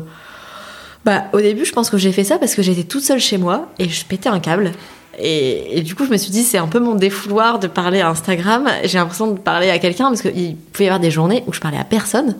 bah, 1.05 1.25
au 1.33 1.39
début, 1.39 1.63
je 1.65 1.71
pense 1.71 1.89
que 1.89 1.97
j'ai 1.97 2.11
fait 2.11 2.23
ça 2.23 2.37
parce 2.37 2.53
que 2.53 2.61
j'étais 2.61 2.83
toute 2.83 3.03
seule 3.03 3.19
chez 3.19 3.37
moi 3.37 3.69
et 3.79 3.87
je 3.87 4.05
pétais 4.05 4.29
un 4.29 4.39
câble. 4.39 4.71
Et, 5.19 5.79
et 5.79 5.81
du 5.81 5.95
coup, 5.95 6.05
je 6.05 6.11
me 6.11 6.17
suis 6.17 6.31
dit, 6.31 6.43
c'est 6.43 6.57
un 6.57 6.67
peu 6.67 6.79
mon 6.79 6.95
défouloir 6.95 7.59
de 7.59 7.67
parler 7.67 8.01
à 8.01 8.09
Instagram. 8.09 8.67
J'ai 8.83 8.97
l'impression 8.97 9.31
de 9.31 9.39
parler 9.39 9.69
à 9.69 9.79
quelqu'un 9.79 10.09
parce 10.09 10.21
qu'il 10.21 10.55
pouvait 10.55 10.85
y 10.85 10.87
avoir 10.87 10.99
des 10.99 11.11
journées 11.11 11.43
où 11.47 11.53
je 11.53 11.59
parlais 11.59 11.77
à 11.77 11.85
personne. 11.85 12.35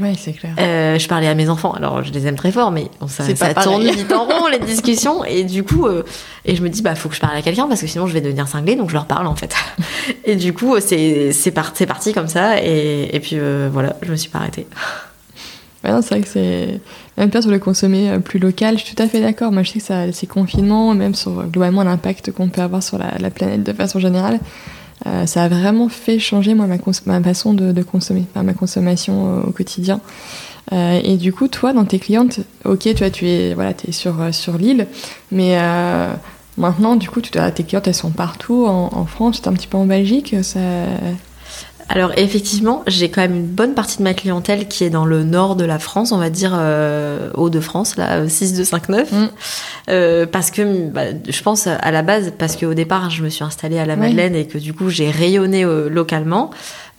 Ouais, 0.00 0.14
c'est 0.16 0.32
clair. 0.32 0.52
Euh, 0.58 0.98
je 0.98 1.08
parlais 1.08 1.26
à 1.28 1.34
mes 1.34 1.48
enfants, 1.48 1.72
alors 1.72 2.02
je 2.04 2.12
les 2.12 2.26
aime 2.26 2.36
très 2.36 2.52
fort, 2.52 2.70
mais 2.70 2.86
bon, 3.00 3.08
ça, 3.08 3.24
ça 3.34 3.54
tourne 3.54 3.82
vite 3.82 4.12
en 4.12 4.24
rond 4.26 4.46
les 4.50 4.58
discussions. 4.60 5.24
Et 5.24 5.44
du 5.44 5.64
coup, 5.64 5.86
euh, 5.86 6.04
et 6.44 6.54
je 6.54 6.62
me 6.62 6.68
dis, 6.68 6.82
bah, 6.82 6.94
faut 6.94 7.08
que 7.08 7.14
je 7.14 7.20
parle 7.20 7.36
à 7.36 7.42
quelqu'un 7.42 7.66
parce 7.66 7.80
que 7.80 7.86
sinon 7.86 8.06
je 8.06 8.12
vais 8.14 8.20
devenir 8.20 8.46
cinglée, 8.48 8.76
donc 8.76 8.88
je 8.90 8.94
leur 8.94 9.06
parle 9.06 9.26
en 9.26 9.34
fait. 9.34 9.54
Et 10.24 10.36
du 10.36 10.52
coup, 10.52 10.76
c'est 10.80 11.32
c'est 11.32 11.50
par- 11.50 11.72
parti 11.72 12.12
comme 12.12 12.28
ça. 12.28 12.62
Et, 12.62 13.10
et 13.14 13.20
puis 13.20 13.32
euh, 13.34 13.68
voilà, 13.72 13.96
je 14.02 14.10
me 14.10 14.16
suis 14.16 14.30
pas 14.30 14.38
arrêtée. 14.38 14.66
Ouais, 15.84 15.90
c'est 16.02 16.08
vrai 16.16 16.20
que 16.22 16.28
c'est. 16.28 16.80
Même 17.16 17.30
pas 17.30 17.40
sur 17.40 17.52
le 17.52 17.60
consommer 17.60 18.10
euh, 18.10 18.18
plus 18.18 18.40
local, 18.40 18.76
je 18.78 18.84
suis 18.84 18.96
tout 18.96 19.02
à 19.02 19.06
fait 19.06 19.20
d'accord. 19.20 19.52
Moi, 19.52 19.62
je 19.62 19.70
sais 19.70 19.78
que 19.78 19.84
ça, 19.84 20.10
ces 20.10 20.26
confinements, 20.26 20.92
même 20.92 21.14
sur 21.14 21.38
euh, 21.38 21.44
globalement 21.44 21.84
l'impact 21.84 22.32
qu'on 22.32 22.48
peut 22.48 22.62
avoir 22.62 22.82
sur 22.82 22.98
la, 22.98 23.12
la 23.20 23.30
planète 23.30 23.62
de 23.62 23.72
façon 23.72 24.00
générale, 24.00 24.40
euh, 25.06 25.26
ça 25.26 25.44
a 25.44 25.48
vraiment 25.48 25.88
fait 25.88 26.18
changer 26.18 26.54
moi, 26.54 26.66
ma, 26.66 27.22
façon 27.22 27.54
de, 27.54 27.72
de 27.72 27.82
consommer, 27.82 28.24
enfin, 28.30 28.42
ma 28.42 28.54
consommation 28.54 29.38
euh, 29.38 29.48
au 29.48 29.52
quotidien. 29.52 30.00
Euh, 30.72 31.00
et 31.02 31.16
du 31.16 31.32
coup, 31.32 31.48
toi, 31.48 31.72
dans 31.72 31.84
tes 31.84 31.98
clientes, 31.98 32.40
ok, 32.64 32.88
tu 33.12 33.26
es, 33.26 33.54
voilà, 33.54 33.72
es 33.86 33.92
sur, 33.92 34.16
sur 34.32 34.58
l'île, 34.58 34.86
mais 35.32 35.56
maintenant, 36.56 36.96
du 36.96 37.08
coup, 37.08 37.20
tu 37.20 37.30
tes 37.30 37.62
clientes, 37.64 37.88
elles 37.88 37.94
sont 37.94 38.10
partout 38.10 38.66
en, 38.66 38.90
en 38.92 39.06
France, 39.06 39.40
tu 39.40 39.48
es 39.48 39.48
un 39.48 39.54
petit 39.54 39.68
peu 39.68 39.78
en 39.78 39.86
Belgique. 39.86 40.36
Ça... 40.42 40.60
Alors 41.90 42.12
effectivement, 42.16 42.82
j'ai 42.86 43.08
quand 43.10 43.22
même 43.22 43.34
une 43.34 43.46
bonne 43.46 43.74
partie 43.74 43.98
de 43.98 44.02
ma 44.02 44.12
clientèle 44.12 44.68
qui 44.68 44.84
est 44.84 44.90
dans 44.90 45.06
le 45.06 45.24
nord 45.24 45.56
de 45.56 45.64
la 45.64 45.78
France, 45.78 46.12
on 46.12 46.18
va 46.18 46.28
dire 46.28 46.52
euh, 46.54 47.30
Hauts-de-France, 47.34 47.96
là, 47.96 48.28
6259. 48.28 49.10
Mm. 49.10 49.28
Euh, 49.88 50.26
parce 50.26 50.50
que 50.50 50.88
bah, 50.90 51.04
je 51.26 51.42
pense 51.42 51.66
à 51.66 51.90
la 51.90 52.02
base, 52.02 52.32
parce 52.38 52.56
qu'au 52.56 52.74
départ, 52.74 53.08
je 53.08 53.22
me 53.22 53.30
suis 53.30 53.44
installée 53.44 53.78
à 53.78 53.86
la 53.86 53.96
Madeleine 53.96 54.34
et 54.34 54.46
que 54.46 54.58
du 54.58 54.74
coup, 54.74 54.90
j'ai 54.90 55.10
rayonné 55.10 55.64
euh, 55.64 55.88
localement. 55.88 56.50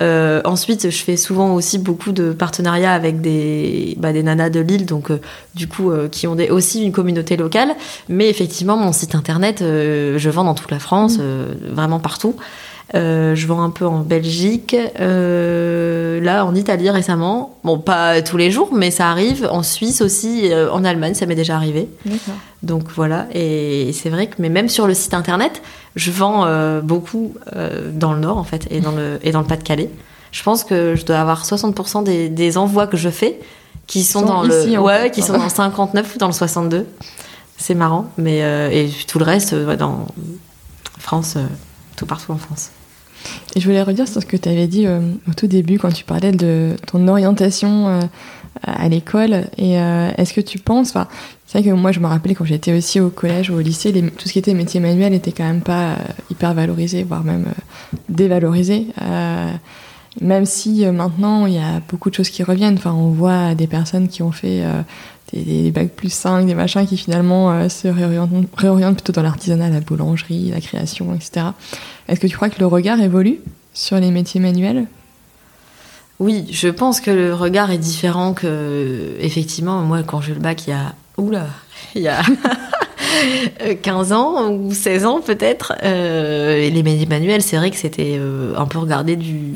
Euh, 0.01 0.41
ensuite, 0.45 0.89
je 0.89 1.03
fais 1.03 1.17
souvent 1.17 1.53
aussi 1.53 1.77
beaucoup 1.77 2.11
de 2.11 2.31
partenariats 2.31 2.93
avec 2.93 3.21
des, 3.21 3.95
bah, 3.99 4.13
des 4.13 4.23
nanas 4.23 4.49
de 4.49 4.59
Lille, 4.59 4.85
donc 4.85 5.11
euh, 5.11 5.19
du 5.55 5.67
coup, 5.67 5.91
euh, 5.91 6.07
qui 6.07 6.25
ont 6.27 6.35
des, 6.35 6.49
aussi 6.49 6.83
une 6.83 6.91
communauté 6.91 7.35
locale. 7.35 7.75
Mais 8.07 8.29
effectivement, 8.29 8.77
mon 8.77 8.93
site 8.93 9.15
internet, 9.15 9.59
je 9.59 10.29
vends 10.29 10.45
dans 10.45 10.55
toute 10.55 10.71
la 10.71 10.79
France, 10.79 11.17
mmh. 11.17 11.73
vraiment 11.73 11.99
partout. 11.99 12.35
Euh, 12.95 13.35
je 13.35 13.45
vends 13.45 13.61
un 13.61 13.69
peu 13.69 13.85
en 13.85 13.99
Belgique, 13.99 14.75
euh, 14.99 16.19
là 16.21 16.45
en 16.45 16.55
Italie 16.55 16.89
récemment. 16.89 17.55
Bon, 17.63 17.77
pas 17.77 18.21
tous 18.21 18.37
les 18.37 18.49
jours, 18.49 18.69
mais 18.73 18.89
ça 18.89 19.09
arrive. 19.11 19.47
En 19.51 19.61
Suisse 19.61 20.01
aussi, 20.01 20.51
euh, 20.51 20.71
en 20.71 20.83
Allemagne, 20.83 21.13
ça 21.13 21.27
m'est 21.27 21.35
déjà 21.35 21.55
arrivé. 21.55 21.87
Donc 22.63 22.85
voilà. 22.95 23.27
Et 23.33 23.91
c'est 23.93 24.09
vrai 24.09 24.27
que, 24.27 24.35
mais 24.39 24.49
même 24.49 24.69
sur 24.69 24.87
le 24.87 24.95
site 24.95 25.13
internet, 25.13 25.61
je 25.95 26.11
vends 26.11 26.47
beaucoup 26.81 27.35
dans 27.93 28.13
le 28.13 28.19
Nord 28.19 28.37
en 28.37 28.43
fait 28.43 28.67
et 28.71 28.79
dans 28.79 28.91
le 28.91 29.19
et 29.23 29.31
dans 29.31 29.41
le 29.41 29.47
Pas-de-Calais. 29.47 29.89
Je 30.31 30.43
pense 30.43 30.63
que 30.63 30.95
je 30.95 31.05
dois 31.05 31.17
avoir 31.17 31.43
60% 31.43 32.03
des, 32.03 32.29
des, 32.29 32.57
envois 32.57 32.85
que 32.85 32.97
je 32.97 33.09
fais 33.09 33.39
qui 33.87 34.03
sont, 34.03 34.21
dans 34.21 34.43
le 34.43 34.77
ouais, 34.77 35.09
qui 35.09 35.23
sont 35.23 35.33
dans 35.33 35.43
le 35.43 35.49
59 35.49 36.15
ou 36.15 36.17
dans 36.19 36.27
le 36.27 36.33
62. 36.33 36.85
C'est 37.57 37.75
marrant, 37.75 38.11
mais 38.17 38.39
et 38.39 38.89
tout 39.07 39.19
le 39.19 39.25
reste 39.25 39.53
dans 39.53 40.07
France, 40.97 41.37
tout 41.95 42.05
partout 42.05 42.31
en 42.31 42.37
France. 42.37 42.71
Et 43.55 43.59
je 43.59 43.65
voulais 43.65 43.81
redire 43.81 44.07
sur 44.07 44.21
ce 44.21 44.25
que 44.25 44.37
tu 44.37 44.49
avais 44.49 44.67
dit 44.67 44.85
euh, 44.85 44.99
au 45.27 45.33
tout 45.33 45.47
début 45.47 45.79
quand 45.79 45.91
tu 45.91 46.03
parlais 46.03 46.31
de 46.31 46.75
ton 46.87 47.07
orientation 47.07 47.87
euh, 47.87 47.99
à 48.63 48.87
l'école. 48.89 49.45
Et 49.57 49.79
euh, 49.79 50.11
est-ce 50.17 50.33
que 50.33 50.41
tu 50.41 50.59
penses, 50.59 50.93
c'est 51.45 51.59
vrai 51.59 51.69
que 51.69 51.75
moi 51.75 51.91
je 51.91 51.99
me 51.99 52.07
rappelais 52.07 52.35
quand 52.35 52.45
j'étais 52.45 52.73
aussi 52.73 52.99
au 52.99 53.09
collège 53.09 53.49
ou 53.49 53.55
au 53.55 53.59
lycée, 53.59 53.91
tout 53.91 54.27
ce 54.27 54.33
qui 54.33 54.39
était 54.39 54.53
métier 54.53 54.79
manuel 54.79 55.11
n'était 55.13 55.31
quand 55.31 55.45
même 55.45 55.61
pas 55.61 55.95
hyper 56.29 56.53
valorisé, 56.53 57.03
voire 57.03 57.23
même 57.23 57.45
dévalorisé. 58.07 58.87
même 60.21 60.45
si 60.45 60.85
maintenant 60.85 61.45
il 61.45 61.53
y 61.53 61.59
a 61.59 61.81
beaucoup 61.89 62.09
de 62.09 62.15
choses 62.15 62.29
qui 62.29 62.43
reviennent. 62.43 62.75
Enfin, 62.75 62.93
on 62.93 63.09
voit 63.09 63.55
des 63.55 63.67
personnes 63.67 64.09
qui 64.09 64.21
ont 64.21 64.31
fait 64.31 64.63
des, 65.33 65.71
bacs 65.71 65.91
plus 65.91 66.11
5, 66.11 66.45
des 66.45 66.55
machins 66.55 66.85
qui 66.85 66.97
finalement 66.97 67.67
se 67.69 67.87
réorientent, 67.87 68.47
plutôt 68.95 69.11
dans 69.11 69.23
l'artisanat, 69.23 69.69
la 69.69 69.79
boulangerie, 69.81 70.51
la 70.51 70.61
création, 70.61 71.13
etc. 71.13 71.47
Est-ce 72.07 72.19
que 72.19 72.27
tu 72.27 72.35
crois 72.35 72.49
que 72.49 72.59
le 72.59 72.65
regard 72.65 72.99
évolue 72.99 73.39
sur 73.73 73.99
les 73.99 74.11
métiers 74.11 74.39
manuels? 74.39 74.87
Oui, 76.19 76.45
je 76.51 76.67
pense 76.67 76.99
que 76.99 77.11
le 77.11 77.33
regard 77.33 77.71
est 77.71 77.77
différent 77.77 78.33
que. 78.33 79.15
Effectivement, 79.21 79.81
moi, 79.81 80.03
quand 80.03 80.19
j'ai 80.19 80.33
le 80.33 80.39
bac, 80.39 80.67
il 80.67 80.71
y 80.71 80.73
a. 80.73 80.93
Il 81.95 82.01
y 82.01 82.07
a. 82.07 82.21
15 83.81 84.13
ans 84.13 84.51
ou 84.51 84.73
16 84.73 85.05
ans 85.05 85.21
peut-être. 85.21 85.73
Euh, 85.83 86.69
les 86.69 87.05
manuels, 87.05 87.41
c'est 87.41 87.57
vrai 87.57 87.71
que 87.71 87.77
c'était 87.77 88.17
euh, 88.17 88.53
un 88.55 88.65
peu 88.65 88.79
regardé 88.79 89.15
du. 89.15 89.53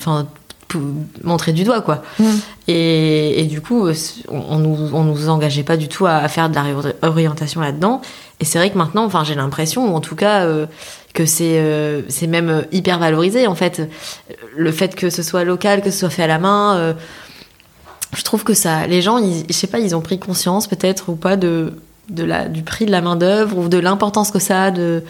Montrer 1.23 1.53
du 1.53 1.63
doigt 1.63 1.81
quoi. 1.81 2.03
Mm. 2.19 2.25
Et, 2.67 3.41
et, 3.41 3.43
du 3.43 3.59
coup, 3.59 3.89
on, 4.29 4.57
nous, 4.57 4.89
on 4.93 5.03
nous 5.03 5.27
engageait 5.27 5.63
pas 5.63 5.75
du 5.75 5.89
tout 5.89 6.05
à, 6.05 6.27
faire 6.29 6.49
de 6.49 6.55
la 6.55 6.63
réorientation 7.01 7.59
là-dedans. 7.59 8.01
Et 8.39 8.45
c'est 8.45 8.57
vrai 8.57 8.69
que 8.69 8.77
maintenant, 8.77 9.03
enfin, 9.03 9.25
j'ai 9.25 9.36
l'impression, 9.36 9.91
ou 9.91 9.95
en 9.95 9.99
tout 9.99 10.15
cas, 10.15 10.45
euh, 10.45 10.65
que 11.13 11.25
c'est 11.25 11.59
euh, 11.59 12.01
c'est 12.09 12.27
même 12.27 12.65
hyper 12.71 12.99
valorisé 12.99 13.47
en 13.47 13.55
fait 13.55 13.89
le 14.55 14.71
fait 14.71 14.95
que 14.95 15.09
ce 15.09 15.21
soit 15.21 15.43
local 15.43 15.81
que 15.81 15.91
ce 15.91 15.99
soit 15.99 16.09
fait 16.09 16.23
à 16.23 16.27
la 16.27 16.39
main 16.39 16.75
euh, 16.75 16.93
je 18.15 18.23
trouve 18.23 18.43
que 18.43 18.53
ça 18.53 18.88
les 18.88 19.01
gens 19.01 19.19
ils, 19.19 19.45
je 19.47 19.53
sais 19.53 19.67
pas 19.67 19.79
ils 19.79 19.95
ont 19.95 20.01
pris 20.01 20.19
conscience 20.19 20.67
peut-être 20.67 21.09
ou 21.09 21.15
pas 21.15 21.36
de 21.36 21.73
de 22.09 22.23
la 22.23 22.47
du 22.47 22.63
prix 22.63 22.86
de 22.86 22.91
la 22.91 23.01
main 23.01 23.15
d'œuvre 23.15 23.57
ou 23.57 23.69
de 23.69 23.77
l'importance 23.77 24.31
que 24.31 24.39
ça 24.39 24.63
a 24.63 24.71
de 24.71 25.03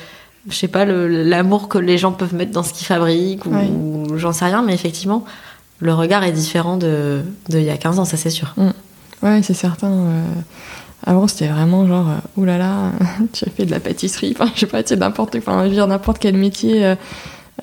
je 0.50 0.56
sais 0.56 0.68
pas 0.68 0.84
l'amour 0.84 1.70
que 1.70 1.78
les 1.78 1.98
gens 1.98 2.12
peuvent 2.12 2.36
mettre 2.36 2.52
dans 2.52 2.64
ce 2.64 2.74
qu'ils 2.74 2.86
fabriquent 2.86 3.46
ou, 3.46 4.18
j'en 4.18 4.34
sais 4.34 4.46
rien 4.46 4.62
mais 4.62 4.74
effectivement 4.74 5.24
le 5.84 5.94
regard 5.94 6.24
est 6.24 6.32
différent 6.32 6.78
de 6.78 7.22
il 7.50 7.62
y 7.62 7.70
a 7.70 7.78
15 7.78 8.00
ans 8.00 8.06
ça 8.06 8.18
c'est 8.18 8.30
sûr 8.30 8.54
mm. 8.58 8.70
ouais 9.24 9.42
c'est 9.44 9.54
certain 9.54 9.92
euh, 9.92 10.24
avant, 11.06 11.28
c'était 11.28 11.48
vraiment 11.48 11.86
genre, 11.86 12.08
euh, 12.10 12.42
oulala, 12.42 12.92
tu 13.34 13.46
as 13.46 13.52
fait 13.52 13.66
de 13.66 13.72
la 13.72 13.80
pâtisserie, 13.80 14.36
enfin, 14.38 14.50
je 14.56 14.62
sais 14.62 14.66
pas, 14.68 14.84
tu 14.84 14.90
sais, 14.90 14.96
n'importe 14.96 15.36
dire 15.36 15.88
n'importe 15.88 16.20
quel 16.20 16.38
métier 16.38 16.86
euh, 16.86 16.96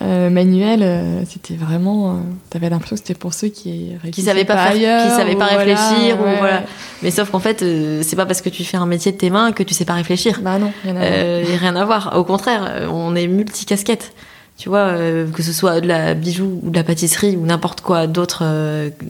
euh, 0.03 0.31
manuel, 0.31 1.25
c'était 1.29 1.55
vraiment. 1.55 2.21
T'avais 2.49 2.71
l'impression 2.71 2.95
que 2.95 3.01
c'était 3.01 3.19
pour 3.19 3.35
ceux 3.35 3.49
qui 3.49 3.93
qui 4.13 4.23
savaient 4.23 4.45
pas, 4.45 4.57
faire, 4.57 5.05
qui 5.05 5.11
savaient 5.11 5.35
pas 5.35 5.47
réfléchir, 5.47 6.17
ou 6.21 6.39
voilà. 6.39 6.63
Mais 7.03 7.11
sauf 7.11 7.31
qu'en 7.31 7.41
fait, 7.41 7.65
c'est 8.03 8.17
pas 8.17 8.25
parce 8.25 8.41
que 8.41 8.51
tu 8.51 8.63
fais 8.65 8.77
un 8.77 8.87
métier 8.87 9.11
de 9.11 9.17
tes 9.17 9.31
mains 9.31 9.51
que 9.53 9.65
tu 9.65 9.75
sais 9.75 9.85
pas 9.85 9.95
réfléchir. 9.95 10.41
Bah 10.43 10.59
non, 10.59 10.73
rien 10.85 10.97
à, 10.97 11.01
voir. 11.01 11.61
rien 11.61 11.77
à 11.77 11.85
voir. 11.85 12.13
Au 12.17 12.25
contraire, 12.25 12.89
on 12.93 13.17
est 13.17 13.27
multicasquette. 13.27 14.13
Tu 14.61 14.69
vois, 14.69 14.93
que 15.33 15.43
ce 15.43 15.55
soit 15.55 15.81
de 15.81 15.89
la 15.89 16.13
bijou 16.13 16.61
ou 16.63 16.69
de 16.69 16.77
la 16.77 16.85
pâtisserie 16.85 17.35
ou 17.35 17.47
n'importe 17.47 17.81
quoi 17.81 18.07
d'autre, 18.07 18.45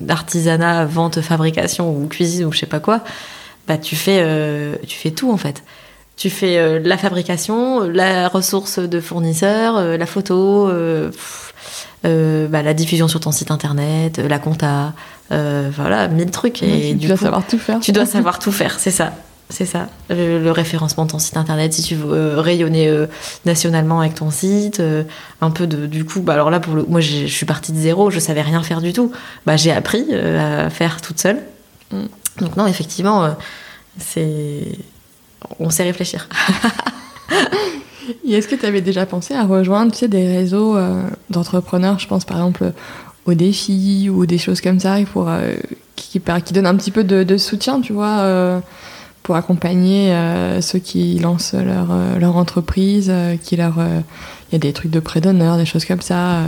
artisanat, 0.08 0.84
vente, 0.84 1.20
fabrication 1.22 1.92
ou 1.92 2.06
cuisine 2.06 2.44
ou 2.44 2.52
je 2.52 2.60
sais 2.60 2.66
pas 2.66 2.78
quoi 2.78 3.02
bah, 3.70 3.78
tu, 3.78 3.94
fais, 3.94 4.20
euh, 4.20 4.74
tu 4.84 4.96
fais 4.96 5.12
tout 5.12 5.30
en 5.30 5.36
fait. 5.36 5.62
Tu 6.16 6.28
fais 6.28 6.58
euh, 6.58 6.80
la 6.82 6.98
fabrication, 6.98 7.88
la 7.88 8.26
ressource 8.26 8.80
de 8.80 9.00
fournisseurs, 9.00 9.76
euh, 9.76 9.96
la 9.96 10.06
photo, 10.06 10.68
bah, 12.02 12.62
la 12.62 12.74
diffusion 12.74 13.06
sur 13.06 13.20
ton 13.20 13.30
site 13.30 13.52
internet, 13.52 14.18
la 14.18 14.40
compta, 14.40 14.92
voilà, 15.30 16.08
mille 16.08 16.32
trucs. 16.32 16.64
Et 16.64 16.96
tu 17.00 17.06
dois 17.06 17.16
savoir 17.16 17.46
tout 17.46 17.58
faire. 17.58 17.78
Tu 17.78 17.92
dois 17.92 18.06
savoir 18.16 18.40
tout 18.40 18.50
faire, 18.50 18.80
c'est 18.80 18.90
ça. 18.90 19.12
C'est 19.50 19.66
ça, 19.66 19.88
le, 20.08 20.50
référencement 20.50 21.04
de 21.04 21.10
ton 21.10 21.18
site 21.18 21.36
internet, 21.36 21.72
si 21.72 21.82
tu 21.82 21.96
veux 21.96 22.38
rayonner 22.38 22.90
nationalement 23.44 24.00
avec 24.00 24.14
ton 24.14 24.30
site, 24.30 24.80
un 25.40 25.50
peu 25.50 25.66
de, 25.66 25.86
du 25.86 26.04
coup, 26.04 26.20
bah 26.20 26.34
alors 26.34 26.50
là, 26.50 26.60
pour 26.60 26.74
le, 26.74 26.84
moi 26.84 27.00
je 27.00 27.26
suis 27.26 27.46
partie 27.46 27.72
de 27.72 27.76
zéro, 27.76 28.10
je 28.10 28.20
savais 28.20 28.42
rien 28.42 28.62
faire 28.62 28.80
du 28.80 28.92
tout. 28.92 29.10
Bah, 29.46 29.56
j'ai 29.56 29.72
appris 29.72 30.14
à 30.14 30.70
faire 30.70 31.00
toute 31.00 31.20
seule. 31.20 31.40
Mm. 31.92 32.06
Donc 32.40 32.56
non, 32.56 32.66
effectivement, 32.66 33.24
euh, 33.24 33.30
c'est... 33.98 34.78
On 35.58 35.70
sait 35.70 35.84
réfléchir. 35.84 36.28
Et 38.24 38.32
est-ce 38.32 38.48
que 38.48 38.56
tu 38.56 38.66
avais 38.66 38.80
déjà 38.80 39.06
pensé 39.06 39.34
à 39.34 39.44
rejoindre 39.44 39.92
tu 39.92 39.98
sais, 39.98 40.08
des 40.08 40.26
réseaux 40.26 40.76
euh, 40.76 41.02
d'entrepreneurs, 41.30 41.98
je 41.98 42.06
pense 42.06 42.24
par 42.24 42.38
exemple 42.38 42.72
aux 43.24 43.34
défis 43.34 44.10
ou 44.10 44.26
des 44.26 44.38
choses 44.38 44.60
comme 44.60 44.80
ça, 44.80 44.96
pour, 45.12 45.28
euh, 45.28 45.54
qui, 45.96 46.20
qui, 46.20 46.52
donnent 46.52 46.66
un 46.66 46.76
petit 46.76 46.90
peu 46.90 47.04
de, 47.04 47.36
soutien, 47.36 47.80
tu 47.80 47.92
vois, 47.92 48.60
pour 49.22 49.36
accompagner 49.36 50.12
ceux 50.60 50.78
qui 50.78 51.18
lancent 51.18 51.54
leur, 51.54 51.88
leur 52.18 52.36
entreprise, 52.36 53.12
qui 53.44 53.56
leur... 53.56 53.74
Il 53.78 54.54
y 54.54 54.56
a 54.56 54.58
des 54.58 54.72
trucs 54.72 54.90
de 54.90 54.98
prêt 54.98 55.20
d'honneur, 55.20 55.56
des 55.56 55.64
choses 55.64 55.84
comme 55.84 56.00
ça, 56.00 56.40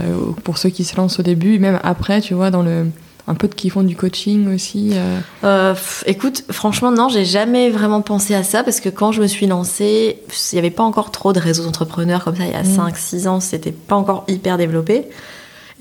pour 0.43 0.59
ceux 0.59 0.71
qui 0.71 0.83
se 0.83 0.97
lancent 0.97 1.21
au 1.21 1.23
début, 1.23 1.55
et 1.55 1.59
même 1.59 1.79
après, 1.85 2.21
tu 2.21 2.35
vois, 2.35 2.51
dans 2.51 2.63
le 2.63 2.87
un 3.29 3.35
peu 3.35 3.49
de 3.49 3.55
qui 3.55 3.71
font 3.71 3.83
du 3.83 3.97
coaching 3.97 4.53
aussi 4.53 4.91
euh. 4.95 5.21
Euh, 5.45 5.75
Écoute, 6.07 6.45
franchement, 6.51 6.91
non, 6.91 7.09
j'ai 7.09 7.25
jamais 7.25 7.71
vraiment 7.71 8.03
pensé 8.03 8.35
à 8.35 8.43
ça 8.43 8.65
parce 8.65 8.81
que 8.81 8.89
quand 8.89 9.13
je 9.13 9.23
me 9.23 9.27
suis 9.27 9.47
lancée, 9.47 10.19
il 10.53 10.55
n'y 10.55 10.59
avait 10.59 10.71
pas 10.71 10.83
encore 10.83 11.11
trop 11.11 11.33
de 11.33 11.39
réseaux 11.39 11.65
d'entrepreneurs 11.65 12.25
comme 12.25 12.37
ça. 12.37 12.45
Il 12.45 12.51
y 12.51 12.55
a 12.55 12.63
5-6 12.63 13.25
mm. 13.25 13.29
ans, 13.29 13.41
c'était 13.41 13.73
pas 13.73 13.97
encore 13.97 14.25
hyper 14.29 14.59
développé. 14.59 15.07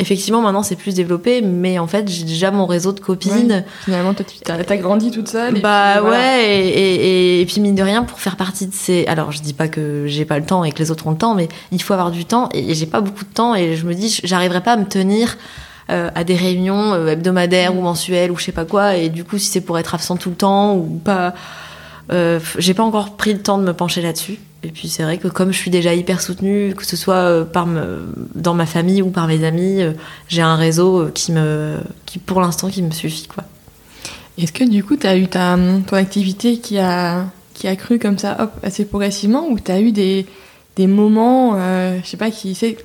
Effectivement, 0.02 0.42
maintenant 0.42 0.64
c'est 0.64 0.76
plus 0.76 0.96
développé, 0.96 1.42
mais 1.42 1.78
en 1.78 1.86
fait 1.86 2.10
j'ai 2.10 2.24
déjà 2.24 2.50
mon 2.50 2.66
réseau 2.66 2.92
de 2.92 3.00
copines. 3.00 3.64
finalement, 3.86 4.16
toi, 4.16 4.26
tu 4.26 4.52
as, 4.52 4.78
grandi 4.78 5.12
toute 5.12 5.28
seule. 5.28 5.62
bah 5.62 6.02
ouais, 6.02 6.44
et, 6.44 7.42
et, 7.42 7.46
puis 7.46 7.62
mine 7.62 7.76
de 7.76 7.84
rien, 7.84 8.04
pour 8.04 8.20
faire 8.20 8.36
partie 8.36 8.66
de 8.66 8.74
ces. 8.74 9.06
Alors 9.06 9.32
je 9.32 9.42
dis 9.42 9.54
pas 9.54 9.68
que 9.68 10.06
j'ai 10.08 10.26
pas 10.26 10.40
le 10.40 10.46
temps 10.46 10.64
et 10.64 10.72
que 10.72 10.80
les 10.80 10.90
autres 10.90 11.06
ont 11.06 11.12
le 11.12 11.18
temps, 11.18 11.36
mais 11.36 11.50
il 11.72 11.82
faut 11.84 11.94
avoir 11.94 12.10
du 12.10 12.26
temps 12.26 12.50
et 12.52 12.74
j'ai 12.74 12.88
pas 12.88 13.00
beaucoup 13.00 13.24
de 13.24 13.34
temps 13.34 13.54
et 13.54 13.76
je 13.76 13.86
me 13.86 13.94
dis, 13.94 14.20
j'arriverai 14.24 14.62
pas 14.62 14.74
à 14.74 14.78
me 14.78 14.86
tenir 14.86 15.38
euh, 15.92 16.10
à 16.16 16.24
des 16.24 16.36
réunions 16.36 16.94
euh, 16.94 17.08
hebdomadaires 17.10 17.76
ou 17.76 17.82
mensuelles 17.82 18.32
ou 18.32 18.38
je 18.38 18.46
sais 18.46 18.52
pas 18.52 18.66
quoi. 18.66 18.96
Et 18.96 19.10
du 19.10 19.24
coup, 19.24 19.38
si 19.38 19.48
c'est 19.48 19.62
pour 19.62 19.78
être 19.78 19.94
absent 19.94 20.18
tout 20.18 20.32
le 20.32 20.36
temps 20.36 20.76
ou 20.76 21.00
pas, 21.04 21.36
euh, 22.12 22.40
j'ai 22.58 22.74
pas 22.74 22.84
encore 22.84 23.16
pris 23.16 23.34
le 23.34 23.42
temps 23.42 23.58
de 23.58 23.64
me 23.64 23.74
pencher 23.74 24.02
là-dessus. 24.02 24.38
Et 24.64 24.70
puis 24.70 24.90
c'est 24.90 25.04
vrai 25.04 25.18
que 25.18 25.28
comme 25.28 25.52
je 25.52 25.58
suis 25.58 25.72
déjà 25.72 25.94
hyper 25.94 26.22
soutenue, 26.22 26.76
que 26.76 26.86
ce 26.86 26.96
soit 26.96 27.46
par 27.52 27.68
dans 28.36 28.54
ma 28.54 28.68
famille 28.68 29.02
ou 29.02 29.10
par 29.10 29.28
mes 29.28 29.44
amis, 29.44 29.80
j'ai 30.28 30.44
un 30.44 30.56
réseau 30.56 31.08
qui 31.16 31.32
me, 31.32 31.78
qui 32.06 32.20
pour 32.20 32.42
l'instant 32.42 32.70
qui 32.70 32.84
me 32.84 32.92
suffit 32.92 33.28
quoi. 33.28 33.44
Est-ce 34.38 34.54
que 34.54 34.64
du 34.64 34.84
coup 34.84 34.98
tu 34.98 35.08
as 35.08 35.18
eu 35.18 35.28
ta, 35.28 35.58
ton 35.88 35.96
activité 35.96 36.60
qui 36.60 36.78
a, 36.78 37.26
qui 37.56 37.68
a 37.68 37.76
cru 37.76 37.98
comme 37.98 38.20
ça, 38.20 38.38
hop, 38.40 38.52
assez 38.62 38.86
progressivement, 38.86 39.48
ou 39.50 39.60
tu 39.60 39.72
as 39.72 39.82
eu 39.82 39.92
des, 39.92 40.28
des 40.76 40.86
moments, 40.86 41.56
je 41.56 42.08
sais 42.08 42.18
pas, 42.18 42.30
qui, 42.30 42.54
c'est, 42.54 42.78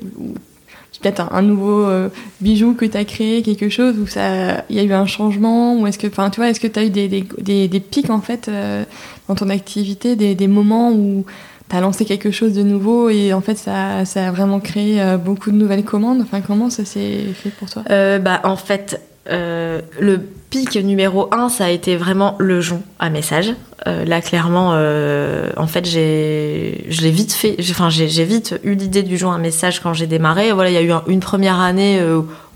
peut-être 1.00 1.32
un, 1.32 1.42
nouveau 1.42 1.84
euh, 1.84 2.08
bijou 2.40 2.74
que 2.74 2.84
tu 2.84 2.96
as 2.96 3.04
créé, 3.04 3.42
quelque 3.42 3.68
chose 3.68 3.96
où 3.98 4.06
ça, 4.06 4.64
il 4.68 4.76
y 4.76 4.80
a 4.80 4.82
eu 4.82 4.92
un 4.92 5.06
changement, 5.06 5.78
ou 5.78 5.86
est-ce 5.86 5.98
que, 5.98 6.06
enfin, 6.06 6.30
tu 6.30 6.40
vois, 6.40 6.50
est-ce 6.50 6.60
que 6.60 6.66
tu 6.66 6.78
as 6.78 6.84
eu 6.84 6.90
des, 6.90 7.08
des, 7.08 7.68
des, 7.68 7.80
pics 7.80 8.10
en 8.10 8.20
fait 8.20 8.48
euh, 8.48 8.84
dans 9.28 9.34
ton 9.34 9.50
activité, 9.50 10.16
des, 10.16 10.48
moments 10.48 10.92
où 10.92 11.24
as 11.72 11.80
lancé 11.80 12.04
quelque 12.04 12.30
chose 12.30 12.52
de 12.52 12.62
nouveau 12.62 13.10
et 13.10 13.32
en 13.32 13.40
fait 13.40 13.56
ça, 13.56 14.04
ça 14.04 14.28
a 14.28 14.30
vraiment 14.30 14.60
créé 14.60 15.02
euh, 15.02 15.16
beaucoup 15.16 15.50
de 15.50 15.56
nouvelles 15.56 15.84
commandes. 15.84 16.20
Enfin, 16.22 16.40
comment 16.40 16.70
ça 16.70 16.84
s'est 16.84 17.24
fait 17.34 17.50
pour 17.50 17.68
toi? 17.68 17.82
Euh, 17.90 18.18
Bah 18.18 18.40
en 18.44 18.56
fait, 18.56 19.00
euh, 19.28 19.80
le 19.98 20.20
pic 20.50 20.76
numéro 20.76 21.28
un, 21.34 21.48
ça 21.48 21.64
a 21.64 21.70
été 21.70 21.96
vraiment 21.96 22.36
le 22.38 22.60
jonc 22.60 22.82
à 22.98 23.10
message. 23.10 23.52
Là, 23.84 24.20
clairement, 24.20 24.70
en 24.70 25.66
fait, 25.68 25.84
j'ai, 25.84 26.86
je 26.88 27.02
l'ai 27.02 27.12
vite 27.12 27.32
fait. 27.32 27.54
Enfin, 27.70 27.88
j'ai, 27.88 28.24
vite 28.24 28.58
eu 28.64 28.74
l'idée 28.74 29.04
du 29.04 29.16
jonc 29.16 29.30
à 29.30 29.38
message 29.38 29.78
quand 29.78 29.94
j'ai 29.94 30.08
démarré. 30.08 30.50
Voilà, 30.50 30.70
il 30.70 30.74
y 30.74 30.76
a 30.76 30.82
eu 30.82 30.90
un- 30.90 31.04
une 31.06 31.20
première 31.20 31.60
année 31.60 32.00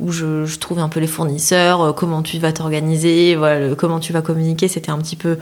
où 0.00 0.10
je, 0.10 0.44
je 0.44 0.58
trouvais 0.58 0.82
un 0.82 0.88
peu 0.88 0.98
les 0.98 1.06
fournisseurs, 1.06 1.94
comment 1.94 2.22
tu 2.22 2.38
vas 2.38 2.50
t'organiser, 2.52 3.36
voilà, 3.36 3.76
comment 3.76 4.00
tu 4.00 4.12
vas 4.12 4.22
communiquer. 4.22 4.66
C'était 4.66 4.90
un 4.90 4.98
petit 4.98 5.14
peu, 5.14 5.38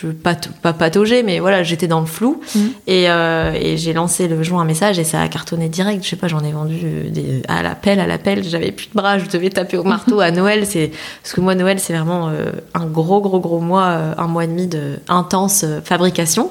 je 0.00 0.08
pas 0.08 0.34
pas 0.62 0.72
patauger, 0.72 1.22
mais 1.22 1.38
voilà, 1.38 1.62
j'étais 1.62 1.86
dans 1.86 2.00
le 2.00 2.06
flou. 2.06 2.40
Et, 2.86 3.10
euh, 3.10 3.52
et 3.54 3.76
j'ai 3.76 3.92
lancé 3.92 4.26
le 4.28 4.42
joint 4.42 4.62
à 4.62 4.64
message 4.64 4.98
et 4.98 5.04
ça 5.04 5.20
a 5.20 5.28
cartonné 5.28 5.68
direct. 5.68 6.02
Je 6.04 6.08
sais 6.08 6.16
pas, 6.16 6.28
j'en 6.28 6.40
ai 6.44 6.52
vendu 6.52 6.76
des, 7.10 7.42
à 7.48 7.62
l'appel, 7.62 8.00
à 8.00 8.06
l'appel. 8.06 8.42
J'avais 8.44 8.72
plus 8.72 8.88
de 8.88 8.94
bras, 8.94 9.18
je 9.18 9.26
devais 9.28 9.50
taper 9.50 9.76
au 9.76 9.84
marteau 9.84 10.20
à 10.20 10.30
Noël. 10.30 10.66
C'est 10.72 10.90
parce 11.22 11.34
que 11.34 11.40
moi 11.40 11.54
Noël 11.54 11.78
c'est 11.78 11.92
vraiment 11.92 12.28
euh, 12.28 12.52
un 12.74 12.86
gros 12.86 13.20
gros 13.20 13.40
gros 13.40 13.60
mois, 13.60 13.88
euh, 13.90 14.14
un 14.16 14.26
mois 14.26 14.44
et 14.44 14.48
demi 14.48 14.66
de 14.66 14.98
intense 15.08 15.64
fabrication 15.84 16.50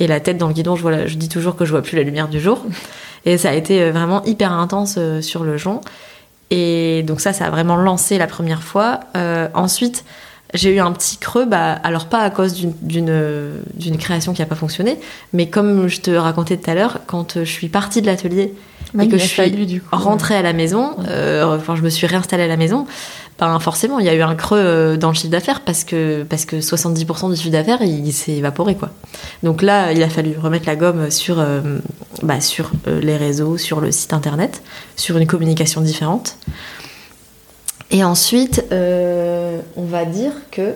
et 0.00 0.06
la 0.06 0.20
tête 0.20 0.38
dans 0.38 0.48
le 0.48 0.54
guidon. 0.54 0.74
Je, 0.76 0.82
vois 0.82 0.90
la- 0.90 1.06
je 1.06 1.14
dis 1.16 1.28
toujours 1.28 1.54
que 1.56 1.64
je 1.64 1.70
vois 1.70 1.82
plus 1.82 1.96
la 1.96 2.02
lumière 2.02 2.28
du 2.28 2.40
jour. 2.40 2.64
Et 3.24 3.38
ça 3.38 3.50
a 3.50 3.52
été 3.54 3.90
vraiment 3.92 4.24
hyper 4.24 4.50
intense 4.52 4.98
sur 5.20 5.44
le 5.44 5.56
jonc. 5.56 5.80
Et 6.50 7.04
donc 7.04 7.20
ça, 7.20 7.32
ça 7.32 7.46
a 7.46 7.50
vraiment 7.50 7.76
lancé 7.76 8.18
la 8.18 8.26
première 8.26 8.64
fois. 8.64 8.98
Ensuite, 9.54 10.04
j'ai 10.54 10.74
eu 10.74 10.80
un 10.80 10.92
petit 10.92 11.16
creux, 11.16 11.46
bah, 11.46 11.72
alors 11.82 12.06
pas 12.06 12.20
à 12.20 12.30
cause 12.30 12.54
d'une- 12.54 13.96
création 13.98 14.32
qui 14.32 14.40
n'a 14.40 14.46
pas 14.46 14.56
fonctionné, 14.56 14.98
mais 15.32 15.48
comme 15.48 15.88
je 15.88 16.00
te 16.00 16.10
racontais 16.10 16.56
tout 16.56 16.70
à 16.70 16.74
l'heure, 16.74 17.00
quand 17.06 17.36
euh, 17.36 17.44
je 17.44 17.50
suis 17.50 17.68
partie 17.68 18.02
de 18.02 18.06
l'atelier 18.06 18.52
et 19.00 19.08
que 19.08 19.16
je 19.16 19.24
suis 19.24 19.36
fallu, 19.36 19.66
du 19.66 19.80
coup, 19.80 19.88
rentrée 19.96 20.34
à 20.34 20.42
la 20.42 20.52
maison, 20.52 20.96
euh, 21.08 21.56
enfin 21.56 21.76
je 21.76 21.82
me 21.82 21.88
suis 21.88 22.06
réinstallée 22.06 22.42
à 22.42 22.48
la 22.48 22.56
maison, 22.56 22.86
ben 23.38 23.58
forcément 23.58 23.98
il 23.98 24.06
y 24.06 24.08
a 24.08 24.14
eu 24.14 24.22
un 24.22 24.34
creux 24.34 24.58
euh, 24.60 24.96
dans 24.96 25.08
le 25.08 25.14
chiffre 25.14 25.30
d'affaires 25.30 25.60
parce 25.60 25.84
que 25.84 26.22
parce 26.24 26.44
que 26.44 26.56
70% 26.56 27.30
du 27.30 27.36
chiffre 27.36 27.50
d'affaires 27.50 27.82
il, 27.82 28.12
s'est 28.12 28.32
évaporé 28.32 28.74
quoi. 28.74 28.90
Donc 29.42 29.62
là 29.62 29.92
il 29.92 30.02
a 30.02 30.08
fallu 30.08 30.36
remettre 30.38 30.66
la 30.66 30.76
gomme 30.76 31.10
sur 31.10 31.40
euh, 31.40 31.78
bah, 32.22 32.40
sur 32.40 32.70
les 32.86 33.16
réseaux, 33.16 33.56
sur 33.56 33.80
le 33.80 33.90
site 33.90 34.12
internet, 34.12 34.62
sur 34.96 35.16
une 35.16 35.26
communication 35.26 35.80
différente. 35.80 36.36
Et 37.92 38.02
ensuite 38.02 38.64
euh, 38.72 39.60
on 39.76 39.84
va 39.84 40.04
dire 40.04 40.32
que 40.50 40.74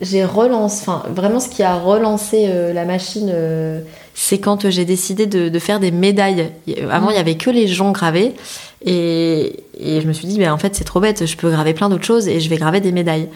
j'ai 0.00 0.24
relancé, 0.24 0.82
enfin 0.82 1.04
vraiment 1.08 1.38
ce 1.38 1.48
qui 1.48 1.62
a 1.62 1.76
relancé 1.76 2.46
euh, 2.48 2.72
la 2.72 2.84
machine, 2.84 3.30
euh, 3.32 3.80
c'est 4.14 4.38
quand 4.38 4.68
j'ai 4.68 4.84
décidé 4.84 5.26
de, 5.26 5.48
de 5.48 5.58
faire 5.60 5.78
des 5.78 5.92
médailles. 5.92 6.50
Avant, 6.90 7.10
il 7.10 7.16
y 7.16 7.20
avait 7.20 7.36
que 7.36 7.50
les 7.50 7.68
joncs 7.68 7.94
gravés, 7.94 8.34
et, 8.84 9.64
et 9.78 10.00
je 10.00 10.06
me 10.06 10.12
suis 10.12 10.26
dit, 10.26 10.38
ben 10.38 10.52
en 10.52 10.58
fait, 10.58 10.74
c'est 10.74 10.84
trop 10.84 11.00
bête, 11.00 11.26
je 11.26 11.36
peux 11.36 11.50
graver 11.50 11.74
plein 11.74 11.88
d'autres 11.88 12.04
choses 12.04 12.28
et 12.28 12.40
je 12.40 12.48
vais 12.48 12.56
graver 12.56 12.80
des 12.80 12.92
médailles. 12.92 13.28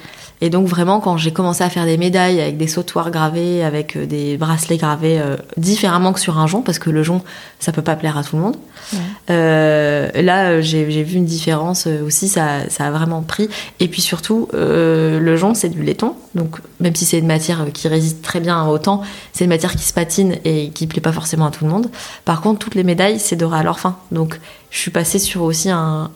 Et 0.42 0.50
donc 0.50 0.66
vraiment, 0.66 1.00
quand 1.00 1.16
j'ai 1.16 1.32
commencé 1.32 1.64
à 1.64 1.70
faire 1.70 1.86
des 1.86 1.96
médailles 1.96 2.42
avec 2.42 2.58
des 2.58 2.66
sautoirs 2.66 3.10
gravés, 3.10 3.64
avec 3.64 3.96
euh, 3.96 4.04
des 4.04 4.36
bracelets 4.36 4.76
gravés 4.76 5.18
euh, 5.18 5.36
différemment 5.56 6.12
que 6.12 6.20
sur 6.20 6.38
un 6.38 6.46
jonc, 6.46 6.60
parce 6.60 6.78
que 6.78 6.90
le 6.90 7.02
jonc, 7.02 7.22
ça 7.58 7.72
peut 7.72 7.80
pas 7.80 7.96
plaire 7.96 8.18
à 8.18 8.22
tout 8.22 8.36
le 8.36 8.42
monde. 8.42 8.56
Ouais. 8.92 8.98
Euh, 9.30 10.22
là, 10.22 10.60
j'ai 10.60 10.84
vu 10.84 11.16
une 11.16 11.24
différence 11.24 11.86
aussi, 11.86 12.28
ça, 12.28 12.68
ça 12.68 12.86
a 12.86 12.90
vraiment 12.90 13.22
pris. 13.22 13.48
Et 13.80 13.88
puis 13.88 14.02
surtout, 14.02 14.48
euh, 14.52 15.18
le 15.18 15.36
jonc, 15.36 15.54
c'est 15.54 15.70
du 15.70 15.82
laiton. 15.82 16.14
Donc, 16.34 16.58
même 16.80 16.94
si 16.94 17.06
c'est 17.06 17.18
une 17.18 17.26
matière 17.26 17.64
qui 17.72 17.88
résiste 17.88 18.20
très 18.20 18.40
bien 18.40 18.62
au 18.66 18.76
temps, 18.76 19.00
c'est 19.32 19.44
une 19.44 19.50
matière 19.50 19.74
qui 19.74 19.84
se 19.84 19.94
patine 19.94 20.36
et 20.44 20.68
qui 20.68 20.86
plaît 20.86 21.00
pas 21.00 21.12
forcément 21.12 21.46
à 21.46 21.50
tout 21.50 21.64
le 21.64 21.70
monde. 21.70 21.88
Par 22.26 22.42
contre, 22.42 22.58
toutes 22.58 22.74
les 22.74 22.84
médailles, 22.84 23.18
c'est 23.18 23.36
doré 23.36 23.58
à 23.58 23.62
leur 23.62 23.80
fin. 23.80 23.96
Donc, 24.12 24.38
je 24.76 24.82
suis 24.82 24.90
passée 24.90 25.18
sur 25.18 25.40
aussi 25.40 25.70
un, 25.70 26.10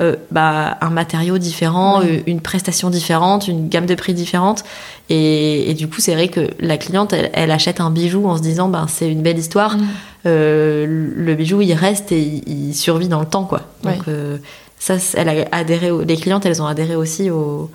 euh, 0.00 0.14
bah, 0.30 0.78
un 0.80 0.90
matériau 0.90 1.36
différent, 1.36 1.98
Oui. 1.98 2.06
euh, 2.08 2.20
une 2.28 2.40
prestation 2.40 2.90
différente, 2.90 3.48
une 3.48 3.68
gamme 3.68 3.86
de 3.86 3.96
prix 3.96 4.14
différente. 4.14 4.62
Et, 5.08 5.68
et 5.68 5.74
du 5.74 5.88
coup, 5.88 6.00
c'est 6.00 6.14
vrai 6.14 6.28
que 6.28 6.48
la 6.60 6.76
cliente, 6.76 7.12
elle, 7.12 7.28
elle 7.32 7.50
achète 7.50 7.80
un 7.80 7.90
bijou 7.90 8.28
en 8.28 8.36
se 8.36 8.42
disant, 8.42 8.68
ben, 8.68 8.86
c'est 8.88 9.10
une 9.10 9.22
belle 9.22 9.36
histoire. 9.36 9.76
Mm. 9.76 9.86
Euh, 10.26 10.86
le 11.16 11.34
bijou, 11.34 11.60
il 11.60 11.72
reste 11.72 12.12
et 12.12 12.20
il, 12.22 12.68
il 12.68 12.74
survit 12.74 13.08
dans 13.08 13.18
le 13.18 13.26
temps, 13.26 13.44
quoi. 13.44 13.62
Donc, 13.82 14.06
euh, 14.06 14.38
ça, 14.78 14.94
elle 15.14 15.28
a 15.28 15.48
adhéré, 15.50 15.90
les 16.06 16.16
clientes, 16.16 16.46
elles 16.46 16.62
ont 16.62 16.66
adhéré 16.66 16.94
aussi 16.94 17.30
au, 17.30 17.68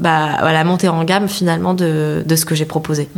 bah, 0.00 0.24
à 0.24 0.52
la 0.54 0.64
montée 0.64 0.88
en 0.88 1.04
gamme, 1.04 1.28
finalement, 1.28 1.74
de, 1.74 2.24
de 2.26 2.36
ce 2.36 2.46
que 2.46 2.54
j'ai 2.54 2.64
proposé. 2.64 3.10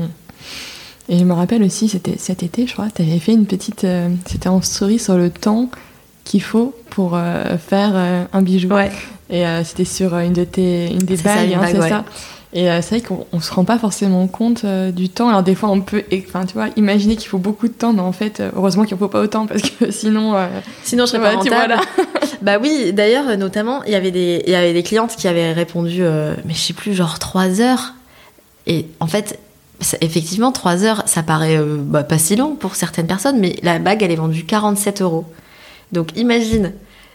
Et 1.09 1.21
je 1.21 1.23
me 1.25 1.35
rappelle 1.35 1.63
aussi, 1.63 1.89
c'était 1.89 2.17
cet 2.19 2.43
été, 2.43 2.67
je 2.67 2.73
crois, 2.73 2.89
tu 2.93 3.03
avais 3.03 3.21
fait 3.21 3.33
une 3.33 3.47
petite. 3.47 3.87
c'était 4.27 4.49
en 4.49 4.61
story 4.61 4.99
sur 4.99 5.17
le 5.17 5.31
temps 5.31 5.71
qu'il 6.27 6.43
faut 6.43 6.75
pour 6.91 7.13
euh, 7.15 7.57
faire 7.57 7.93
euh, 7.95 8.25
un 8.35 8.43
bijou. 8.43 8.69
Ouais. 8.69 8.91
Et 9.31 9.47
euh, 9.47 9.65
c'était 9.65 9.87
sur 9.87 10.15
une, 10.19 10.35
de 10.35 10.45
tes, 10.45 10.89
une 10.93 10.99
des 10.99 11.17
bagues, 11.17 11.55
hein, 11.55 11.61
c'est 11.71 11.79
ouais. 11.79 11.89
ça. 11.89 12.05
Et 12.53 12.71
euh, 12.71 12.81
c'est 12.83 12.99
vrai 12.99 13.01
qu'on 13.07 13.27
on 13.33 13.41
se 13.41 13.53
rend 13.53 13.65
pas 13.65 13.79
forcément 13.79 14.27
compte 14.27 14.65
du 14.67 15.09
temps. 15.09 15.29
Alors 15.29 15.43
des 15.43 15.55
fois, 15.55 15.69
on 15.71 15.81
peut, 15.81 16.05
et- 16.11 16.25
enfin, 16.27 16.45
tu 16.47 16.55
vois, 16.55 16.67
imaginer 16.77 17.17
qu'il 17.17 17.29
faut 17.29 17.39
beaucoup 17.39 17.69
de 17.69 17.73
temps, 17.73 17.93
mais 17.93 18.01
en 18.01 18.13
fait, 18.13 18.43
heureusement 18.57 18.85
qu'il 18.85 18.95
ne 18.95 18.99
faut 18.99 19.09
pas 19.09 19.21
autant 19.21 19.47
parce 19.47 19.63
que 19.63 19.91
sinon. 19.91 20.35
Sinon, 20.85 21.07
je 21.07 21.13
serais 21.13 21.23
pas 21.23 21.33
rentable. 21.37 21.55
vois, 21.55 21.67
là. 21.67 21.81
Bah 22.43 22.59
oui, 22.61 22.93
d'ailleurs, 22.93 23.37
notamment, 23.39 23.83
il 23.85 23.93
y 23.93 23.95
avait 23.95 24.11
des, 24.11 24.43
il 24.47 24.53
y 24.53 24.55
avait 24.55 24.73
des 24.75 24.83
clientes 24.83 25.17
qui 25.17 25.27
avaient 25.27 25.53
répondu, 25.53 26.03
mais 26.45 26.53
je 26.55 26.59
sais 26.59 26.75
plus, 26.75 26.93
genre 26.95 27.19
3 27.19 27.61
heures. 27.61 27.95
Et 28.67 28.87
en 29.01 29.07
fait, 29.07 29.39
ça- 29.81 29.97
effectivement, 30.01 30.53
3 30.53 30.85
heures, 30.85 31.03
ça 31.07 31.23
paraît 31.23 31.59
bah, 31.59 32.05
pas 32.05 32.19
si 32.19 32.37
long 32.37 32.55
pour 32.55 32.75
certaines 32.77 33.07
personnes, 33.07 33.39
mais 33.41 33.57
la 33.63 33.79
bague, 33.79 34.03
elle 34.03 34.11
est 34.13 34.17
vendue 34.17 34.45
47 34.45 35.03
euros. 35.03 35.25
Donc 35.93 36.17
imagine 36.17 36.73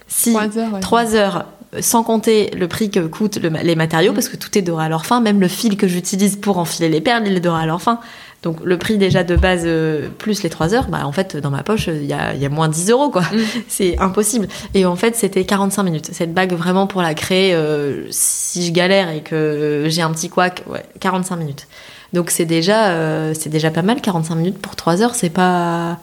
si 0.08 0.34
Trois 0.34 0.58
heures. 0.58 0.74
ouais. 0.74 0.80
3 0.80 1.16
heures, 1.16 1.46
euh, 1.74 1.80
sans 1.82 2.04
compter 2.04 2.50
le 2.52 2.68
prix 2.68 2.90
que 2.90 3.00
coûtent 3.00 3.38
le 3.38 3.50
les 3.64 3.76
matériaux, 3.76 4.14
parce 4.14 4.30
que 4.30 4.38
tout 4.38 4.58
est 4.58 4.62
doré 4.62 4.86
à 4.86 4.90
leur 4.90 5.06
fin, 5.06 5.22
même 5.22 5.40
le 5.40 5.48
fil 5.48 5.78
que 5.78 5.88
j'utilise 5.88 6.36
pour 6.36 6.58
enfiler 6.58 6.90
les 6.90 7.02
perles, 7.02 7.24
il 7.26 7.36
est 7.36 7.42
doré 7.42 7.62
à 7.62 7.66
leur 7.66 7.82
fin. 7.82 8.00
Donc 8.44 8.58
le 8.64 8.78
prix 8.78 8.98
déjà 8.98 9.24
de 9.24 9.36
base 9.36 9.64
euh, 9.66 10.10
plus 10.18 10.42
les 10.42 10.50
3 10.50 10.74
heures, 10.74 10.88
bah 10.88 11.06
en 11.06 11.12
fait 11.12 11.38
dans 11.38 11.52
ma 11.52 11.62
poche 11.62 11.88
il 11.88 12.06
y 12.06 12.14
a, 12.14 12.34
y 12.34 12.46
a 12.46 12.50
moins 12.50 12.70
10 12.70 12.90
euros 12.90 13.10
quoi. 13.12 13.22
Mm. 13.22 13.38
C'est 13.68 14.00
impossible. 14.00 14.48
Et 14.74 14.86
en 14.86 14.96
fait 14.96 15.16
c'était 15.16 15.46
45 15.46 15.84
minutes. 15.84 16.10
Cette 16.12 16.34
bague 16.34 16.54
vraiment 16.54 16.88
pour 16.88 17.02
la 17.04 17.14
créer, 17.14 17.54
euh, 17.54 18.08
si 18.10 18.66
je 18.66 18.72
galère 18.72 19.10
et 19.10 19.22
que 19.22 19.86
j'ai 19.88 20.02
un 20.02 20.12
petit 20.12 20.30
couac, 20.30 20.64
ouais, 20.68 20.84
45 21.00 21.36
minutes. 21.36 21.68
Donc 22.14 22.32
c'est 22.32 22.46
déjà, 22.46 22.90
euh, 22.90 23.34
c'est 23.38 23.50
déjà 23.50 23.70
pas 23.70 23.84
mal 23.84 24.02
45 24.02 24.36
minutes 24.36 24.58
pour 24.58 24.76
3 24.76 25.02
heures, 25.02 25.16
c'est 25.16 25.30
pas... 25.30 26.00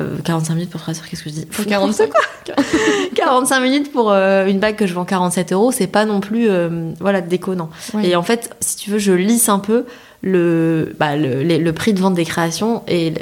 euh, 0.00 0.16
45 0.24 0.54
minutes 0.54 0.70
pour 0.70 0.80
3 0.80 0.94
heures, 0.98 1.08
qu'est-ce 1.08 1.22
que 1.22 1.30
je 1.30 1.34
dis 1.34 1.46
Faut 1.50 1.64
45 1.64 2.10
45 3.14 3.60
minutes 3.62 3.92
pour 3.92 4.10
euh, 4.12 4.46
une 4.46 4.58
bague 4.58 4.76
que 4.76 4.86
je 4.86 4.94
vends 4.94 5.04
47 5.04 5.52
euros, 5.52 5.72
c'est 5.72 5.86
pas 5.86 6.04
non 6.04 6.20
plus 6.20 6.48
euh, 6.48 6.90
voilà 7.00 7.20
déconnant. 7.20 7.70
Et 8.02 8.16
en 8.16 8.22
fait, 8.22 8.50
si 8.60 8.76
tu 8.76 8.90
veux, 8.90 8.98
je 8.98 9.12
lisse 9.12 9.48
un 9.48 9.58
peu 9.58 9.84
le, 10.22 10.94
bah, 10.98 11.16
le, 11.16 11.42
les- 11.42 11.58
le 11.58 11.72
prix 11.72 11.92
de 11.92 12.00
vente 12.00 12.14
des 12.14 12.24
créations 12.24 12.82
et 12.88 13.14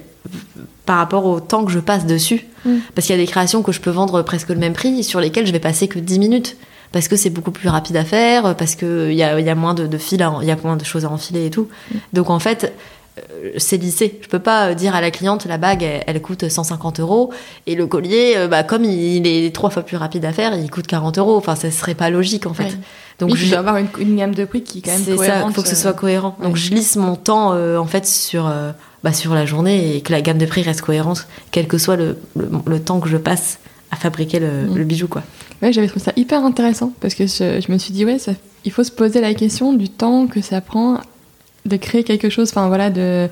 par 0.86 0.96
rapport 0.98 1.26
au 1.26 1.40
temps 1.40 1.64
que 1.64 1.70
je 1.72 1.78
passe 1.80 2.06
dessus. 2.06 2.46
Mm. 2.64 2.76
Parce 2.94 3.06
qu'il 3.06 3.16
y 3.16 3.18
a 3.18 3.22
des 3.22 3.30
créations 3.30 3.62
que 3.62 3.72
je 3.72 3.80
peux 3.80 3.90
vendre 3.90 4.22
presque 4.22 4.48
le 4.48 4.56
même 4.56 4.72
prix 4.72 5.04
sur 5.04 5.20
lesquelles 5.20 5.46
je 5.46 5.52
vais 5.52 5.60
passer 5.60 5.86
que 5.88 5.98
10 5.98 6.18
minutes. 6.18 6.56
Parce 6.90 7.06
que 7.06 7.16
c'est 7.16 7.28
beaucoup 7.28 7.50
plus 7.50 7.68
rapide 7.68 7.96
à 7.98 8.04
faire, 8.04 8.56
parce 8.56 8.74
qu'il 8.74 9.12
y 9.12 9.22
a, 9.22 9.38
y 9.38 9.50
a 9.50 9.54
moins 9.54 9.74
de, 9.74 9.86
de 9.86 9.98
fils, 9.98 10.18
il 10.40 10.48
y 10.48 10.50
a 10.50 10.56
moins 10.64 10.76
de 10.78 10.84
choses 10.86 11.04
à 11.04 11.10
enfiler 11.10 11.44
et 11.44 11.50
tout. 11.50 11.68
Donc 12.14 12.30
en 12.30 12.38
fait, 12.38 12.72
c'est 13.56 13.76
lissé. 13.76 14.18
Je 14.22 14.28
peux 14.28 14.38
pas 14.38 14.68
euh, 14.70 14.74
dire 14.74 14.94
à 14.94 15.00
la 15.00 15.10
cliente 15.10 15.46
la 15.46 15.58
bague 15.58 15.82
elle, 15.82 16.02
elle 16.06 16.22
coûte 16.22 16.48
150 16.48 17.00
euros 17.00 17.32
et 17.66 17.74
le 17.74 17.86
collier, 17.86 18.34
euh, 18.36 18.48
bah, 18.48 18.62
comme 18.62 18.84
il 18.84 19.26
est 19.26 19.54
trois 19.54 19.70
fois 19.70 19.82
plus 19.82 19.96
rapide 19.96 20.24
à 20.24 20.32
faire, 20.32 20.54
il 20.56 20.70
coûte 20.70 20.86
40 20.86 21.18
euros. 21.18 21.36
Enfin, 21.36 21.54
ça 21.54 21.70
serait 21.70 21.94
pas 21.94 22.10
logique 22.10 22.46
en 22.46 22.54
fait. 22.54 22.64
Ouais. 22.64 22.78
Donc 23.18 23.34
je- 23.34 23.44
il 23.44 23.50
doit 23.50 23.58
avoir 23.60 23.76
une, 23.78 23.88
une 23.98 24.16
gamme 24.16 24.34
de 24.34 24.44
prix 24.44 24.62
qui 24.62 24.78
est 24.78 24.82
quand 24.82 24.92
même 24.92 25.16
cohérente. 25.16 25.50
il 25.50 25.54
faut 25.54 25.62
que 25.62 25.68
ce 25.68 25.74
euh, 25.74 25.78
soit 25.78 25.92
cohérent. 25.92 26.36
Donc 26.42 26.56
je 26.56 26.70
lisse 26.70 26.96
mon 26.96 27.16
temps 27.16 27.52
euh, 27.52 27.76
en 27.78 27.86
fait 27.86 28.06
sur, 28.06 28.46
euh, 28.46 28.70
bah, 29.02 29.12
sur 29.12 29.34
la 29.34 29.44
journée 29.46 29.96
et 29.96 30.00
que 30.02 30.12
la 30.12 30.20
gamme 30.22 30.38
de 30.38 30.46
prix 30.46 30.62
reste 30.62 30.82
cohérente, 30.82 31.26
quel 31.50 31.66
que 31.66 31.78
soit 31.78 31.96
le, 31.96 32.16
le, 32.36 32.48
le 32.66 32.80
temps 32.80 33.00
que 33.00 33.08
je 33.08 33.16
passe 33.16 33.58
à 33.90 33.96
fabriquer 33.96 34.38
le, 34.38 34.48
Mm. 34.68 34.76
le 34.76 34.84
bijou 34.84 35.08
quoi. 35.08 35.22
Ouais, 35.62 35.72
j'avais 35.72 35.88
trouvé 35.88 36.04
ça 36.04 36.12
hyper 36.14 36.44
intéressant 36.44 36.92
parce 37.00 37.14
que 37.14 37.26
je, 37.26 37.60
je 37.66 37.72
me 37.72 37.78
suis 37.78 37.92
dit, 37.92 38.04
ouais, 38.04 38.18
ça, 38.18 38.32
il 38.64 38.70
faut 38.70 38.84
se 38.84 38.92
poser 38.92 39.20
la 39.20 39.34
question 39.34 39.72
du 39.72 39.88
temps 39.88 40.26
que 40.28 40.40
ça 40.42 40.60
prend 40.60 40.98
de 41.66 41.76
créer 41.76 42.04
quelque 42.04 42.30
chose. 42.30 42.48
Enfin, 42.50 42.68
voilà, 42.68 42.90
de, 42.90 43.28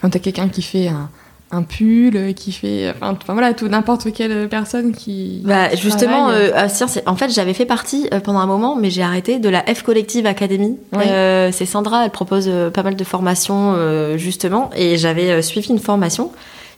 quand 0.00 0.10
t'as 0.10 0.18
quelqu'un 0.18 0.48
qui 0.48 0.62
fait 0.62 0.88
un, 0.88 1.08
un 1.50 1.62
pull, 1.62 2.34
qui 2.34 2.50
fait. 2.52 2.90
Enfin, 2.90 3.16
voilà, 3.28 3.52
tout, 3.54 3.68
n'importe 3.68 4.12
quelle 4.12 4.48
personne 4.48 4.92
qui. 4.92 5.42
Bah, 5.44 5.68
qui 5.68 5.76
justement, 5.76 6.30
euh, 6.30 6.50
c'est- 6.68 7.06
en 7.08 7.16
fait, 7.16 7.30
j'avais 7.30 7.54
fait 7.54 7.66
partie 7.66 8.08
euh, 8.12 8.20
pendant 8.20 8.40
un 8.40 8.46
moment, 8.46 8.74
mais 8.76 8.90
j'ai 8.90 9.02
arrêté 9.02 9.38
de 9.38 9.48
la 9.48 9.62
F 9.62 9.82
Collective 9.82 10.26
Academy. 10.26 10.76
Ouais. 10.92 11.06
Euh, 11.08 11.52
c'est 11.52 11.66
Sandra, 11.66 12.04
elle 12.04 12.10
propose 12.10 12.46
euh, 12.48 12.70
pas 12.70 12.82
mal 12.82 12.96
de 12.96 13.04
formations 13.04 13.74
euh, 13.76 14.16
justement, 14.16 14.70
et 14.76 14.96
j'avais 14.96 15.30
euh, 15.30 15.42
suivi 15.42 15.68
une 15.70 15.78
formation 15.78 16.32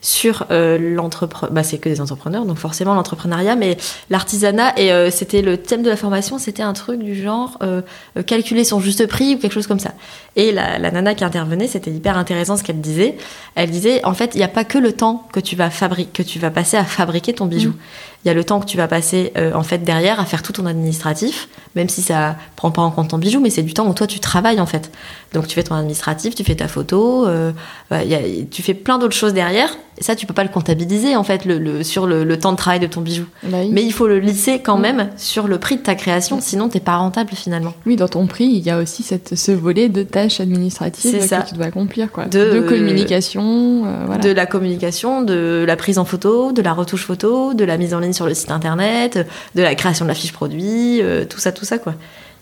sur 0.07 0.45
euh, 0.51 0.77
l'entrepreneur. 0.95 1.51
Bah, 1.53 1.63
c'est 1.63 1.79
que 1.79 1.89
des 1.89 1.99
entrepreneurs, 1.99 2.45
donc 2.45 2.57
forcément 2.59 2.93
l'entrepreneuriat, 2.93 3.57
mais 3.57 3.75
l'artisanat. 4.09 4.79
Et 4.79 4.93
euh, 4.93 5.11
c'était 5.11 5.41
le 5.41 5.57
thème 5.57 5.83
de 5.83 5.89
la 5.89 5.97
formation, 5.97 6.39
c'était 6.39 6.63
un 6.63 6.71
truc 6.71 7.03
du 7.03 7.13
genre 7.21 7.57
euh, 7.61 7.81
calculer 8.25 8.63
son 8.63 8.79
juste 8.79 9.05
prix 9.07 9.35
ou 9.35 9.37
quelque 9.37 9.51
chose 9.51 9.67
comme 9.67 9.79
ça. 9.81 9.91
Et 10.37 10.53
la, 10.53 10.79
la 10.79 10.91
nana 10.91 11.13
qui 11.13 11.25
intervenait, 11.25 11.67
c'était 11.67 11.91
hyper 11.91 12.17
intéressant 12.17 12.55
ce 12.55 12.63
qu'elle 12.63 12.79
disait. 12.79 13.17
Elle 13.55 13.69
disait, 13.69 13.99
en 14.05 14.13
fait, 14.13 14.31
il 14.33 14.37
n'y 14.37 14.43
a 14.45 14.47
pas 14.47 14.63
que 14.63 14.77
le 14.77 14.93
temps 14.93 15.27
que 15.33 15.41
tu 15.41 15.57
vas 15.57 15.69
fabriquer, 15.69 16.09
que 16.13 16.23
tu 16.23 16.39
vas 16.39 16.51
passer 16.51 16.77
à 16.77 16.85
fabriquer 16.85 17.33
ton 17.33 17.45
bijou. 17.45 17.71
Mm. 17.71 17.77
Il 18.23 18.27
y 18.29 18.31
a 18.31 18.33
le 18.33 18.43
temps 18.43 18.59
que 18.59 18.65
tu 18.65 18.77
vas 18.77 18.87
passer 18.87 19.31
euh, 19.37 19.53
en 19.53 19.63
fait 19.63 19.77
derrière 19.79 20.19
à 20.19 20.25
faire 20.25 20.41
tout 20.41 20.51
ton 20.51 20.65
administratif, 20.65 21.47
même 21.75 21.87
si 21.87 22.01
ça 22.01 22.35
prend 22.55 22.71
pas 22.71 22.81
en 22.81 22.91
compte 22.91 23.09
ton 23.09 23.17
bijou, 23.19 23.39
mais 23.39 23.49
c'est 23.49 23.61
du 23.61 23.73
temps 23.73 23.87
où 23.87 23.93
toi 23.93 24.07
tu 24.07 24.19
travailles 24.19 24.59
en 24.59 24.65
fait. 24.65 24.91
Donc 25.33 25.47
tu 25.47 25.55
fais 25.55 25.63
ton 25.63 25.75
administratif, 25.75 26.33
tu 26.35 26.43
fais 26.43 26.55
ta 26.55 26.67
photo, 26.67 27.25
euh, 27.27 27.51
bah, 27.89 28.03
y 28.03 28.15
a- 28.15 28.21
tu 28.49 28.63
fais 28.63 28.73
plein 28.73 28.97
d'autres 28.97 29.15
choses 29.15 29.33
derrière. 29.33 29.69
Et 29.99 30.03
ça, 30.03 30.15
tu 30.15 30.25
peux 30.27 30.33
pas 30.33 30.43
le 30.43 30.49
comptabiliser 30.49 31.15
en 31.15 31.23
fait 31.23 31.43
le, 31.45 31.57
le- 31.57 31.83
sur 31.83 32.05
le, 32.05 32.23
le 32.23 32.37
temps 32.39 32.51
de 32.51 32.57
travail 32.57 32.79
de 32.79 32.85
ton 32.85 33.01
bijou. 33.01 33.25
Bah 33.43 33.57
oui. 33.61 33.69
Mais 33.71 33.83
il 33.83 33.91
faut 33.91 34.07
le 34.07 34.19
lisser 34.19 34.59
quand 34.59 34.77
même 34.77 35.09
sur 35.17 35.47
le 35.47 35.57
prix 35.57 35.77
de 35.77 35.81
ta 35.81 35.95
création, 35.95 36.39
sinon 36.39 36.69
t'es 36.69 36.79
pas 36.79 36.97
rentable 36.97 37.31
finalement. 37.33 37.73
Oui, 37.87 37.95
dans 37.95 38.07
ton 38.07 38.27
prix, 38.27 38.45
il 38.45 38.59
y 38.65 38.69
a 38.69 38.77
aussi 38.77 39.01
cette, 39.01 39.35
ce 39.35 39.51
volet 39.51 39.89
de 39.89 40.03
tâches 40.03 40.39
administratives 40.39 41.09
C'est 41.11 41.17
que 41.19 41.25
ça. 41.25 41.41
tu 41.41 41.55
dois 41.55 41.65
accomplir. 41.65 42.11
Quoi. 42.11 42.25
De, 42.25 42.51
De, 42.51 42.59
communication. 42.61 43.85
euh, 43.85 44.03
voilà. 44.05 44.21
De 44.21 44.29
la 44.29 44.45
communication, 44.45 45.21
de 45.23 45.63
la 45.67 45.75
prise 45.75 45.97
en 45.97 46.05
photo, 46.05 46.51
de 46.51 46.61
la 46.61 46.73
retouche 46.73 47.05
photo, 47.05 47.53
de 47.53 47.63
la 47.65 47.77
mise 47.77 47.93
en 47.93 47.99
ligne 47.99 48.13
sur 48.13 48.25
le 48.27 48.33
site 48.33 48.51
internet, 48.51 49.27
de 49.55 49.61
la 49.63 49.73
création 49.75 50.05
de 50.05 50.09
la 50.09 50.15
fiche 50.15 50.31
produit, 50.33 51.01
euh, 51.01 51.25
tout 51.25 51.39
ça, 51.39 51.51
tout 51.51 51.65
ça 51.65 51.77
quoi. 51.79 51.95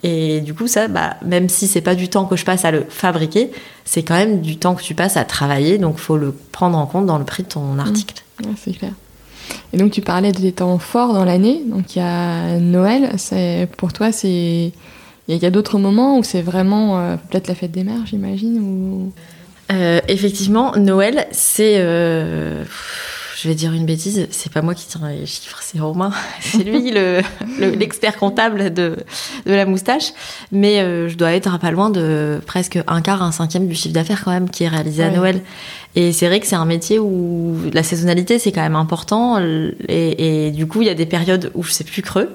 Et 0.04 0.41
du 0.41 0.54
coup, 0.54 0.68
ça, 0.68 0.88
bah, 0.88 1.16
même 1.26 1.50
si 1.50 1.68
c'est 1.68 1.82
pas 1.82 1.96
du 1.96 2.10
temps 2.10 2.26
que 2.26 2.36
je 2.36 2.46
passe 2.46 2.66
à 2.66 2.72
le 2.72 2.86
fabriquer, 2.88 3.52
c'est 3.86 4.04
quand 4.04 4.16
même 4.16 4.41
du 4.41 4.58
temps 4.58 4.76
que 4.76 4.84
tu 4.84 4.93
passes 4.93 5.18
à 5.18 5.26
travailler, 5.26 5.78
donc 5.78 5.98
faut 5.98 6.18
le 6.18 6.32
prendre 6.52 6.78
en 6.78 6.86
compte 6.86 7.06
dans 7.06 7.18
le 7.18 7.26
prix 7.26 7.43
de 7.43 7.50
ton 7.50 7.80
article. 7.80 8.24
Ouais, 8.43 8.52
c'est 8.58 8.74
clair. 8.74 8.91
Et 9.74 9.78
donc 9.78 9.91
tu 9.91 10.02
parlais 10.02 10.32
des 10.32 10.52
temps 10.52 10.78
forts 10.80 11.14
dans 11.14 11.26
l'année. 11.26 11.62
Donc 11.66 11.96
il 11.96 12.00
y 12.00 12.02
a 12.02 12.60
Noël. 12.60 13.12
C'est 13.18 13.68
pour 13.78 13.93
toi 13.93 14.12
c'est 14.12 14.72
il 15.28 15.38
y 15.38 15.46
a, 15.46 15.50
d'autres 15.50 15.80
moments 15.80 16.20
où 16.20 16.24
c'est 16.24 16.43
vraiment 16.43 17.00
euh, 17.00 17.16
peut-être 17.18 17.48
la 17.48 17.56
fête 17.56 17.72
des 17.72 17.84
mères, 17.84 18.06
j'imagine. 18.06 18.60
Ou? 18.60 19.12
Euh, 19.72 20.00
effectivement, 20.08 20.76
Noël, 20.78 21.28
c'est. 21.32 21.78
euh, 21.78 22.64
je 23.36 23.48
vais 23.50 23.56
dire 23.56 23.74
une 23.74 23.86
bêtise, 23.86 24.28
c'est 24.32 24.52
pas 24.52 24.62
moi 24.62 24.74
qui 24.74 24.88
tire 24.88 25.06
les 25.06 25.26
chiffres, 25.26 25.60
c'est 25.62 25.80
Romain. 25.80 26.12
C'est 26.42 26.64
lui 26.64 26.90
le- 26.92 27.22
le- 27.60 27.72
l'expert 27.72 28.16
comptable 28.18 28.74
de, 28.74 28.96
de 29.46 29.52
la 29.54 29.66
moustache. 29.66 30.14
Mais 30.52 30.80
euh, 30.80 31.10
je 31.10 31.16
dois 31.18 31.34
être 31.34 31.54
à 31.54 31.60
pas 31.60 31.72
loin 31.72 31.90
de 31.90 32.40
presque 32.46 32.80
un 32.88 33.02
quart, 33.02 33.22
un 33.22 33.32
cinquième 33.34 33.68
du 33.68 33.76
chiffre 33.76 33.94
d'affaires 33.94 34.24
quand 34.24 34.32
même 34.32 34.50
qui 34.50 34.64
est 34.64 34.68
réalisé 34.70 35.04
à. 35.04 35.10
Noël. 35.10 35.42
Et 35.96 36.14
c'est 36.14 36.28
vrai 36.28 36.40
que 36.40 36.48
c'est 36.48 36.56
un 36.56 36.66
métier 36.66 36.98
où 37.00 37.58
la 37.74 37.84
saisonnalité 37.84 38.40
c'est 38.40 38.52
quand 38.52 38.62
même 38.64 38.76
important. 38.76 39.38
Et, 39.88 40.48
et 40.48 40.52
du 40.52 40.66
coup, 40.68 40.82
il 40.82 40.88
y 40.88 40.92
a 40.92 40.94
des 40.96 41.06
périodes 41.06 41.52
où 41.56 41.64
c'est 41.66 41.84
plus 41.86 42.02
creux. 42.02 42.30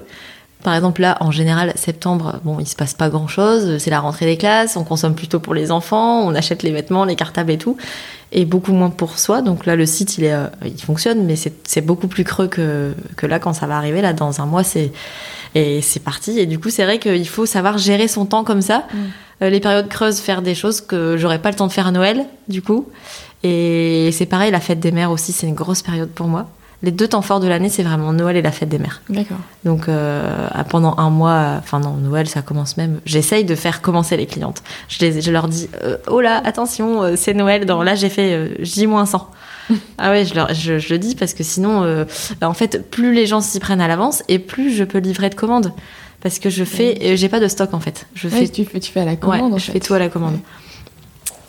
Par 0.62 0.74
exemple, 0.74 1.00
là, 1.00 1.16
en 1.20 1.30
général, 1.30 1.72
septembre, 1.76 2.40
bon, 2.44 2.58
il 2.60 2.66
se 2.66 2.76
passe 2.76 2.94
pas 2.94 3.08
grand 3.08 3.28
chose. 3.28 3.78
C'est 3.78 3.90
la 3.90 4.00
rentrée 4.00 4.26
des 4.26 4.36
classes. 4.36 4.76
On 4.76 4.84
consomme 4.84 5.14
plutôt 5.14 5.40
pour 5.40 5.54
les 5.54 5.70
enfants. 5.70 6.20
On 6.20 6.34
achète 6.34 6.62
les 6.62 6.70
vêtements, 6.70 7.04
les 7.04 7.16
cartables 7.16 7.50
et 7.50 7.58
tout. 7.58 7.76
Et 8.32 8.44
beaucoup 8.44 8.72
moins 8.72 8.90
pour 8.90 9.18
soi. 9.18 9.42
Donc 9.42 9.66
là, 9.66 9.76
le 9.76 9.86
site, 9.86 10.18
il, 10.18 10.24
est, 10.24 10.34
euh, 10.34 10.46
il 10.64 10.80
fonctionne, 10.80 11.24
mais 11.24 11.34
c'est 11.36 11.80
beaucoup 11.80 12.08
plus 12.08 12.24
creux 12.24 12.48
que, 12.48 12.94
que 13.16 13.26
là, 13.26 13.38
quand 13.38 13.54
ça 13.54 13.66
va 13.66 13.76
arriver. 13.76 14.02
Là, 14.02 14.12
dans 14.12 14.40
un 14.40 14.46
mois, 14.46 14.62
c'est, 14.62 14.92
et 15.54 15.80
c'est 15.80 16.00
parti. 16.00 16.38
Et 16.38 16.46
du 16.46 16.58
coup, 16.58 16.70
c'est 16.70 16.84
vrai 16.84 16.98
qu'il 16.98 17.28
faut 17.28 17.46
savoir 17.46 17.78
gérer 17.78 18.08
son 18.08 18.26
temps 18.26 18.44
comme 18.44 18.62
ça. 18.62 18.84
Mm. 18.92 18.96
Euh, 19.42 19.50
les 19.50 19.60
périodes 19.60 19.88
creuses, 19.88 20.20
faire 20.20 20.42
des 20.42 20.54
choses 20.54 20.80
que 20.80 21.16
j'aurais 21.16 21.40
pas 21.40 21.50
le 21.50 21.56
temps 21.56 21.66
de 21.66 21.72
faire 21.72 21.86
à 21.86 21.92
Noël, 21.92 22.26
du 22.48 22.60
coup. 22.60 22.86
Et 23.42 24.10
c'est 24.12 24.26
pareil, 24.26 24.50
la 24.50 24.60
fête 24.60 24.80
des 24.80 24.92
mères 24.92 25.10
aussi, 25.10 25.32
c'est 25.32 25.46
une 25.46 25.54
grosse 25.54 25.82
période 25.82 26.10
pour 26.10 26.26
moi. 26.26 26.48
Les 26.82 26.90
deux 26.92 27.08
temps 27.08 27.20
forts 27.20 27.40
de 27.40 27.46
l'année, 27.46 27.68
c'est 27.68 27.82
vraiment 27.82 28.12
Noël 28.14 28.36
et 28.36 28.42
la 28.42 28.52
fête 28.52 28.70
des 28.70 28.78
mères. 28.78 29.02
D'accord. 29.10 29.36
Donc 29.66 29.88
euh, 29.88 30.48
pendant 30.70 30.94
un 30.96 31.10
mois, 31.10 31.56
enfin 31.58 31.78
non, 31.78 31.92
Noël 31.94 32.26
ça 32.28 32.40
commence 32.40 32.76
même. 32.78 33.00
J'essaye 33.04 33.44
de 33.44 33.54
faire 33.54 33.82
commencer 33.82 34.16
les 34.16 34.24
clientes. 34.26 34.62
Je, 34.88 34.98
les, 35.04 35.20
je 35.20 35.30
leur 35.30 35.46
dis 35.48 35.68
euh, 35.84 35.98
oh 36.08 36.20
là 36.22 36.40
attention 36.44 37.02
euh, 37.02 37.14
c'est 37.16 37.34
Noël. 37.34 37.66
Dans 37.66 37.82
là 37.82 37.94
j'ai 37.96 38.08
fait 38.08 38.32
euh, 38.32 38.48
J-100. 38.60 39.24
ah 39.98 40.10
ouais 40.10 40.24
je, 40.24 40.34
leur- 40.34 40.54
je, 40.54 40.78
je 40.78 40.88
le 40.94 40.98
dis 40.98 41.14
parce 41.14 41.34
que 41.34 41.44
sinon 41.44 41.82
euh, 41.82 42.04
en 42.42 42.54
fait 42.54 42.90
plus 42.90 43.12
les 43.12 43.26
gens 43.26 43.40
s'y 43.42 43.60
prennent 43.60 43.80
à 43.82 43.86
l'avance 43.88 44.22
et 44.28 44.38
plus 44.38 44.74
je 44.74 44.84
peux 44.84 44.98
livrer 44.98 45.28
de 45.28 45.34
commandes 45.34 45.72
parce 46.22 46.38
que 46.38 46.48
je 46.50 46.64
fais 46.64 46.98
euh, 47.02 47.16
j'ai 47.16 47.28
pas 47.28 47.40
de 47.40 47.48
stock 47.48 47.74
en 47.74 47.80
fait. 47.80 48.06
Je 48.14 48.28
Ouais, 48.28 48.46
fais 48.46 48.48
tu 48.48 48.64
fais 48.64 48.80
tu 48.80 48.90
fais 48.90 49.00
à 49.00 49.04
la 49.04 49.10
Ouais, 49.12 49.16
commande. 49.18 49.52
en 49.54 49.58
je 49.58 49.66
fait. 49.66 49.72
fais 49.72 49.80
tout 49.80 49.92
à 49.94 49.98
la 49.98 50.08
commande. 50.08 50.38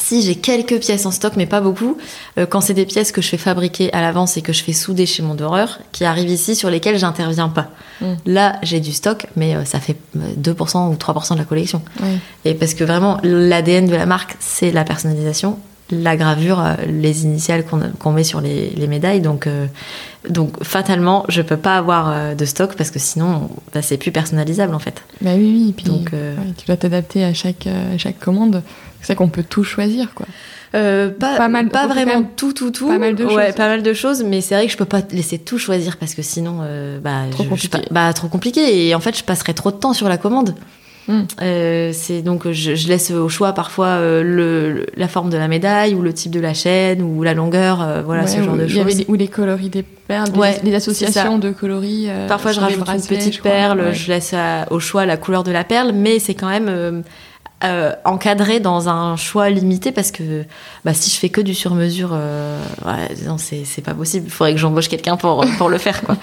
Si 0.03 0.21
j'ai 0.23 0.35
quelques 0.35 0.79
pièces 0.79 1.05
en 1.05 1.11
stock, 1.11 1.33
mais 1.37 1.45
pas 1.45 1.61
beaucoup, 1.61 1.97
euh, 2.37 2.45
quand 2.45 2.59
c'est 2.61 2.73
des 2.73 2.85
pièces 2.85 3.11
que 3.11 3.21
je 3.21 3.29
fais 3.29 3.37
fabriquer 3.37 3.93
à 3.93 4.01
l'avance 4.01 4.35
et 4.35 4.41
que 4.41 4.51
je 4.51 4.63
fais 4.63 4.73
souder 4.73 5.05
chez 5.05 5.21
mon 5.21 5.35
doreur, 5.35 5.79
qui 5.91 6.05
arrivent 6.05 6.29
ici 6.29 6.55
sur 6.55 6.69
lesquelles 6.69 6.97
j'interviens 6.97 7.49
pas. 7.49 7.69
Mm. 8.01 8.13
Là, 8.25 8.59
j'ai 8.63 8.79
du 8.79 8.93
stock, 8.93 9.27
mais 9.35 9.55
euh, 9.55 9.63
ça 9.63 9.79
fait 9.79 9.97
euh, 10.17 10.33
2% 10.37 10.89
ou 10.89 10.95
3% 10.95 11.33
de 11.33 11.37
la 11.37 11.45
collection. 11.45 11.81
Et 12.45 12.55
parce 12.55 12.73
que 12.73 12.83
vraiment, 12.83 13.19
l'ADN 13.23 13.85
de 13.85 13.95
la 13.95 14.05
marque, 14.07 14.35
c'est 14.39 14.71
la 14.71 14.83
personnalisation, 14.83 15.59
la 15.91 16.15
gravure, 16.15 16.59
euh, 16.59 16.75
les 16.87 17.23
initiales 17.25 17.63
qu'on 17.65 18.11
met 18.11 18.23
sur 18.23 18.41
les, 18.41 18.69
les 18.71 18.87
médailles. 18.87 19.21
Donc, 19.21 19.45
euh, 19.45 19.67
donc, 20.29 20.63
fatalement, 20.63 21.25
je 21.29 21.41
peux 21.41 21.57
pas 21.57 21.77
avoir 21.77 22.11
euh, 22.11 22.35
de 22.35 22.45
stock 22.45 22.75
parce 22.75 22.91
que 22.91 22.99
sinon, 22.99 23.49
bah, 23.73 23.81
c'est 23.81 23.97
plus 23.97 24.11
personnalisable 24.11 24.75
en 24.75 24.79
fait. 24.79 25.01
Bah 25.21 25.31
oui, 25.35 25.51
oui. 25.51 25.69
et 25.69 25.73
Puis, 25.73 25.85
Donc, 25.85 26.13
euh, 26.13 26.35
ouais, 26.35 26.53
tu 26.57 26.67
dois 26.67 26.77
t'adapter 26.77 27.23
à 27.23 27.33
chaque, 27.33 27.65
euh, 27.65 27.95
à 27.95 27.97
chaque 27.97 28.19
commande. 28.19 28.61
C'est 29.01 29.15
qu'on 29.15 29.29
peut 29.29 29.43
tout 29.47 29.63
choisir, 29.63 30.13
quoi. 30.13 30.25
Euh, 30.73 31.09
pas, 31.09 31.35
Pas 31.37 31.49
mal, 31.49 31.67
pas 31.69 31.85
vraiment 31.87 32.23
tout, 32.37 32.53
tout, 32.53 32.71
tout. 32.71 32.87
Pas 32.87 32.97
mal 32.97 33.15
de 33.15 33.25
ouais, 33.25 33.47
choses. 33.47 33.55
pas 33.55 33.67
mal 33.67 33.83
de 33.83 33.93
choses, 33.93 34.23
mais 34.23 34.39
c'est 34.39 34.55
vrai 34.55 34.67
que 34.67 34.71
je 34.71 34.77
peux 34.77 34.85
pas 34.85 35.01
laisser 35.11 35.37
tout 35.37 35.57
choisir 35.57 35.97
parce 35.97 36.13
que 36.15 36.21
sinon, 36.21 36.59
euh, 36.61 36.99
bah, 36.99 37.23
Trop 37.31 37.43
je- 37.43 37.49
compliqué. 37.49 37.79
bah, 37.91 38.13
trop 38.13 38.27
compliqué. 38.29 38.87
Et 38.87 38.95
en 38.95 39.01
fait, 39.01 39.17
je 39.17 39.23
passerai 39.25 39.53
trop 39.53 39.71
de 39.71 39.75
temps 39.77 39.91
sur 39.93 40.07
la 40.07 40.17
commande. 40.17 40.55
Mm. 41.07 41.21
Euh, 41.41 41.89
c'est 41.93 42.21
donc 42.21 42.49
je, 42.51 42.75
je 42.75 42.87
laisse 42.87 43.09
au 43.09 43.27
choix 43.27 43.53
parfois 43.53 43.99
le, 43.99 44.21
le- 44.71 44.85
la 44.95 45.07
forme 45.07 45.31
de 45.31 45.35
la 45.37 45.47
médaille 45.47 45.95
ou 45.95 46.01
le 46.03 46.13
type 46.13 46.31
de 46.31 46.39
la 46.39 46.53
chaîne 46.53 47.01
ou 47.01 47.23
la 47.23 47.33
longueur, 47.33 48.03
voilà 48.05 48.21
Ouais, 48.21 48.27
ce 48.27 48.41
genre 48.43 48.55
de 48.55 48.67
choses. 48.67 49.03
ou 49.07 49.15
les 49.15 49.27
coloris 49.27 49.69
des 49.69 49.81
perles, 49.81 50.29
Ouais, 50.37 50.59
les, 50.63 50.75
associations 50.75 51.39
de 51.39 51.49
coloris. 51.51 52.07
Parfois, 52.27 52.51
je 52.51 52.59
rajoute 52.59 52.87
une 52.87 53.01
petite 53.01 53.35
je 53.37 53.41
perle, 53.41 53.93
je 53.93 54.09
laisse 54.09 54.33
à- 54.33 54.67
au 54.69 54.79
choix 54.79 55.07
la 55.07 55.17
couleur 55.17 55.43
de 55.43 55.51
la 55.51 55.63
perle, 55.63 55.91
mais 55.91 56.19
c'est 56.19 56.35
quand 56.35 56.49
même 56.49 57.03
euh, 57.63 57.81
euh, 57.81 57.93
encadré 58.05 58.59
dans 58.59 58.89
un 58.89 59.15
choix 59.15 59.49
limité 59.49 59.91
parce 59.91 60.11
que 60.11 60.43
bah, 60.85 60.93
si 60.93 61.09
je 61.09 61.15
fais 61.15 61.29
que 61.29 61.41
du 61.41 61.53
sur-mesure, 61.53 62.11
euh, 62.13 62.61
ouais, 62.85 63.15
non, 63.25 63.37
c'est 63.37 63.81
pas 63.83 63.93
possible. 63.93 64.25
Il 64.27 64.31
faudrait 64.31 64.53
que 64.53 64.59
j'embauche 64.59 64.89
quelqu'un 64.89 65.17
pour, 65.17 65.45
pour 65.57 65.69
le 65.69 65.77
faire, 65.77 66.01
quoi. 66.01 66.17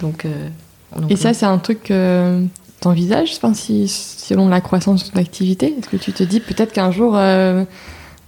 Donc, 0.00 0.24
euh, 0.24 0.48
donc, 0.96 1.10
Et 1.10 1.16
ça, 1.16 1.34
c'est 1.34 1.46
un 1.46 1.58
truc 1.58 1.84
que 1.84 2.44
t'envisages, 2.80 3.32
enfin, 3.36 3.54
si, 3.54 3.88
selon 3.88 4.48
la 4.48 4.60
croissance 4.60 5.06
de 5.06 5.12
ton 5.12 5.18
activité 5.18 5.74
Est-ce 5.78 5.88
que 5.88 5.96
tu 5.96 6.12
te 6.12 6.22
dis 6.22 6.40
peut-être 6.40 6.72
qu'un 6.72 6.90
jour, 6.90 7.14
euh, 7.16 7.64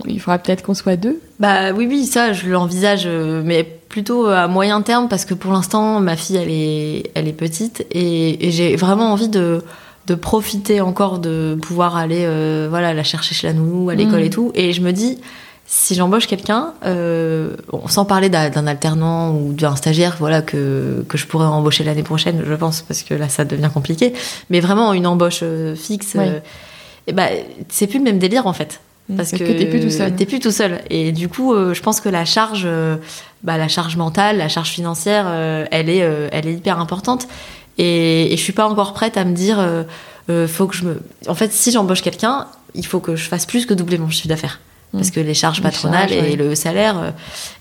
il 0.07 0.21
faudra 0.21 0.39
peut-être 0.39 0.63
qu'on 0.63 0.75
soit 0.75 0.97
deux? 0.97 1.21
Bah 1.39 1.73
oui, 1.73 1.87
oui, 1.89 2.07
ça, 2.07 2.33
je 2.33 2.49
l'envisage, 2.49 3.05
euh, 3.07 3.43
mais 3.45 3.65
plutôt 3.65 4.27
à 4.27 4.49
moyen 4.49 4.83
terme, 4.83 5.09
parce 5.09 5.25
que 5.25 5.35
pour 5.35 5.53
l'instant, 5.53 6.01
ma 6.01 6.17
fille, 6.17 6.37
elle 6.37 6.51
est, 6.51 7.11
elle 7.15 7.29
est 7.29 7.33
petite, 7.33 7.87
et, 7.91 8.47
et 8.47 8.51
j'ai 8.51 8.77
vraiment 8.77 9.13
envie 9.13 9.29
de, 9.29 9.63
de 10.07 10.15
profiter 10.15 10.81
encore 10.81 11.19
de 11.19 11.59
pouvoir 11.61 11.97
aller, 11.97 12.25
euh, 12.27 12.67
voilà, 12.71 12.95
la 12.95 13.03
chercher 13.03 13.35
chez 13.35 13.47
la 13.47 13.53
nounou, 13.53 13.91
à 13.91 13.95
l'école 13.95 14.21
Mhm. 14.21 14.27
et 14.27 14.31
tout. 14.31 14.53
Et 14.55 14.73
je 14.73 14.81
me 14.81 14.93
dis, 14.93 15.19
si 15.67 15.95
j'embauche 15.97 16.27
quelqu'un, 16.29 16.75
euh, 16.85 17.57
bon, 17.73 17.89
sans 17.89 18.05
parler 18.05 18.29
d'un 18.29 18.67
alternant 18.67 19.33
ou 19.35 19.53
d'un 19.53 19.75
stagiaire, 19.75 20.17
voilà, 20.21 20.43
que, 20.43 21.05
que 21.09 21.19
je 21.19 21.27
pourrais 21.27 21.47
embaucher 21.47 21.83
l'année 21.83 22.05
prochaine, 22.05 22.43
je 22.47 22.55
pense, 22.55 22.83
parce 22.83 23.03
que 23.03 23.15
là, 23.15 23.29
ça 23.29 23.45
devient 23.45 23.71
compliqué, 23.73 24.13
mais 24.49 24.61
vraiment 24.61 24.93
une 24.93 25.07
embauche 25.09 25.41
euh, 25.43 25.75
fixe, 25.75 26.15
euh, 26.17 26.39
et 27.09 27.13
bah, 27.13 27.27
c'est 27.69 27.89
plus 27.89 27.99
le 27.99 28.05
même 28.05 28.19
délire, 28.19 28.47
en 28.47 28.53
fait 28.53 28.81
parce 29.17 29.31
que, 29.31 29.37
t'es 29.39 29.67
plus 29.67 29.81
tout 29.81 29.91
seul. 29.91 30.15
T'es 30.17 30.27
plus 30.27 30.41
tout 30.41 30.51
seul. 30.51 30.81
Et 30.91 31.13
du 31.13 31.29
coup, 31.29 31.55
euh, 31.55 31.75
je 31.75 31.83
pense 31.83 32.01
que 32.01 32.09
la 32.09 32.25
charge, 32.25 32.65
euh, 32.67 32.97
bah, 33.45 33.57
la 33.57 33.69
charge 33.69 33.97
mentale, 33.97 34.39
la 34.39 34.49
charge 34.49 34.71
financière, 34.71 35.27
euh, 35.29 35.65
elle 35.71 35.89
est, 35.89 35.99
elle 36.33 36.47
est 36.49 36.55
hyper 36.55 36.81
importante. 36.81 37.29
Et, 37.79 38.33
et 38.33 38.37
je 38.37 38.43
suis 38.43 38.53
pas 38.53 38.67
encore 38.67 38.93
prête 38.95 39.17
à 39.17 39.25
me 39.25 39.35
dire, 39.35 39.59
euh, 39.61 39.83
euh, 40.31 40.49
faut 40.49 40.67
que 40.67 40.77
je 40.77 40.85
me. 40.85 41.01
En 41.29 41.35
fait, 41.35 41.53
si 41.53 41.71
j'embauche 41.73 42.03
quelqu'un, 42.03 42.47
il 42.75 42.87
faut 42.87 43.01
que 43.01 43.17
je 43.17 43.29
fasse 43.29 43.47
plus 43.47 43.67
que 43.67 43.75
doubler 43.75 43.99
mon 43.99 44.09
chiffre 44.09 44.29
d'affaires. 44.29 44.61
Parce 44.93 45.09
Mm. 45.09 45.13
que 45.13 45.21
les 45.21 45.35
charges 45.35 45.57
Les 45.59 45.63
patronales 45.65 46.09
charges, 46.09 46.13
et 46.25 46.31
ouais. 46.31 46.37
le 46.37 46.55
salaire. 46.55 46.99
euh, 46.99 47.11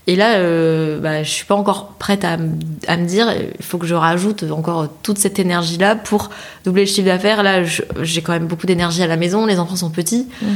et 0.06 0.14
là, 0.16 0.36
euh, 0.36 0.98
bah, 1.00 1.22
je 1.22 1.28
suis 1.30 1.44
pas 1.44 1.56
encore 1.56 1.88
prête 1.98 2.24
à, 2.24 2.36
me- 2.36 2.52
à 2.86 2.96
me 2.96 3.04
dire, 3.04 3.26
il 3.58 3.64
faut 3.64 3.78
que 3.78 3.86
je 3.86 3.94
rajoute 3.96 4.44
encore 4.50 4.88
toute 5.02 5.18
cette 5.18 5.38
énergie-là 5.38 5.96
pour 5.96 6.30
doubler 6.64 6.82
le 6.84 6.88
chiffre 6.88 7.06
d'affaires. 7.06 7.42
Là, 7.42 7.62
j'ai 8.02 8.22
quand 8.22 8.32
même 8.32 8.46
beaucoup 8.46 8.66
d'énergie 8.66 9.02
à 9.02 9.06
la 9.08 9.16
maison, 9.16 9.44
les 9.44 9.58
enfants 9.58 9.76
sont 9.76 9.90
petits. 9.90 10.28
Mm. 10.40 10.46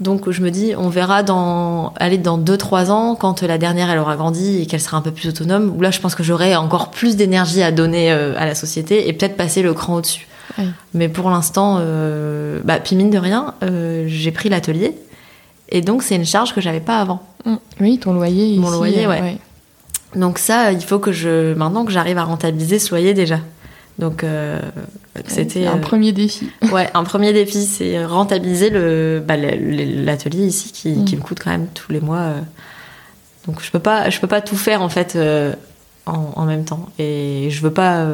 Donc 0.00 0.30
je 0.30 0.40
me 0.42 0.50
dis, 0.50 0.74
on 0.76 0.88
verra 0.88 1.22
dans, 1.22 1.94
aller 1.98 2.18
dans 2.18 2.38
2-3 2.38 2.90
ans, 2.90 3.14
quand 3.14 3.42
la 3.42 3.58
dernière 3.58 3.90
elle 3.90 3.98
aura 3.98 4.16
grandi 4.16 4.60
et 4.60 4.66
qu'elle 4.66 4.80
sera 4.80 4.96
un 4.96 5.02
peu 5.02 5.12
plus 5.12 5.28
autonome, 5.28 5.72
où 5.76 5.80
là 5.80 5.90
je 5.90 6.00
pense 6.00 6.14
que 6.14 6.22
j'aurai 6.22 6.56
encore 6.56 6.90
plus 6.90 7.16
d'énergie 7.16 7.62
à 7.62 7.70
donner 7.70 8.12
euh, 8.12 8.34
à 8.36 8.46
la 8.46 8.54
société 8.54 9.08
et 9.08 9.12
peut-être 9.12 9.36
passer 9.36 9.62
le 9.62 9.72
cran 9.74 9.96
au-dessus. 9.96 10.26
Mais 10.92 11.08
pour 11.08 11.30
l'instant, 11.30 11.78
euh, 11.80 12.60
bah, 12.64 12.78
puis 12.78 12.96
mine 12.96 13.10
de 13.10 13.18
rien, 13.18 13.54
euh, 13.62 14.04
j'ai 14.06 14.30
pris 14.30 14.48
l'atelier 14.48 14.94
et 15.70 15.80
donc 15.80 16.02
c'est 16.02 16.16
une 16.16 16.24
charge 16.24 16.54
que 16.54 16.60
j'avais 16.60 16.80
pas 16.80 17.00
avant. 17.00 17.22
Mm. 17.44 17.54
Oui, 17.80 17.98
ton 17.98 18.12
loyer. 18.12 18.58
Mon 18.58 18.68
ici, 18.68 18.76
loyer, 18.76 19.06
euh, 19.06 19.10
ouais. 19.10 19.38
Donc 20.14 20.38
ça, 20.38 20.72
il 20.72 20.82
faut 20.82 20.98
que 20.98 21.12
je 21.12 21.54
maintenant 21.54 21.84
que 21.84 21.92
j'arrive 21.92 22.18
à 22.18 22.24
rentabiliser 22.24 22.78
ce 22.78 22.90
loyer 22.90 23.14
déjà. 23.14 23.40
Donc 23.98 24.24
euh, 24.24 24.60
c'était 25.26 25.66
un 25.66 25.76
euh, 25.76 25.80
premier 25.80 26.12
défi. 26.12 26.50
ouais 26.72 26.88
un 26.94 27.04
premier 27.04 27.32
défi, 27.32 27.62
c'est 27.64 28.04
rentabiliser 28.04 28.70
le 28.70 29.22
bah, 29.26 29.36
l'atelier 29.36 30.46
ici 30.46 30.72
qui, 30.72 30.88
Mm. 30.90 31.04
qui 31.04 31.16
me 31.16 31.22
coûte 31.22 31.38
quand 31.42 31.50
même 31.50 31.68
tous 31.72 31.92
les 31.92 32.00
mois. 32.00 32.18
euh. 32.18 32.40
Donc 33.46 33.62
je 33.62 33.70
peux 33.70 33.78
pas 33.78 34.10
je 34.10 34.18
peux 34.20 34.26
pas 34.26 34.40
tout 34.40 34.56
faire 34.56 34.82
en 34.82 34.88
fait 34.88 35.16
en, 36.06 36.32
en 36.34 36.44
même 36.44 36.64
temps 36.64 36.88
et 36.98 37.48
je 37.50 37.60
veux 37.62 37.72
pas 37.72 38.06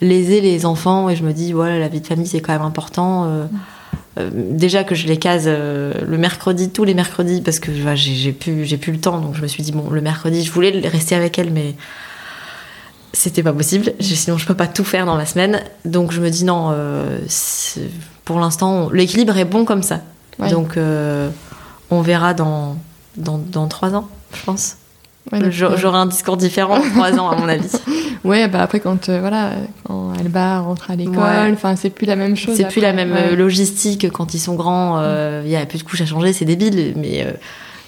léser 0.00 0.40
les 0.40 0.64
enfants 0.66 1.08
et 1.10 1.16
je 1.16 1.22
me 1.22 1.32
dis 1.32 1.52
voilà 1.52 1.78
la 1.78 1.88
vie 1.88 2.00
de 2.00 2.06
famille 2.06 2.26
c'est 2.26 2.40
quand 2.40 2.52
même 2.54 2.62
important. 2.62 3.24
euh, 3.26 4.30
déjà 4.32 4.84
que 4.84 4.94
je 4.94 5.06
les 5.06 5.18
case 5.18 5.44
euh, 5.46 5.92
le 6.06 6.16
mercredi, 6.18 6.70
tous 6.70 6.84
les 6.84 6.94
mercredis, 6.94 7.40
parce 7.42 7.58
que 7.58 7.70
voilà, 7.72 7.96
j'ai 7.96 8.14
j'ai 8.14 8.32
plus, 8.32 8.64
j'ai 8.64 8.76
plus 8.78 8.92
le 8.92 9.00
temps, 9.00 9.18
donc 9.20 9.34
je 9.34 9.42
me 9.42 9.48
suis 9.48 9.62
dit 9.64 9.72
bon, 9.72 9.90
le 9.90 10.00
mercredi, 10.00 10.44
je 10.44 10.52
voulais 10.52 10.70
rester 10.86 11.14
avec 11.16 11.36
elle, 11.38 11.50
mais 11.50 11.74
c'était 13.14 13.42
pas 13.42 13.52
possible. 13.52 13.92
Sinon, 14.00 14.36
je 14.36 14.46
peux 14.46 14.54
pas 14.54 14.66
tout 14.66 14.84
faire 14.84 15.06
dans 15.06 15.16
la 15.16 15.24
semaine, 15.24 15.62
donc 15.84 16.12
je 16.12 16.20
me 16.20 16.28
dis 16.28 16.44
non. 16.44 16.70
euh, 16.72 17.18
pour 18.24 18.40
l'instant, 18.40 18.90
l'équilibre 18.90 19.36
est 19.38 19.44
bon 19.44 19.64
comme 19.64 19.82
ça. 19.82 20.00
Ouais. 20.38 20.50
Donc, 20.50 20.76
euh, 20.76 21.30
on 21.90 22.02
verra 22.02 22.34
dans 22.34 22.76
dans 23.16 23.38
dans 23.38 23.68
trois 23.68 23.94
ans, 23.94 24.08
je 24.34 24.42
pense. 24.44 24.76
Ouais, 25.32 25.50
J'aurai 25.50 25.96
un 25.96 26.06
discours 26.06 26.36
différent 26.36 26.78
dans 26.78 26.90
trois 26.90 27.18
ans, 27.18 27.30
à 27.30 27.36
mon 27.36 27.48
avis. 27.48 27.70
ouais, 28.24 28.46
bah 28.48 28.60
après 28.62 28.80
quand 28.80 29.08
euh, 29.08 29.20
voilà, 29.20 29.52
quand 29.84 30.12
Alba 30.18 30.60
rentre 30.60 30.90
à 30.90 30.96
l'école, 30.96 31.52
enfin 31.52 31.76
c'est 31.76 31.88
plus 31.88 32.06
la 32.06 32.16
même 32.16 32.36
chose. 32.36 32.56
C'est 32.56 32.68
plus 32.68 32.82
la 32.82 32.92
même 32.92 33.16
logistique 33.34 34.10
quand 34.12 34.34
ils 34.34 34.40
sont 34.40 34.54
grands. 34.54 35.00
Il 35.42 35.48
y 35.48 35.56
a 35.56 35.64
plus 35.64 35.78
de 35.78 35.84
couches 35.84 36.02
à 36.02 36.06
changer, 36.06 36.32
c'est 36.32 36.44
débile, 36.44 36.94
mais 36.96 37.26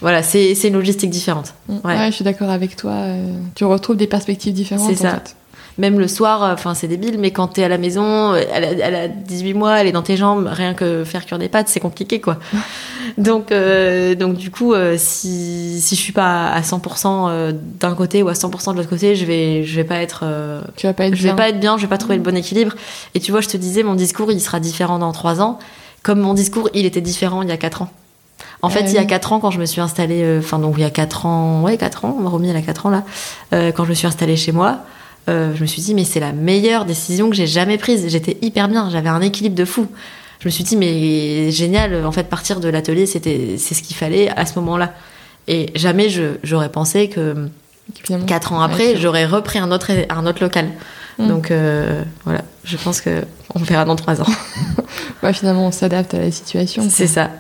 voilà, 0.03 0.23
c'est 0.23 0.53
une 0.65 0.75
logistique 0.75 1.11
différente. 1.11 1.55
Mm. 1.69 1.75
ouais. 1.85 1.97
Ouais. 1.99 2.07
je 2.07 2.17
suis 2.17 2.25
d'accord 2.25 2.51
avec 2.51 2.77
toi. 2.77 2.93
euh, 2.93 3.33
tu 3.55 3.65
retrouves 3.65 3.97
des 3.97 4.07
perspectives 4.07 4.53
différentes. 4.53 4.87
C'est 4.95 5.07
en 5.07 5.11
ça. 5.11 5.15
fait. 5.17 5.37
Même 5.79 5.99
le 5.99 6.09
soir, 6.09 6.43
euh, 6.43 6.55
enfin 6.55 6.73
c'est 6.73 6.89
débile, 6.89 7.19
mais 7.19 7.33
quand 7.33 7.49
t'es 7.49 7.63
à 7.63 7.69
la 7.69 7.77
maison, 7.77 8.35
elle 8.35 8.65
a, 8.65 8.71
elle 8.73 8.95
a 8.95 9.09
18 9.09 9.53
mois, 9.53 9.79
elle 9.79 9.87
est 9.87 9.93
dans 9.93 10.01
tes 10.03 10.17
jambes, 10.17 10.49
rien 10.51 10.73
que 10.73 11.05
faire 11.05 11.27
cuire 11.27 11.39
des 11.39 11.51
pâtes, 11.51 11.69
c'est 11.69 11.81
compliqué 11.81 12.19
quoi. 12.19 12.39
donc, 13.19 13.53
euh, 13.53 14.15
donc 14.15 14.37
du 14.39 14.51
coup, 14.51 14.73
si, 14.97 15.79
si 15.83 15.95
je 15.95 16.01
suis 16.01 16.15
pas 16.15 16.49
à 16.49 16.63
100% 16.63 17.27
euh, 17.29 17.53
d'un 17.79 17.95
côté 17.95 18.23
ou 18.23 18.29
à 18.29 18.33
100% 18.33 18.73
de 18.73 18.79
l'autre 18.79 18.89
côté, 18.89 19.17
je 19.17 19.27
vais, 19.27 19.65
je 19.65 19.77
vais 19.77 19.85
pas 19.85 19.97
être, 19.97 20.21
euh, 20.23 20.63
Tu 20.77 20.87
vas 20.87 20.95
pas 20.95 21.07
être 21.09 21.15
je 21.15 21.23
vais 21.23 21.29
bien. 21.29 21.37
pas 21.37 21.49
être 21.51 21.61
bien, 21.61 21.77
je 21.77 21.83
vais 21.83 21.89
pas 21.89 21.99
trouver 21.99 22.17
le 22.17 22.23
bon 22.23 22.35
équilibre. 22.35 22.75
Et 23.15 23.21
tu 23.21 23.31
vois, 23.31 23.43
je 23.43 23.49
te 23.49 23.59
disais, 23.59 23.83
mon 23.83 23.95
discours, 23.97 24.33
il 24.33 24.41
sera 24.41 24.61
différent 24.61 24.99
dans 24.99 25.13
3 25.13 25.43
ans, 25.43 25.59
comme 26.03 26.21
mon 26.21 26.33
discours, 26.33 26.71
il 26.73 26.87
était 26.87 27.03
différent 27.03 27.43
il 27.43 27.51
y 27.51 27.53
a 27.53 27.59
4 27.59 27.83
ans. 27.83 27.91
En 28.63 28.71
fait, 28.71 28.85
Ah 28.85 28.89
il 28.89 28.95
y 28.95 28.99
a 28.99 29.03
oui. 29.03 29.07
4 29.07 29.33
ans, 29.33 29.41
quand 29.41 29.51
je 29.51 29.59
me 29.61 29.67
suis 29.67 29.81
installée, 29.81 30.23
euh, 30.23 30.39
enfin, 30.41 30.59
donc 30.59 30.75
il 30.79 30.81
y 30.81 30.85
a 30.85 30.91
4 30.91 31.27
ans, 31.27 31.63
ouais, 31.63 31.77
4 31.77 32.05
ans, 32.05 32.17
Romy, 32.25 32.49
elle 32.51 32.57
a 32.57 32.63
4 32.63 32.87
ans 32.87 32.91
là, 32.91 33.05
euh, 33.53 33.71
quand 33.73 33.85
je 33.85 33.91
me 33.91 33.95
suis 33.95 34.07
installée 34.07 34.37
chez 34.37 34.53
moi, 34.53 34.79
euh, 35.29 35.53
je 35.55 35.61
me 35.61 35.67
suis 35.67 35.83
dit, 35.83 35.95
mais 35.95 36.05
c'est 36.05 36.21
la 36.21 36.33
meilleure 36.33 36.85
décision 36.85 37.29
que 37.29 37.37
j'ai 37.37 37.47
jamais 37.47 37.79
prise. 37.79 38.07
J'étais 38.09 38.39
hyper 38.43 38.69
bien, 38.69 38.89
j'avais 38.91 39.09
un 39.09 39.21
équilibre 39.21 39.57
de 39.57 39.65
fou. 39.65 39.87
Je 40.41 40.49
me 40.49 40.51
suis 40.51 40.65
dit, 40.65 40.77
mais 40.77 41.51
génial, 41.51 42.05
en 42.05 42.13
fait, 42.13 42.25
partir 42.25 42.61
de 42.61 42.69
l'atelier, 42.69 43.07
c'était, 43.07 43.57
c'est 43.59 43.75
ce 43.75 43.83
qu'il 43.83 43.97
fallait 43.97 44.29
à 44.31 44.47
ce 44.47 44.59
moment-là. 44.59 44.93
Et 45.49 45.71
jamais 45.75 46.09
je, 46.09 46.37
j'aurais 46.43 46.69
pensé 46.71 47.09
que 47.09 47.49
Finalement. 48.03 48.27
quatre 48.27 48.53
ans 48.53 48.59
Ouais, 48.59 48.65
après, 48.65 48.97
j'aurais 48.97 49.27
repris 49.27 49.59
un 49.59 49.71
autre, 49.71 49.91
un 50.11 50.27
autre 50.27 50.43
local. 50.43 50.69
Mm. 51.19 51.29
Donc 51.29 51.51
euh, 51.51 52.03
voilà, 52.25 52.43
je 52.65 52.77
pense 52.77 53.01
que 53.01 53.25
on 53.55 53.61
verra 53.61 53.85
dans 53.85 53.97
trois 53.97 54.21
ans. 54.21 54.27
Ouais, 55.23 55.33
finalement, 55.33 55.67
on 55.67 55.73
s'adapte 55.73 56.13
à 56.15 56.19
la 56.19 56.31
situation. 56.31 56.87
c'est 56.91 57.07
ça. 57.07 57.31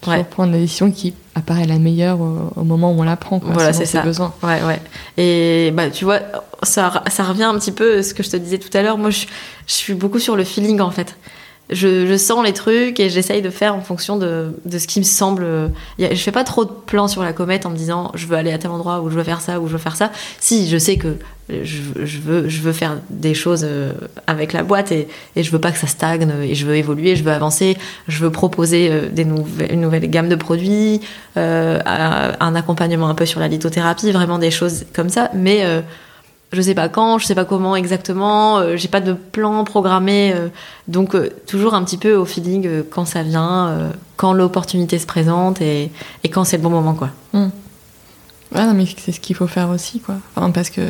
Pour 0.00 0.12
Ouais. 0.12 0.22
prendre 0.24 0.52
la 0.52 0.58
décision 0.58 0.90
qui 0.92 1.12
apparaît 1.34 1.66
la 1.66 1.78
meilleure 1.78 2.20
au, 2.20 2.52
au 2.56 2.62
moment 2.64 2.92
où 2.92 3.00
on 3.00 3.02
la 3.02 3.16
prend. 3.16 3.40
Quoi, 3.40 3.50
Voilà, 3.52 3.72
c'est 3.72 3.84
ça. 3.84 4.02
besoins. 4.02 4.32
Ouais, 4.42 4.60
ouais. 4.62 4.80
Et 5.16 5.72
bah, 5.72 5.90
tu 5.90 6.04
vois, 6.04 6.20
ça, 6.62 7.02
ça 7.08 7.24
revient 7.24 7.44
un 7.44 7.58
petit 7.58 7.72
peu 7.72 7.98
à 7.98 8.02
ce 8.02 8.14
que 8.14 8.22
je 8.22 8.30
te 8.30 8.36
disais 8.36 8.58
tout 8.58 8.76
à 8.76 8.82
l'heure. 8.82 8.96
Moi, 8.96 9.10
je, 9.10 9.26
je 9.66 9.72
suis 9.72 9.94
beaucoup 9.94 10.18
sur 10.20 10.36
le 10.36 10.44
feeling, 10.44 10.80
en 10.80 10.90
fait. 10.92 11.16
Je, 11.70 12.16
sens 12.16 12.44
les 12.44 12.52
trucs 12.52 12.98
et 13.00 13.10
j'essaye 13.10 13.42
de 13.42 13.50
faire 13.50 13.74
en 13.74 13.80
fonction 13.80 14.16
de, 14.16 14.52
de 14.64 14.78
ce 14.78 14.86
qui 14.86 14.98
me 14.98 15.04
semble. 15.04 15.46
Je 15.98 16.14
fais 16.14 16.32
pas 16.32 16.44
trop 16.44 16.64
de 16.64 16.70
plans 16.70 17.08
sur 17.08 17.22
la 17.22 17.32
comète 17.32 17.66
en 17.66 17.70
me 17.70 17.76
disant 17.76 18.10
je 18.14 18.26
veux 18.26 18.36
aller 18.36 18.52
à 18.52 18.58
tel 18.58 18.70
endroit 18.70 19.00
ou 19.00 19.10
je 19.10 19.16
veux 19.16 19.24
faire 19.24 19.40
ça 19.40 19.60
ou 19.60 19.66
je 19.66 19.72
veux 19.72 19.78
faire 19.78 19.96
ça. 19.96 20.10
Si, 20.40 20.68
je 20.68 20.78
sais 20.78 20.96
que 20.96 21.16
je, 21.48 22.18
veux, 22.18 22.48
je 22.48 22.60
veux 22.60 22.72
faire 22.72 22.98
des 23.10 23.34
choses 23.34 23.64
euh, 23.64 23.92
avec 24.26 24.52
la 24.52 24.62
boîte 24.62 24.92
et, 24.92 25.08
et 25.36 25.42
je 25.42 25.50
veux 25.50 25.60
pas 25.60 25.72
que 25.72 25.78
ça 25.78 25.86
stagne 25.86 26.30
et 26.42 26.54
je 26.54 26.66
veux 26.66 26.76
évoluer, 26.76 27.16
je 27.16 27.24
veux 27.24 27.32
avancer, 27.32 27.76
je 28.06 28.22
veux 28.22 28.30
proposer 28.30 28.90
euh, 28.90 29.08
des 29.08 29.24
nouvelles, 29.24 29.72
une 29.72 29.80
nouvelle 29.80 30.08
gamme 30.10 30.28
de 30.28 30.36
produits, 30.36 31.00
euh, 31.36 31.80
un 31.86 32.54
accompagnement 32.54 33.08
un 33.08 33.14
peu 33.14 33.26
sur 33.26 33.40
la 33.40 33.48
lithothérapie, 33.48 34.12
vraiment 34.12 34.38
des 34.38 34.50
choses 34.50 34.84
comme 34.92 35.08
ça. 35.08 35.30
Mais 35.34 35.64
je 36.52 36.62
sais 36.62 36.74
pas 36.74 36.88
quand, 36.88 37.18
je 37.18 37.26
sais 37.26 37.34
pas 37.34 37.44
comment 37.44 37.76
exactement, 37.76 38.58
euh, 38.58 38.76
j'ai 38.76 38.88
pas 38.88 39.00
de 39.00 39.12
plan 39.12 39.64
programmé, 39.64 40.32
euh, 40.34 40.48
donc 40.86 41.14
euh, 41.14 41.30
toujours 41.46 41.74
un 41.74 41.84
petit 41.84 41.98
peu 41.98 42.14
au 42.14 42.24
feeling 42.24 42.66
euh, 42.66 42.82
quand 42.88 43.04
ça 43.04 43.22
vient, 43.22 43.90
quand 44.16 44.32
l'opportunité 44.32 44.98
se 44.98 45.06
présente 45.06 45.60
et, 45.60 45.90
et 46.24 46.28
quand 46.28 46.44
c'est 46.44 46.56
le 46.56 46.62
bon 46.62 46.70
moment 46.70 46.94
quoi. 46.94 47.10
Ouais, 47.34 48.64
non, 48.64 48.72
mais 48.72 48.86
c'est 48.96 49.12
ce 49.12 49.20
qu'il 49.20 49.36
faut 49.36 49.46
faire 49.46 49.68
aussi, 49.68 50.00
quoi. 50.00 50.14
Enfin, 50.34 50.50
parce 50.50 50.70
que 50.70 50.80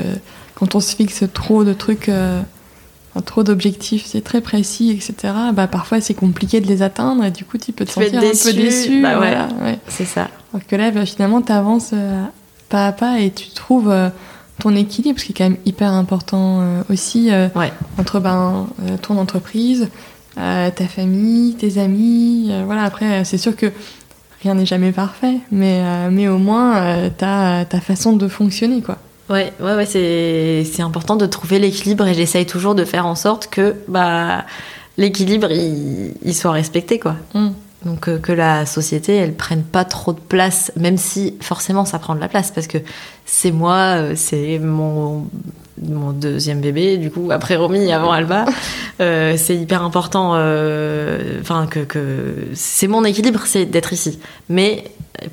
quand 0.54 0.76
on 0.76 0.80
se 0.80 0.94
fixe 0.94 1.24
trop 1.34 1.64
de 1.64 1.72
trucs, 1.72 2.08
enfin, 2.08 3.22
trop 3.26 3.42
d'objectifs, 3.42 4.06
c'est 4.06 4.22
très 4.22 4.40
précis, 4.40 4.92
etc. 4.92 5.34
Bah 5.52 5.66
parfois 5.66 6.00
c'est 6.00 6.14
compliqué 6.14 6.60
de 6.60 6.68
les 6.68 6.82
atteindre 6.82 7.24
et 7.24 7.32
du 7.32 7.44
coup 7.44 7.58
tu 7.58 7.72
peux 7.72 7.84
te 7.84 7.90
Tu 7.90 8.04
sentir 8.04 8.20
un 8.20 8.22
peu 8.22 8.52
déçu, 8.52 9.02
bah 9.02 9.16
voilà, 9.16 9.48
ouais. 9.62 9.80
C'est 9.88 10.04
ça. 10.04 10.28
Alors 10.54 10.64
que 10.64 10.76
là, 10.76 10.92
bah, 10.92 11.04
finalement, 11.04 11.42
tu 11.42 11.50
avances 11.50 11.94
pas 12.68 12.86
à 12.86 12.92
pas 12.92 13.18
et 13.18 13.32
tu 13.32 13.48
trouves 13.48 13.92
ton 14.60 14.74
équilibre, 14.74 15.18
ce 15.20 15.24
qui 15.24 15.32
est 15.32 15.34
quand 15.34 15.44
même 15.44 15.58
hyper 15.66 15.92
important 15.92 16.60
euh, 16.60 16.82
aussi 16.90 17.30
euh, 17.32 17.48
Ouais. 17.54 17.72
entre 17.98 18.20
ben, 18.20 18.66
euh, 18.82 18.96
ton 19.00 19.18
entreprise, 19.18 19.88
ta 20.36 20.70
famille, 20.88 21.54
tes 21.54 21.78
amis. 21.78 22.52
voilà, 22.64 22.84
après, 22.84 23.24
c'est 23.24 23.38
sûr 23.38 23.56
que 23.56 23.72
rien 24.42 24.54
n'est 24.54 24.66
jamais 24.66 24.92
parfait, 24.92 25.38
mais, 25.50 25.82
mais 26.12 26.28
au 26.28 26.38
moins, 26.38 27.10
t'as 27.18 27.64
ta 27.64 27.80
façon 27.80 28.12
de 28.12 28.28
fonctionner, 28.28 28.80
quoi. 28.80 28.98
Ouais, 29.30 29.52
ouais, 29.60 29.74
ouais, 29.74 29.84
c'est 29.84 30.64
c'est 30.64 30.80
important 30.82 31.16
de 31.16 31.26
trouver 31.26 31.58
l'équilibre 31.58 32.06
et 32.06 32.14
j'essaye 32.14 32.46
toujours 32.46 32.74
de 32.76 32.84
faire 32.84 33.04
en 33.04 33.14
sorte 33.16 33.48
que 33.48 33.74
bah 33.88 34.44
l'équilibre 34.96 35.50
il, 35.50 36.14
il 36.24 36.34
soit 36.34 36.52
respecté 36.52 36.98
quoi. 36.98 37.16
Mm. 37.34 37.48
Donc 37.84 38.08
euh, 38.08 38.18
que 38.18 38.32
la 38.32 38.66
société 38.66 39.14
elle 39.14 39.34
prenne 39.34 39.62
pas 39.62 39.84
trop 39.84 40.12
de 40.12 40.18
place, 40.18 40.72
même 40.76 40.96
si 40.96 41.34
forcément 41.40 41.84
ça 41.84 41.98
prend 41.98 42.14
de 42.16 42.20
la 42.20 42.28
place 42.28 42.50
parce 42.50 42.66
que 42.66 42.78
c'est 43.24 43.52
moi, 43.52 43.96
euh, 43.98 44.12
c'est 44.16 44.58
mon 44.58 45.26
mon 45.80 46.10
deuxième 46.12 46.60
bébé 46.60 46.96
du 46.96 47.08
coup 47.08 47.28
après 47.30 47.54
Romy 47.54 47.92
avant 47.92 48.10
Alba, 48.10 48.46
euh, 49.00 49.36
c'est 49.36 49.56
hyper 49.56 49.84
important. 49.84 50.32
euh, 50.34 51.38
Enfin 51.40 51.68
que 51.68 51.80
que 51.80 52.48
c'est 52.54 52.88
mon 52.88 53.04
équilibre, 53.04 53.42
c'est 53.46 53.64
d'être 53.64 53.92
ici, 53.92 54.18
mais 54.48 54.84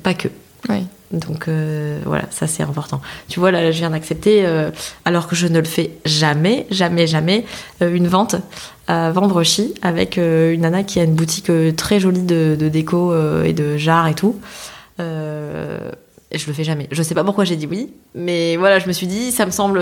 pas 0.04 0.14
que. 0.14 0.28
Ouais. 0.68 0.84
Donc 1.12 1.46
euh, 1.48 2.00
voilà, 2.04 2.24
ça 2.30 2.46
c'est 2.46 2.62
important. 2.62 3.00
Tu 3.28 3.38
vois, 3.38 3.50
là, 3.50 3.70
je 3.70 3.78
viens 3.78 3.90
d'accepter, 3.90 4.44
euh, 4.44 4.70
alors 5.04 5.28
que 5.28 5.36
je 5.36 5.46
ne 5.46 5.58
le 5.60 5.64
fais 5.64 5.92
jamais, 6.04 6.66
jamais, 6.70 7.06
jamais, 7.06 7.44
euh, 7.82 7.94
une 7.94 8.08
vente 8.08 8.36
à 8.88 9.10
Vendrechy 9.10 9.74
avec 9.82 10.16
une 10.16 10.60
nana 10.60 10.82
qui 10.84 11.00
a 11.00 11.04
une 11.04 11.14
boutique 11.14 11.50
très 11.76 11.98
jolie 12.00 12.22
de, 12.22 12.56
de 12.58 12.68
déco 12.68 13.12
et 13.44 13.52
de 13.52 13.76
jarres 13.76 14.06
et 14.08 14.14
tout. 14.14 14.36
Et 16.32 16.38
je 16.38 16.46
le 16.48 16.52
fais 16.52 16.64
jamais. 16.64 16.88
Je 16.90 17.02
sais 17.02 17.14
pas 17.14 17.22
pourquoi 17.24 17.44
j'ai 17.44 17.56
dit 17.56 17.66
oui, 17.66 17.92
mais 18.14 18.56
voilà, 18.56 18.78
je 18.80 18.86
me 18.88 18.92
suis 18.92 19.06
dit, 19.06 19.30
ça 19.32 19.46
me 19.46 19.50
semble 19.52 19.80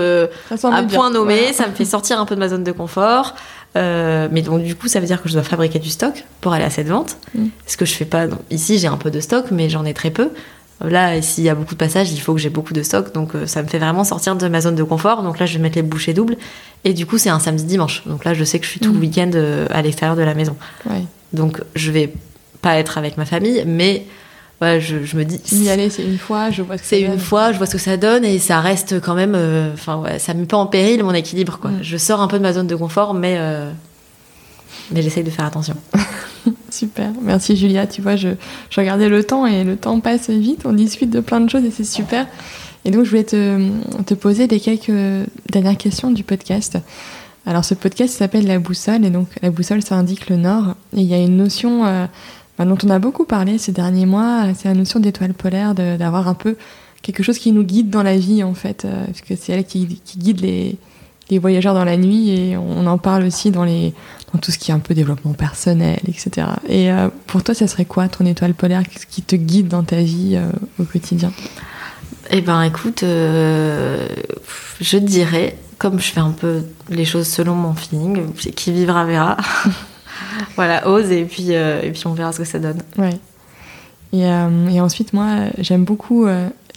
Ça 0.55 0.69
bien. 0.69 0.87
point 0.87 1.09
nommé, 1.11 1.35
Voilà. 1.37 1.53
ça 1.53 1.67
me 1.67 1.73
fait 1.73 1.85
sortir 1.85 2.19
un 2.19 2.25
peu 2.25 2.35
de 2.35 2.39
ma 2.39 2.49
zone 2.49 2.63
de 2.63 2.71
confort. 2.71 3.33
Euh, 3.75 4.27
mais 4.31 4.41
donc 4.41 4.63
du 4.63 4.73
coup, 4.75 4.87
ça 4.87 4.99
veut 4.99 5.05
dire 5.05 5.21
que 5.21 5.27
je 5.27 5.33
dois 5.33 5.43
fabriquer 5.43 5.79
du 5.79 5.89
stock 5.89 6.23
pour 6.41 6.53
aller 6.53 6.63
à 6.63 6.69
cette 6.69 6.87
vente. 6.87 7.17
Mm. 7.33 7.47
Ce 7.67 7.77
que 7.77 7.85
je 7.85 7.93
fais 7.93 8.05
pas. 8.05 8.27
donc, 8.27 8.39
ici, 8.49 8.77
j'ai 8.79 8.87
un 8.87 8.97
peu 8.97 9.11
de 9.11 9.19
stock, 9.19 9.45
mais 9.51 9.69
j'en 9.69 9.85
ai 9.85 9.93
très 9.93 10.11
peu. 10.11 10.29
Là, 10.83 11.21
s'il 11.21 11.43
y 11.45 11.49
a 11.49 11.55
beaucoup 11.55 11.73
de 11.73 11.79
passages, 11.79 12.11
il 12.11 12.19
faut 12.19 12.33
que 12.33 12.39
j'ai 12.39 12.49
beaucoup 12.49 12.73
de 12.73 12.83
stock. 12.83 13.13
Donc 13.13 13.33
euh, 13.35 13.45
ça 13.47 13.63
me 13.63 13.67
fait 13.67 13.79
vraiment 13.79 14.03
sortir 14.03 14.35
de 14.35 14.47
ma 14.49 14.59
zone 14.61 14.75
de 14.75 14.83
confort. 14.83 15.23
Donc 15.23 15.39
là, 15.39 15.45
je 15.45 15.53
vais 15.57 15.61
mettre 15.63 15.77
les 15.77 15.81
bouchées 15.83 16.13
doubles. 16.13 16.35
Et 16.83 16.93
du 16.93 17.05
coup, 17.05 17.17
c'est 17.17 17.29
un 17.29 17.39
samedi-dimanche. 17.39 18.03
Donc 18.05 18.25
là, 18.25 18.33
je 18.33 18.43
sais 18.43 18.59
que 18.59 18.65
je 18.65 18.71
suis 18.71 18.79
tout 18.81 18.91
Mm. 18.91 18.95
le 18.95 18.99
week-end 18.99 19.31
euh, 19.35 19.67
à 19.71 19.81
l'extérieur 19.81 20.15
de 20.17 20.21
la 20.21 20.33
maison. 20.33 20.55
Donc 21.33 21.61
je 21.75 21.91
vais 21.91 22.13
pas 22.61 22.75
être 22.77 22.97
avec 22.97 23.17
ma 23.17 23.25
famille, 23.25 23.63
mais 23.65 24.05
ouais, 24.61 24.79
je, 24.81 25.03
je 25.05 25.15
me 25.17 25.23
dis. 25.23 25.39
Y 25.53 25.69
aller, 25.69 25.89
c'est 25.89 26.03
une 26.03 26.17
fois, 26.17 26.51
je 26.51 26.61
vois 26.61 26.77
ce 26.77 26.81
que 26.83 26.87
C'est 26.89 27.01
une 27.01 27.11
donne. 27.11 27.19
fois, 27.19 27.51
je 27.53 27.57
vois 27.57 27.67
ce 27.67 27.73
que 27.73 27.77
ça 27.81 27.95
donne 27.97 28.25
et 28.25 28.37
ça 28.39 28.59
reste 28.59 28.99
quand 29.01 29.15
même. 29.15 29.33
euh, 29.35 29.71
Enfin, 29.73 29.97
ouais, 29.97 30.19
ça 30.19 30.33
met 30.33 30.45
pas 30.45 30.57
en 30.57 30.65
péril 30.67 31.03
mon 31.03 31.13
équilibre, 31.13 31.57
quoi. 31.61 31.71
Mm. 31.71 31.79
Je 31.83 31.97
sors 31.97 32.21
un 32.21 32.27
peu 32.27 32.37
de 32.37 32.43
ma 32.43 32.53
zone 32.53 32.67
de 32.67 32.75
confort, 32.75 33.13
mais 33.13 33.35
euh, 33.37 33.71
mais 34.91 35.01
j'essaye 35.01 35.23
de 35.23 35.29
faire 35.29 35.45
attention. 35.45 35.75
Super, 36.69 37.11
merci 37.21 37.55
Julia. 37.55 37.87
Tu 37.87 38.01
vois, 38.01 38.15
je, 38.15 38.29
je 38.69 38.79
regardais 38.79 39.09
le 39.09 39.23
temps 39.23 39.45
et 39.45 39.63
le 39.63 39.77
temps 39.77 39.99
passe 39.99 40.29
vite. 40.29 40.61
On 40.65 40.73
discute 40.73 41.09
de 41.09 41.19
plein 41.19 41.41
de 41.41 41.49
choses 41.49 41.63
et 41.65 41.71
c'est 41.71 41.85
super. 41.85 42.27
Et 42.83 42.91
donc, 42.91 43.03
je 43.03 43.09
voulais 43.09 43.23
te, 43.23 43.69
te 44.05 44.13
poser 44.13 44.45
les 44.47 44.59
quelques 44.59 45.27
dernières 45.49 45.77
questions 45.77 46.11
du 46.11 46.23
podcast. 46.23 46.77
Alors, 47.47 47.65
ce 47.65 47.73
podcast 47.73 48.15
s'appelle 48.15 48.45
La 48.45 48.59
Boussole 48.59 49.05
et 49.05 49.09
donc 49.09 49.27
la 49.41 49.51
boussole, 49.51 49.81
ça 49.83 49.95
indique 49.95 50.29
le 50.29 50.35
nord. 50.35 50.75
Et 50.95 51.01
il 51.01 51.07
y 51.07 51.13
a 51.13 51.19
une 51.19 51.37
notion 51.37 51.85
euh, 51.85 52.05
bah, 52.57 52.65
dont 52.65 52.77
on 52.83 52.89
a 52.89 52.99
beaucoup 52.99 53.25
parlé 53.25 53.57
ces 53.57 53.71
derniers 53.71 54.05
mois, 54.05 54.45
c'est 54.55 54.67
la 54.67 54.73
notion 54.73 54.99
d'étoile 54.99 55.33
polaire, 55.33 55.75
d'avoir 55.75 56.27
un 56.27 56.33
peu 56.33 56.55
quelque 57.01 57.21
chose 57.21 57.37
qui 57.37 57.51
nous 57.51 57.63
guide 57.63 57.89
dans 57.89 58.01
la 58.01 58.17
vie 58.17 58.43
en 58.43 58.55
fait, 58.55 58.85
euh, 58.85 59.05
parce 59.05 59.21
que 59.21 59.35
c'est 59.35 59.51
elle 59.53 59.65
qui, 59.65 60.01
qui 60.03 60.17
guide 60.17 60.41
les, 60.41 60.75
les, 61.29 61.37
voyageurs 61.37 61.75
dans 61.75 61.85
la 61.85 61.97
nuit 61.97 62.29
et 62.29 62.57
on 62.57 62.87
en 62.87 62.97
parle 62.97 63.25
aussi 63.25 63.51
dans, 63.51 63.63
les, 63.63 63.93
dans 64.33 64.39
tout 64.39 64.51
ce 64.51 64.57
qui 64.57 64.71
est 64.71 64.73
un 64.73 64.79
peu 64.79 64.93
développement 64.93 65.33
personnel, 65.33 65.99
etc. 66.07 66.47
Et 66.67 66.91
euh, 66.91 67.09
pour 67.27 67.43
toi, 67.43 67.53
ça 67.53 67.67
serait 67.67 67.85
quoi 67.85 68.07
ton 68.07 68.25
étoile 68.25 68.53
polaire 68.53 68.83
Qu'est-ce 68.83 69.05
qui 69.05 69.21
te 69.21 69.35
guide 69.35 69.67
dans 69.67 69.83
ta 69.83 69.97
vie 69.97 70.35
euh, 70.35 70.49
au 70.79 70.83
quotidien? 70.83 71.31
Eh 72.31 72.41
ben 72.41 72.63
écoute, 72.63 73.01
je 73.03 74.97
dirais, 74.97 75.57
comme 75.77 75.99
je 75.99 76.11
fais 76.11 76.21
un 76.21 76.31
peu 76.31 76.63
les 76.89 77.05
choses 77.05 77.27
selon 77.27 77.53
mon 77.53 77.75
feeling, 77.75 78.33
qui 78.33 78.71
vivra 78.71 79.05
verra. 79.05 79.37
voilà, 80.55 80.87
ose 80.87 81.11
et 81.11 81.23
puis, 81.25 81.51
et 81.51 81.91
puis 81.93 82.07
on 82.07 82.13
verra 82.13 82.31
ce 82.31 82.39
que 82.39 82.45
ça 82.45 82.57
donne. 82.57 82.81
Ouais. 82.97 83.19
Et, 84.11 84.21
et 84.21 84.81
ensuite, 84.81 85.13
moi, 85.13 85.35
j'aime 85.59 85.83
beaucoup 85.83 86.25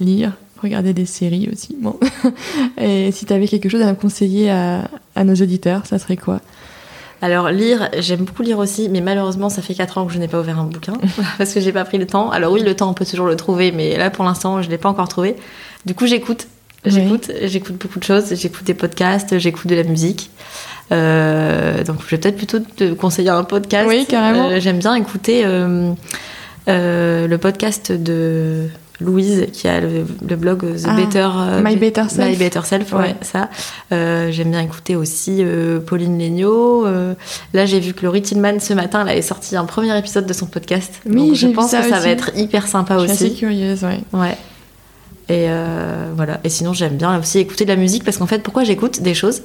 lire, 0.01 0.33
regarder 0.63 0.93
des 0.93 1.07
séries 1.07 1.49
aussi. 1.53 1.77
Bon. 1.81 1.99
Et 2.81 3.11
si 3.13 3.27
tu 3.27 3.33
avais 3.33 3.49
quelque 3.49 3.69
chose 3.69 3.83
à 3.83 3.95
conseiller 3.95 4.51
à, 4.51 4.89
à, 5.15 5.25
nos 5.25 5.35
auditeurs, 5.35 5.87
ça 5.87 5.99
serait 5.99 6.17
quoi? 6.17 6.41
Alors 7.21 7.51
lire, 7.51 7.89
j'aime 7.99 8.21
beaucoup 8.21 8.43
lire 8.43 8.59
aussi, 8.59 8.89
mais 8.89 9.01
malheureusement 9.01 9.49
ça 9.49 9.63
fait 9.63 9.75
4 9.75 9.99
ans 9.99 10.07
que 10.07 10.13
je 10.13 10.19
n'ai 10.19 10.29
pas 10.29 10.41
ouvert 10.41 10.59
un 10.59 10.65
bouquin 10.65 10.95
parce 11.39 11.53
que 11.53 11.61
j'ai 11.61 11.73
pas 11.73 11.85
pris 11.85 11.99
le 11.99 12.07
temps. 12.07 12.31
Alors 12.31 12.53
oui, 12.53 12.63
le 12.63 12.75
temps 12.75 12.91
on 12.91 12.95
peut 12.95 13.07
toujours 13.07 13.27
le 13.27 13.37
trouver, 13.37 13.73
mais 13.73 13.97
là 13.97 14.11
pour 14.11 14.25
l'instant 14.25 14.63
je 14.63 14.71
l'ai 14.71 14.79
pas 14.79 14.89
encore 14.89 15.09
trouvé. 15.09 15.37
Du 15.85 15.95
coup 15.95 16.07
j'écoute, 16.07 16.47
j'écoute, 16.85 17.31
j'écoute 17.43 17.77
beaucoup 17.77 17.99
de 17.99 18.05
choses. 18.05 18.35
J'écoute 18.35 18.65
des 18.65 18.75
podcasts, 18.75 19.39
j'écoute 19.39 19.67
de 19.67 19.75
la 19.75 19.83
musique. 19.83 20.31
Euh, 20.93 21.85
donc 21.85 21.99
je 22.05 22.11
vais 22.11 22.19
peut-être 22.19 22.37
plutôt 22.37 22.61
te 22.61 22.95
conseiller 22.95 23.31
un 23.31 23.45
podcast. 23.45 23.89
Oui, 23.89 24.07
carrément. 24.09 24.49
Euh, 24.49 24.61
j'aime 24.61 24.79
bien 24.79 24.95
écouter 24.95 25.43
euh, 25.45 25.93
euh 26.69 27.27
le 27.27 27.39
podcast 27.39 27.93
de 27.93 28.69
Louise 29.01 29.47
qui 29.53 29.69
a 29.69 29.81
le, 29.81 30.05
blog 30.37 30.61
The 30.61 30.87
ah, 30.89 30.97
Better 30.97 31.29
euh, 31.37 31.63
My 31.63 31.77
Better 31.77 32.05
Self. 32.09 32.29
My 32.29 32.37
Better 32.37 32.61
Self, 32.65 32.93
ouais, 32.95 33.15
ça. 33.23 33.49
Euh, 33.93 34.33
J'aime 34.33 34.51
bien 34.51 34.61
écouter 34.61 34.97
aussi 34.97 35.39
euh, 35.41 35.79
Pauline 35.79 36.19
Legnaud. 36.19 36.85
Euh, 36.85 37.15
là, 37.55 37.65
j'ai 37.65 37.79
vu 37.79 37.95
que 37.95 38.05
Laurie 38.05 38.23
Tillman 38.23 38.59
ce 38.59 38.75
matin, 38.75 39.03
elle 39.03 39.11
avait 39.11 39.23
sorti 39.23 39.55
un 39.57 39.67
premier 39.67 39.97
épisode 39.97 40.27
de 40.27 40.33
son 40.33 40.47
podcast. 40.47 41.01
Oui, 41.07 41.29
Donc, 41.29 41.35
je 41.35 41.47
pense 41.49 41.71
ça 41.71 41.83
que 41.83 41.89
ça 41.91 42.01
va 42.01 42.09
être 42.09 42.33
hyper 42.37 42.67
sympa 42.67 42.99
je 42.99 43.05
aussi. 43.05 43.17
Suis 43.17 43.27
assez 43.27 43.35
curieuse, 43.35 43.85
ouais. 43.85 44.01
Ouais. 44.13 44.37
Et 45.29 45.47
voilà. 46.17 46.41
Et 46.43 46.49
sinon, 46.49 46.73
j'aime 46.73 46.97
bien 46.97 47.19
aussi 47.19 47.39
écouter 47.39 47.65
de 47.65 47.71
la 47.71 47.77
musique 47.77 48.03
parce 48.03 48.17
qu'en 48.17 48.27
fait, 48.27 48.43
pourquoi 48.43 48.65
j'écoute 48.65 49.01
des 49.01 49.15
choses? 49.15 49.43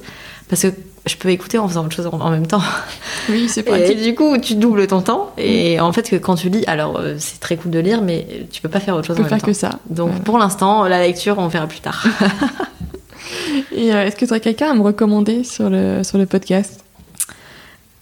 Parce 0.48 0.62
que 0.62 0.68
je 1.06 1.16
peux 1.16 1.30
écouter 1.30 1.58
en 1.58 1.68
faisant 1.68 1.84
autre 1.84 1.94
chose 1.94 2.08
en, 2.10 2.30
même 2.30 2.46
temps. 2.46 2.62
Oui, 3.30 3.48
c'est 3.48 3.62
pratique. 3.62 3.98
Et 3.98 4.02
du 4.02 4.14
coup, 4.14 4.36
tu 4.36 4.54
doubles 4.54 4.86
ton 4.86 5.00
temps. 5.00 5.32
Et 5.38 5.80
en 5.80 5.92
fait, 5.92 6.10
que 6.10 6.16
quand 6.16 6.34
tu 6.34 6.50
lis, 6.50 6.62
alors 6.66 6.98
euh, 6.98 7.14
c'est 7.18 7.40
très 7.40 7.56
cool 7.56 7.70
de 7.70 7.78
lire, 7.78 8.02
mais 8.02 8.26
tu 8.52 8.60
peux 8.60 8.68
pas 8.68 8.80
faire 8.80 8.94
autre 8.94 9.06
chose 9.06 9.16
tu 9.16 9.22
en 9.22 9.24
peux 9.24 9.30
même 9.30 9.40
faire 9.40 9.46
temps. 9.46 9.46
que 9.46 9.78
ça. 9.78 9.78
Donc 9.88 10.08
Voilà. 10.08 10.24
pour 10.24 10.38
l'instant, 10.38 10.84
la 10.84 11.00
lecture, 11.00 11.38
on 11.38 11.48
verra 11.48 11.66
plus 11.66 11.80
tard. 11.80 12.04
Et 13.74 13.94
euh, 13.94 14.04
est-ce 14.06 14.16
que 14.16 14.24
tu 14.24 14.30
aurais 14.30 14.40
quelqu'un 14.40 14.70
à 14.70 14.74
me 14.74 14.82
recommander 14.82 15.44
sur 15.44 15.70
le, 15.70 16.02
sur 16.04 16.18
le 16.18 16.26
podcast? 16.26 16.84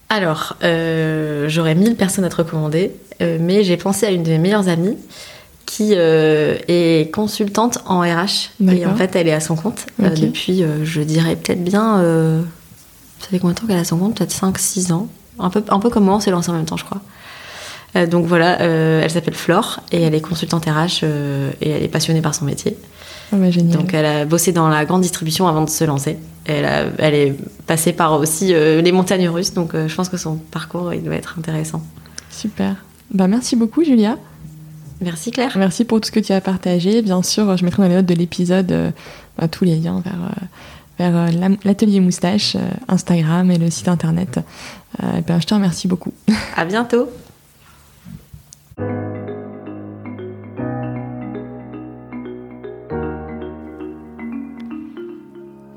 Alors, 0.09 0.57
euh, 0.63 1.49
j'aurais 1.49 1.75
mille 1.75 1.97
personnes 1.97 2.25
à 2.25 2.29
te 2.29 2.37
recommander, 2.37 2.93
euh, 3.23 3.39
mais 3.41 3.65
j'ai 3.65 3.77
pensé 3.79 4.05
à 4.07 4.11
une 4.11 4.23
de 4.23 4.29
mes 4.31 4.39
meilleures 4.39 4.69
amies 4.69 4.99
qui 5.75 5.93
euh, 5.95 6.59
est 6.69 7.11
consultante 7.15 7.79
en 7.87 8.01
RH. 8.01 8.51
Et 8.69 8.85
en 8.85 8.95
fait, 8.95 9.17
elle 9.17 9.27
est 9.27 9.33
à 9.33 9.41
son 9.41 9.57
compte 9.57 9.87
euh, 10.03 10.11
depuis, 10.11 10.63
euh, 10.63 10.85
je 10.85 11.01
dirais 11.01 11.35
peut-être 11.35 11.65
bien. 11.65 11.97
ça 13.21 13.29
fait 13.29 13.39
combien 13.39 13.55
de 13.55 13.59
temps 13.61 13.67
qu'elle 13.67 13.79
est 13.79 13.81
à 13.81 13.85
son 13.85 13.97
compte? 13.97 14.17
Peut-être 14.19 14.35
5-6 14.35 14.93
ans. 14.93 15.09
Un 15.39 15.49
peu, 15.49 15.65
un 15.71 15.79
peu 15.79 15.89
comme 15.89 16.05
moi, 16.05 16.17
on 16.17 16.21
s'est 16.21 16.31
lancé 16.31 16.51
en 16.51 16.55
même 16.55 16.67
temps, 16.67 16.77
je 16.77 16.85
crois. 16.85 17.01
Donc 18.07 18.27
voilà, 18.27 18.59
elle 18.61 19.11
s'appelle 19.11 19.35
Flore 19.35 19.81
et 19.93 20.03
elle 20.03 20.15
est 20.15 20.21
consultante 20.21 20.65
RH 20.67 21.05
et 21.61 21.71
elle 21.71 21.83
est 21.83 21.89
passionnée 21.89 22.21
par 22.23 22.35
son 22.35 22.45
métier. 22.45 22.77
Ah 23.33 23.37
bah, 23.37 23.51
génial. 23.51 23.79
Donc 23.79 23.93
elle 23.95 24.05
a 24.07 24.25
bossé 24.27 24.53
dans 24.53 24.69
la 24.69 24.85
grande 24.85 25.01
distribution 25.03 25.47
avant 25.49 25.63
de 25.65 25.71
se 25.71 25.85
lancer. 25.85 26.19
Elle, 26.45 26.65
a- 26.67 26.85
elle 26.99 27.15
est 27.15 27.35
passée 27.67 27.93
par 27.95 28.13
aussi 28.19 28.49
les 28.49 28.93
montagnes 28.93 29.29
russes, 29.29 29.53
donc 29.55 29.73
je 29.75 29.95
pense 29.95 30.09
que 30.11 30.17
son 30.19 30.37
parcours 30.37 30.93
il 30.95 31.03
doit 31.03 31.15
être 31.15 31.35
intéressant. 31.39 31.83
Super. 32.31 32.77
Bah, 33.11 33.27
merci 33.27 33.57
beaucoup, 33.57 33.85
Julia. 33.85 34.17
Merci 35.03 35.33
Claire. 35.33 35.59
Merci 35.59 35.85
pour 35.85 36.01
tout 36.01 36.07
ce 36.07 36.13
que 36.13 36.21
tu 36.21 36.33
as 36.33 36.41
partagé. 36.41 37.03
Bien 37.03 37.23
sûr, 37.23 37.57
je 37.57 37.65
mettrai 37.65 37.83
dans 37.83 37.89
les 37.89 37.95
notes 37.97 38.07
de 38.07 38.15
l'épisode 38.15 38.71
euh, 38.71 38.91
bah, 39.37 39.49
tous 39.49 39.65
les 39.65 39.77
liens 39.77 40.01
vers, 40.05 40.15
euh, 40.15 40.47
vers 40.99 41.17
euh, 41.17 41.57
l'atelier 41.65 41.99
moustache, 41.99 42.55
euh, 42.55 42.61
Instagram 42.89 43.51
et 43.51 43.59
le 43.59 43.69
site 43.69 43.89
internet. 43.89 44.39
Euh, 45.03 45.19
et 45.19 45.21
ben, 45.23 45.41
je 45.41 45.47
te 45.47 45.55
remercie 45.55 45.89
beaucoup. 45.89 46.13
À 46.57 46.65
bientôt. 46.65 47.09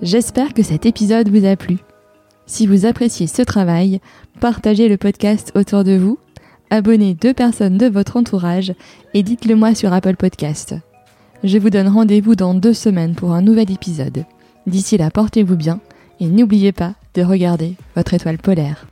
J'espère 0.03 0.53
que 0.53 0.61
cet 0.61 0.85
épisode 0.85 1.29
vous 1.29 1.45
a 1.45 1.55
plu. 1.55 1.79
Si 2.45 2.67
vous 2.67 2.85
appréciez 2.85 3.25
ce 3.25 3.41
travail, 3.41 4.01
partagez 4.39 4.87
le 4.87 4.97
podcast 4.97 5.51
autour 5.55 5.83
de 5.83 5.97
vous, 5.97 6.19
abonnez 6.69 7.13
deux 7.13 7.33
personnes 7.33 7.77
de 7.77 7.87
votre 7.87 8.17
entourage 8.17 8.73
et 9.13 9.23
dites-le 9.23 9.55
moi 9.55 9.75
sur 9.75 9.93
Apple 9.93 10.15
Podcast. 10.15 10.75
Je 11.43 11.57
vous 11.57 11.69
donne 11.69 11.87
rendez-vous 11.87 12.35
dans 12.35 12.53
deux 12.53 12.73
semaines 12.73 13.15
pour 13.15 13.33
un 13.33 13.41
nouvel 13.41 13.71
épisode. 13.71 14.25
D'ici 14.67 14.97
là, 14.97 15.11
portez-vous 15.11 15.55
bien 15.55 15.79
et 16.19 16.27
n'oubliez 16.27 16.71
pas 16.71 16.93
de 17.13 17.21
regarder 17.21 17.75
votre 17.95 18.13
étoile 18.13 18.37
polaire. 18.37 18.87